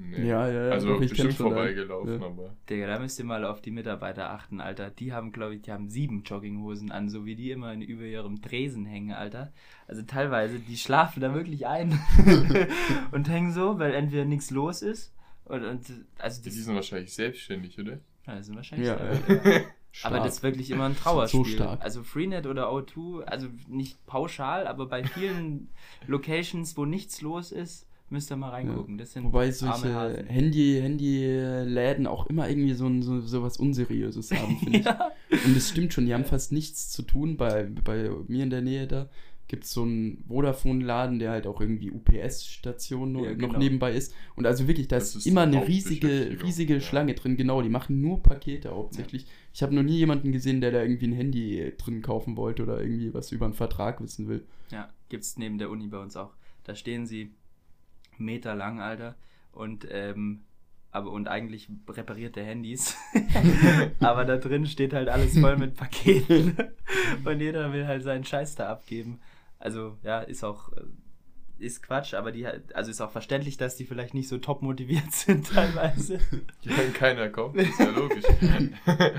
Nee. 0.00 0.28
Ja, 0.28 0.48
ja, 0.48 0.66
ja, 0.66 0.70
Also 0.72 0.88
doch, 0.94 1.00
ich 1.00 1.10
bestimmt 1.10 1.34
vorbeigelaufen, 1.34 2.20
Ja. 2.20 2.26
aber. 2.26 2.54
Digga, 2.70 2.86
da 2.86 2.98
müsst 3.00 3.18
ihr 3.18 3.24
mal 3.24 3.44
auf 3.44 3.60
die 3.60 3.72
Mitarbeiter 3.72 4.30
achten, 4.30 4.60
Alter. 4.60 4.90
Die 4.90 5.12
haben, 5.12 5.32
glaube 5.32 5.56
ich, 5.56 5.62
die 5.62 5.72
haben 5.72 5.88
sieben 5.90 6.22
Jogginghosen 6.22 6.92
an, 6.92 7.08
so 7.08 7.26
wie 7.26 7.34
die 7.34 7.50
immer 7.50 7.72
in, 7.72 7.82
über 7.82 8.04
ihrem 8.04 8.40
Tresen 8.40 8.86
hängen, 8.86 9.12
Alter. 9.12 9.52
Also 9.88 10.02
teilweise, 10.02 10.60
die 10.60 10.76
schlafen 10.76 11.20
da 11.20 11.34
wirklich 11.34 11.66
ein 11.66 11.98
und 13.10 13.28
hängen 13.28 13.52
so, 13.52 13.78
weil 13.78 13.92
entweder 13.94 14.24
nichts 14.24 14.50
los 14.50 14.82
ist. 14.82 15.12
Und, 15.44 15.64
und 15.64 15.86
also 16.18 16.42
Die 16.42 16.50
sind 16.50 16.74
wahrscheinlich 16.74 17.12
selbstständig, 17.12 17.78
oder? 17.78 17.98
ja, 18.26 18.34
das 18.36 18.46
sind 18.46 18.56
wahrscheinlich 18.56 18.86
Ja, 18.86 18.96
ja, 19.02 19.50
ja. 19.52 19.60
Aber 20.04 20.18
das 20.18 20.34
ist 20.36 20.42
wirklich 20.44 20.70
immer 20.70 20.84
ein 20.84 20.94
Trauerspiel. 20.96 21.40
So 21.40 21.50
stark. 21.50 21.80
Also 21.82 22.04
Freenet 22.04 22.46
oder 22.46 22.70
O2, 22.70 23.22
also 23.24 23.48
nicht 23.66 24.04
pauschal, 24.06 24.66
aber 24.68 24.86
bei 24.86 25.02
vielen 25.02 25.70
Locations, 26.06 26.76
wo 26.76 26.84
nichts 26.84 27.20
los 27.22 27.50
ist, 27.50 27.87
müsst 28.10 28.30
ihr 28.30 28.36
mal 28.36 28.50
reingucken. 28.50 28.98
Das 28.98 29.12
sind 29.12 29.24
Wobei 29.24 29.50
solche. 29.50 30.24
Handy, 30.26 30.78
Handy-Läden 30.80 32.06
auch 32.06 32.26
immer 32.26 32.48
irgendwie 32.48 32.74
so, 32.74 32.86
ein, 32.86 33.02
so, 33.02 33.20
so 33.20 33.42
was 33.42 33.56
Unseriöses 33.56 34.30
haben, 34.32 34.56
finde 34.58 34.78
ich. 34.78 34.84
ja. 34.86 35.10
Und 35.30 35.56
es 35.56 35.68
stimmt 35.70 35.92
schon, 35.92 36.06
die 36.06 36.14
haben 36.14 36.24
fast 36.24 36.52
nichts 36.52 36.90
zu 36.90 37.02
tun. 37.02 37.36
Bei, 37.36 37.64
bei 37.64 38.10
mir 38.26 38.44
in 38.44 38.50
der 38.50 38.62
Nähe 38.62 38.86
da 38.86 39.08
gibt 39.48 39.64
es 39.64 39.72
so 39.72 39.82
einen 39.82 40.24
Vodafone-Laden, 40.28 41.18
der 41.18 41.30
halt 41.30 41.46
auch 41.46 41.60
irgendwie 41.60 41.90
UPS-Station 41.90 43.14
Ja, 43.14 43.30
noch 43.30 43.38
genau. 43.38 43.58
nebenbei 43.58 43.94
ist. 43.94 44.14
Und 44.36 44.46
also 44.46 44.68
wirklich, 44.68 44.88
da 44.88 44.96
Das 44.96 45.16
ist 45.16 45.26
immer 45.26 45.42
eine 45.42 45.66
riesige, 45.66 46.38
riesige 46.42 46.74
ja. 46.74 46.80
Schlange 46.80 47.14
drin. 47.14 47.36
Genau, 47.36 47.62
die 47.62 47.70
machen 47.70 48.00
nur 48.02 48.22
Pakete 48.22 48.70
hauptsächlich. 48.70 49.26
Ich 49.54 49.62
habe 49.62 49.74
noch 49.74 49.82
nie 49.82 49.96
jemanden 49.96 50.32
gesehen, 50.32 50.60
der 50.60 50.70
da 50.70 50.82
irgendwie 50.82 51.06
ein 51.08 51.14
Handy 51.14 51.72
drin 51.78 52.02
kaufen 52.02 52.36
wollte 52.36 52.62
oder 52.62 52.80
irgendwie 52.80 53.12
was 53.14 53.32
über 53.32 53.46
einen 53.46 53.54
Vertrag 53.54 54.02
wissen 54.02 54.28
will. 54.28 54.44
Ja, 54.70 54.90
gibt's 55.08 55.38
neben 55.38 55.56
der 55.56 55.70
Uni 55.70 55.88
bei 55.88 55.98
uns 55.98 56.16
auch. 56.16 56.34
Da 56.64 56.74
stehen 56.74 57.06
sie 57.06 57.30
Meter 58.18 58.54
lang, 58.54 58.80
Alter. 58.80 59.16
Und, 59.52 59.86
ähm, 59.90 60.42
aber 60.90 61.10
und 61.10 61.28
eigentlich 61.28 61.68
reparierte 61.88 62.42
Handys. 62.42 62.96
aber 64.00 64.24
da 64.24 64.36
drin 64.36 64.66
steht 64.66 64.92
halt 64.92 65.08
alles 65.08 65.38
voll 65.38 65.56
mit 65.56 65.74
Paketen. 65.76 66.56
und 67.24 67.40
jeder 67.40 67.72
will 67.72 67.86
halt 67.86 68.02
seinen 68.02 68.24
Scheiß 68.24 68.54
da 68.54 68.68
abgeben. 68.70 69.20
Also, 69.58 69.98
ja, 70.02 70.20
ist 70.20 70.44
auch. 70.44 70.72
äh, 70.72 70.82
Ist 71.58 71.82
Quatsch, 71.82 72.14
aber 72.14 72.30
die 72.32 72.46
halt- 72.46 72.74
also 72.76 72.90
ist 72.90 73.00
auch 73.00 73.10
verständlich, 73.10 73.56
dass 73.56 73.74
die 73.76 73.84
vielleicht 73.84 74.14
nicht 74.14 74.28
so 74.28 74.38
top 74.38 74.62
motiviert 74.62 75.10
sind 75.12 75.48
teilweise. 75.52 76.14
Ja, 76.62 76.76
wenn 76.78 76.92
keiner 76.92 77.28
kommt, 77.30 77.56
ist 77.56 77.78
ja 77.80 77.90
logisch. 77.90 78.24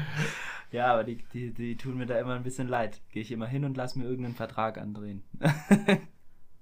Ja, 0.71 0.93
aber 0.93 1.03
die, 1.03 1.17
die, 1.33 1.49
die 1.51 1.75
tun 1.77 1.97
mir 1.97 2.05
da 2.05 2.19
immer 2.19 2.35
ein 2.35 2.43
bisschen 2.43 2.67
leid. 2.67 3.01
Gehe 3.11 3.23
ich 3.23 3.31
immer 3.31 3.47
hin 3.47 3.65
und 3.65 3.75
lass 3.75 3.95
mir 3.95 4.03
irgendeinen 4.03 4.35
Vertrag 4.35 4.77
andrehen. 4.77 5.23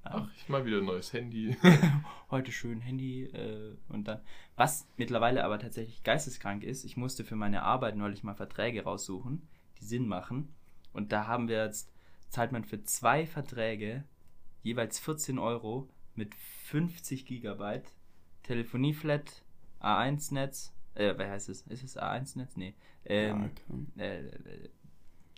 Ach, 0.09 0.29
ich 0.35 0.47
mal 0.47 0.65
wieder 0.65 0.77
ein 0.77 0.85
neues 0.85 1.11
Handy. 1.13 1.55
heute 2.31 2.51
schön 2.51 2.79
Handy 2.81 3.25
äh, 3.25 3.75
und 3.89 4.07
dann. 4.07 4.21
Was 4.55 4.87
mittlerweile 4.97 5.43
aber 5.43 5.59
tatsächlich 5.59 6.03
geisteskrank 6.03 6.63
ist, 6.63 6.83
ich 6.85 6.97
musste 6.97 7.23
für 7.23 7.35
meine 7.35 7.63
Arbeit 7.63 7.95
neulich 7.95 8.23
mal 8.23 8.33
Verträge 8.35 8.83
raussuchen, 8.83 9.47
die 9.79 9.85
Sinn 9.85 10.07
machen. 10.07 10.53
Und 10.93 11.11
da 11.11 11.27
haben 11.27 11.47
wir 11.47 11.63
jetzt, 11.65 11.91
zahlt 12.29 12.51
man 12.51 12.63
für 12.63 12.81
zwei 12.83 13.25
Verträge 13.25 14.03
jeweils 14.63 14.99
14 14.99 15.39
Euro 15.39 15.89
mit 16.15 16.33
50 16.35 17.25
Gigabyte 17.25 17.91
Telefonieflat, 18.43 19.43
A1-Netz, 19.81 20.73
äh, 20.95 21.13
wer 21.17 21.29
heißt 21.31 21.49
es? 21.49 21.61
Ist 21.63 21.83
es 21.83 21.97
A1-Netz? 21.97 22.55
Nee. 22.55 22.73
Ähm, 23.05 23.43
Ja, 23.43 23.49
komm. 23.67 23.87
äh, 23.97 24.19
äh, 24.19 24.69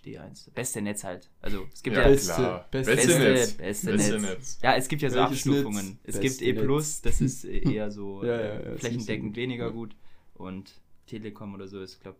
D1. 0.04 0.50
Beste 0.54 0.80
Netz 0.82 1.04
halt. 1.04 1.30
Also 1.40 1.66
es 1.72 1.82
gibt 1.82 1.96
ja, 1.96 2.02
ja, 2.02 2.08
Beste- 2.08 2.34
klar. 2.34 2.68
beste- 2.70 2.94
Beste, 2.94 3.06
Beste- 3.08 3.22
Netz. 3.32 3.52
beste 3.52 3.92
Beste 3.92 4.12
Netz. 4.12 4.22
Netz. 4.22 4.58
Ja, 4.62 4.74
es 4.76 4.88
gibt 4.88 5.02
ja 5.02 5.10
so 5.10 5.16
Welches 5.16 5.46
Abstufungen. 5.46 5.86
Netz? 5.86 5.98
Es 6.04 6.20
Beste 6.20 6.44
gibt 6.44 6.58
E+, 6.58 6.66
Netz. 6.66 7.02
das 7.02 7.20
ist 7.20 7.44
äh, 7.44 7.58
eher 7.74 7.90
so 7.90 8.24
Ja, 8.24 8.28
ja, 8.30 8.36
äh, 8.38 8.70
ja, 8.72 8.76
flächendeckend 8.78 9.36
weniger 9.36 9.66
Ja. 9.66 9.70
gut. 9.70 9.94
Und 10.34 10.80
Telekom 11.06 11.54
oder 11.54 11.66
so 11.68 11.80
ist, 11.82 12.00
glaube 12.00 12.18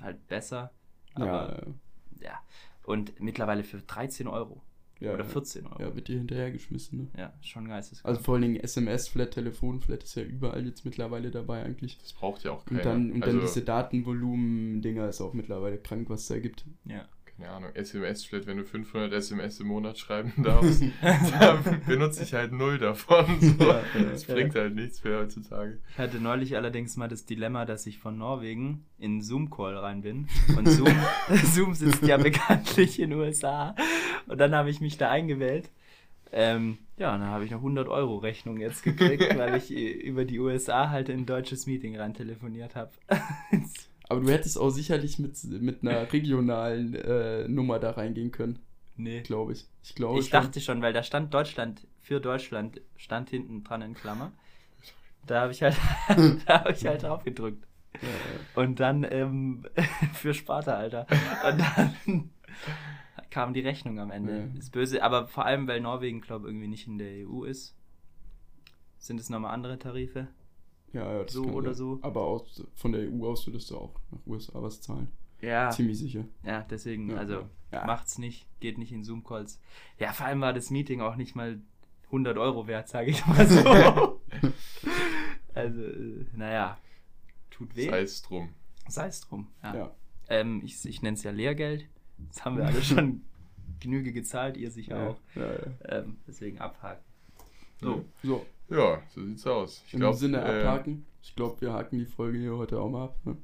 halt 0.00 0.26
besser. 0.28 0.72
Ja, 1.18 1.24
Aber 1.24 1.66
ja, 2.20 2.40
Und 2.84 3.20
mittlerweile 3.20 3.62
für 3.64 3.78
13 3.82 4.26
Euro. 4.26 4.62
Ja, 5.04 5.14
oder 5.14 5.24
ja. 5.24 5.30
14 5.30 5.66
Euro. 5.66 5.80
Ja, 5.80 5.94
wird 5.94 6.08
dir 6.08 6.18
hinterhergeschmissen, 6.18 6.98
ne? 6.98 7.06
Ja, 7.16 7.32
schon 7.42 7.68
geisteskrank. 7.68 8.08
Also 8.08 8.22
vor 8.22 8.34
allen 8.34 8.42
Dingen 8.42 8.56
SMS-Flat, 8.56 9.32
Telefon-Flat 9.32 10.02
ist 10.02 10.14
ja 10.14 10.22
überall 10.22 10.66
jetzt 10.66 10.84
mittlerweile 10.84 11.30
dabei 11.30 11.62
eigentlich. 11.62 11.98
Das 11.98 12.12
braucht 12.12 12.44
ja 12.44 12.52
auch 12.52 12.64
keiner. 12.64 12.80
Und 12.80 12.86
dann, 12.86 13.12
und 13.12 13.22
also, 13.22 13.38
dann 13.38 13.46
diese 13.46 13.62
Datenvolumen-Dinger 13.62 15.08
ist 15.08 15.20
auch 15.20 15.32
mittlerweile 15.32 15.78
krank, 15.78 16.08
was 16.10 16.22
es 16.22 16.28
da 16.28 16.38
gibt. 16.38 16.64
ja. 16.84 17.06
Keine 17.36 17.50
Ahnung, 17.50 17.70
SMS-Flat, 17.74 18.46
wenn 18.46 18.58
du 18.58 18.64
500 18.64 19.12
SMS 19.12 19.60
im 19.60 19.68
Monat 19.68 19.98
schreiben 19.98 20.32
darfst, 20.42 20.82
dann 21.00 21.82
benutze 21.86 22.22
ich 22.22 22.34
halt 22.34 22.52
null 22.52 22.78
davon. 22.78 23.40
So. 23.40 23.64
Ja, 23.64 23.82
ja. 23.94 24.04
Das 24.10 24.24
bringt 24.24 24.54
halt 24.54 24.74
nichts 24.74 25.02
mehr 25.02 25.18
heutzutage. 25.18 25.78
Ich 25.90 25.98
hatte 25.98 26.18
neulich 26.18 26.56
allerdings 26.56 26.96
mal 26.96 27.08
das 27.08 27.24
Dilemma, 27.24 27.64
dass 27.64 27.86
ich 27.86 27.98
von 27.98 28.18
Norwegen 28.18 28.84
in 28.98 29.22
Zoom-Call 29.22 29.76
rein 29.76 30.02
bin. 30.02 30.28
Und 30.56 30.68
Zoom, 30.68 30.94
Zoom 31.44 31.74
sitzt 31.74 32.02
ja 32.02 32.16
bekanntlich 32.16 33.00
in 33.00 33.10
den 33.10 33.18
USA. 33.18 33.74
Und 34.26 34.38
dann 34.38 34.54
habe 34.54 34.70
ich 34.70 34.80
mich 34.80 34.98
da 34.98 35.10
eingewählt. 35.10 35.70
Ähm, 36.30 36.78
ja, 36.96 37.14
und 37.14 37.20
dann 37.20 37.30
habe 37.30 37.44
ich 37.44 37.52
eine 37.52 37.62
100-Euro-Rechnung 37.62 38.58
jetzt 38.58 38.82
gekriegt, 38.84 39.36
weil 39.36 39.56
ich 39.56 39.70
äh, 39.70 39.90
über 39.90 40.24
die 40.24 40.38
USA 40.38 40.88
halt 40.90 41.08
in 41.08 41.20
ein 41.20 41.26
deutsches 41.26 41.66
Meeting 41.66 41.96
rein 41.98 42.14
telefoniert 42.14 42.74
habe. 42.74 42.92
Aber 44.12 44.20
du 44.20 44.30
hättest 44.30 44.58
auch 44.58 44.68
sicherlich 44.68 45.18
mit, 45.18 45.42
mit 45.44 45.82
einer 45.82 46.12
regionalen 46.12 46.94
äh, 46.94 47.48
Nummer 47.48 47.78
da 47.78 47.92
reingehen 47.92 48.30
können, 48.30 48.58
nee. 48.96 49.22
glaube 49.22 49.54
ich. 49.54 49.66
Ich 49.82 49.94
glaube 49.94 50.20
Ich 50.20 50.28
schon. 50.28 50.42
dachte 50.42 50.60
schon, 50.60 50.82
weil 50.82 50.92
da 50.92 51.02
stand 51.02 51.32
Deutschland, 51.32 51.86
für 52.02 52.20
Deutschland 52.20 52.82
stand 52.96 53.30
hinten 53.30 53.64
dran 53.64 53.80
in 53.80 53.94
Klammer. 53.94 54.32
Da 55.26 55.40
habe 55.40 55.52
ich 55.52 55.62
halt, 55.62 55.76
da 56.46 56.60
habe 56.60 56.72
ich 56.72 56.84
halt 56.84 57.04
drauf 57.04 57.24
gedrückt. 57.24 57.66
Ja, 58.02 58.08
ja. 58.08 58.62
Und 58.62 58.80
dann 58.80 59.06
ähm, 59.10 59.64
für 60.12 60.34
Sparta, 60.34 60.74
Alter. 60.74 61.06
Und 61.48 61.58
dann 61.58 62.30
kam 63.30 63.54
die 63.54 63.60
Rechnung 63.60 63.98
am 63.98 64.10
Ende. 64.10 64.50
Ja. 64.52 64.58
Ist 64.58 64.72
böse, 64.72 65.02
aber 65.02 65.26
vor 65.26 65.46
allem, 65.46 65.66
weil 65.66 65.80
Norwegen, 65.80 66.20
glaube 66.20 66.48
irgendwie 66.48 66.68
nicht 66.68 66.86
in 66.86 66.98
der 66.98 67.26
EU 67.26 67.44
ist. 67.44 67.74
Sind 68.98 69.18
es 69.18 69.30
nochmal 69.30 69.54
andere 69.54 69.78
Tarife? 69.78 70.28
Ja, 70.92 71.10
ja, 71.12 71.22
das 71.24 71.32
So 71.32 71.42
kann 71.44 71.54
oder 71.54 71.74
sein. 71.74 71.86
so. 71.86 71.98
Aber 72.02 72.22
aus, 72.22 72.62
von 72.74 72.92
der 72.92 73.02
EU 73.10 73.26
aus 73.30 73.46
würdest 73.46 73.70
du 73.70 73.78
auch 73.78 73.94
nach 74.10 74.18
USA 74.26 74.62
was 74.62 74.80
zahlen. 74.80 75.08
Ja. 75.40 75.70
Ziemlich 75.70 75.98
sicher. 75.98 76.24
Ja, 76.44 76.62
deswegen, 76.70 77.10
Ja, 77.10 77.16
also 77.16 77.48
ja. 77.72 77.84
macht's 77.86 78.18
nicht, 78.18 78.46
geht 78.60 78.78
nicht 78.78 78.92
in 78.92 79.02
Zoom-Calls. 79.02 79.60
Ja, 79.98 80.12
vor 80.12 80.26
allem 80.26 80.40
war 80.40 80.52
das 80.52 80.70
Meeting 80.70 81.00
auch 81.00 81.16
nicht 81.16 81.34
mal 81.34 81.60
100 82.06 82.36
Euro 82.38 82.66
wert, 82.66 82.88
sage 82.88 83.10
ich 83.10 83.26
mal 83.26 83.46
so. 83.48 84.20
also, 85.54 85.82
äh, 85.82 86.26
naja, 86.36 86.78
tut 87.50 87.74
weh. 87.76 87.88
Sei 87.88 88.00
es 88.02 88.22
drum. 88.22 88.50
Sei 88.88 89.06
es 89.06 89.20
drum. 89.22 89.48
Ja. 89.62 89.74
Ja. 89.74 89.90
Ähm, 90.28 90.62
ich 90.64 90.84
ich 90.84 91.02
nenne 91.02 91.16
es 91.16 91.22
ja 91.22 91.30
Lehrgeld. 91.30 91.86
Das 92.28 92.44
haben 92.44 92.56
wir 92.56 92.66
alle 92.66 92.82
schon 92.82 93.22
Genüge 93.80 94.12
gezahlt, 94.12 94.56
ihr 94.56 94.70
sicher 94.70 94.96
Ja, 94.96 95.08
auch. 95.10 95.16
ja, 95.34 95.52
ja. 95.52 95.98
Ähm, 95.98 96.18
deswegen 96.26 96.58
abhaken. 96.60 97.02
So. 97.80 98.04
So, 98.22 98.46
Ja, 98.72 99.02
so 99.14 99.22
sieht's 99.24 99.46
aus. 99.46 99.82
Ich 99.86 99.92
glaub, 99.92 100.14
dem 100.14 100.18
Sinne 100.18 100.38
äh, 100.38 100.62
abhaken. 100.66 101.04
Ich 101.22 101.36
glaube, 101.36 101.60
wir 101.60 101.72
haken 101.72 101.98
die 101.98 102.06
Folge 102.06 102.38
hier 102.38 102.56
heute 102.56 102.80
auch 102.80 102.88
mal 102.88 103.04
ab. 103.04 103.16
Ne? 103.24 103.36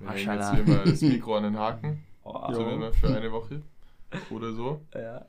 Wir 0.00 0.10
hängen 0.10 0.38
jetzt 0.40 0.54
hier 0.54 0.64
mal 0.66 0.84
das 0.84 1.00
Mikro 1.00 1.36
an 1.36 1.44
den 1.44 1.58
Haken. 1.58 2.02
Oh, 2.26 2.50
So 2.54 2.66
immer 2.70 2.90
für 2.90 3.14
eine 3.14 3.30
Woche. 3.30 3.60
Oder 4.30 4.50
so. 4.54 4.80
Ja. 4.94 5.26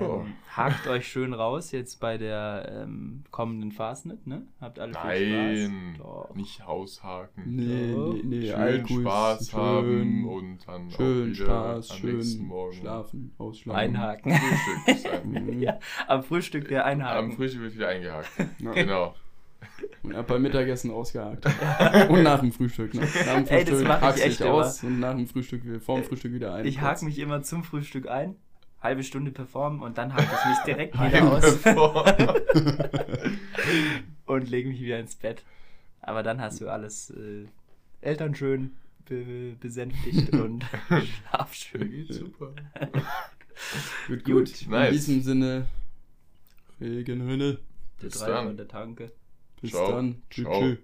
Oh. 0.00 0.22
Ähm, 0.24 0.32
hakt 0.54 0.86
euch 0.86 1.06
schön 1.08 1.32
raus 1.34 1.72
jetzt 1.72 2.00
bei 2.00 2.18
der 2.18 2.82
ähm, 2.84 3.24
kommenden 3.30 3.72
Fastnet, 3.72 4.26
ne? 4.26 4.42
Habt 4.60 4.78
alle 4.78 4.92
viel 4.94 5.68
Nein, 5.68 6.00
nicht 6.34 6.66
haushaken. 6.66 7.44
Nee, 7.46 7.94
nee, 7.94 8.20
nee. 8.24 8.46
schön 8.48 8.54
Alkohol 8.56 9.00
Spaß 9.02 9.50
schön, 9.50 9.60
haben 9.60 10.28
und 10.28 10.58
dann 10.66 10.86
auch 10.88 10.96
Schön 10.96 11.26
wieder 11.34 11.44
Spaß, 11.44 11.90
am 11.90 12.00
nächsten 12.02 12.38
schön 12.38 12.46
Morgen 12.48 12.72
schlafen, 12.74 13.32
ausschlafen. 13.38 13.78
Einhaken. 13.80 14.32
Frühstück 14.32 14.98
sein. 15.24 15.60
Ja, 15.60 15.78
am 16.06 16.22
Frühstück 16.22 16.68
der 16.68 16.84
Einhaken. 16.84 17.30
Am 17.30 17.36
Frühstück 17.36 17.62
wird 17.62 17.74
wieder 17.74 17.88
eingehakt. 17.88 18.30
Genau. 18.74 19.14
Und 20.02 20.14
ab 20.14 20.26
beim 20.28 20.42
Mittagessen 20.42 20.90
ausgehakt. 20.90 21.44
und 22.08 22.22
nach 22.22 22.40
dem 22.40 22.52
Frühstück. 22.52 22.94
Ne? 22.94 23.00
Nach 23.00 23.34
dem 23.36 23.46
Ey, 23.46 23.64
das 23.64 23.68
Frühstück 23.70 23.88
mach 23.88 24.16
ich 24.16 24.22
echt 24.22 24.42
aus 24.42 24.82
und 24.84 25.00
nach 25.00 25.14
dem 25.14 25.26
Frühstück, 25.26 25.64
wieder- 25.64 25.80
vorm 25.80 26.02
Frühstück 26.04 26.32
wieder 26.32 26.54
ein. 26.54 26.66
Ich 26.66 26.80
hake 26.80 27.04
mich 27.04 27.18
immer 27.18 27.42
zum 27.42 27.64
Frühstück 27.64 28.08
ein, 28.08 28.36
halbe 28.80 29.02
Stunde 29.02 29.30
performen 29.30 29.80
und 29.82 29.98
dann 29.98 30.14
hake 30.14 30.24
ich 30.24 30.48
mich 30.48 30.58
direkt 30.66 30.94
wieder 31.00 31.32
aus 31.32 31.58
und 34.26 34.48
lege 34.48 34.68
mich 34.68 34.80
wieder 34.80 34.98
ins 34.98 35.14
Bett. 35.16 35.42
Aber 36.00 36.22
dann 36.22 36.40
hast 36.40 36.60
du 36.60 36.68
alles 36.68 37.10
äh, 37.10 37.46
Eltern 38.00 38.34
schön 38.34 38.76
be 39.06 39.56
besänftigt 39.60 40.30
und 40.34 40.64
schlaf 40.88 41.54
schön. 41.54 41.90
Geht 41.90 42.12
super. 42.12 42.52
Gut, 44.08 44.24
gut. 44.24 44.24
Gut, 44.24 44.66
nice. 44.68 44.88
In 44.88 44.94
diesem 44.94 45.22
Sinne, 45.22 45.66
Regenhülle. 46.80 47.60
Der 48.02 48.08
Bis 48.08 48.22
von 48.22 48.56
der 48.56 48.68
Tanke. 48.68 49.12
Bis 49.60 49.70
Ciao. 49.70 49.92
dann. 49.92 50.22
Tschüss. 50.30 50.78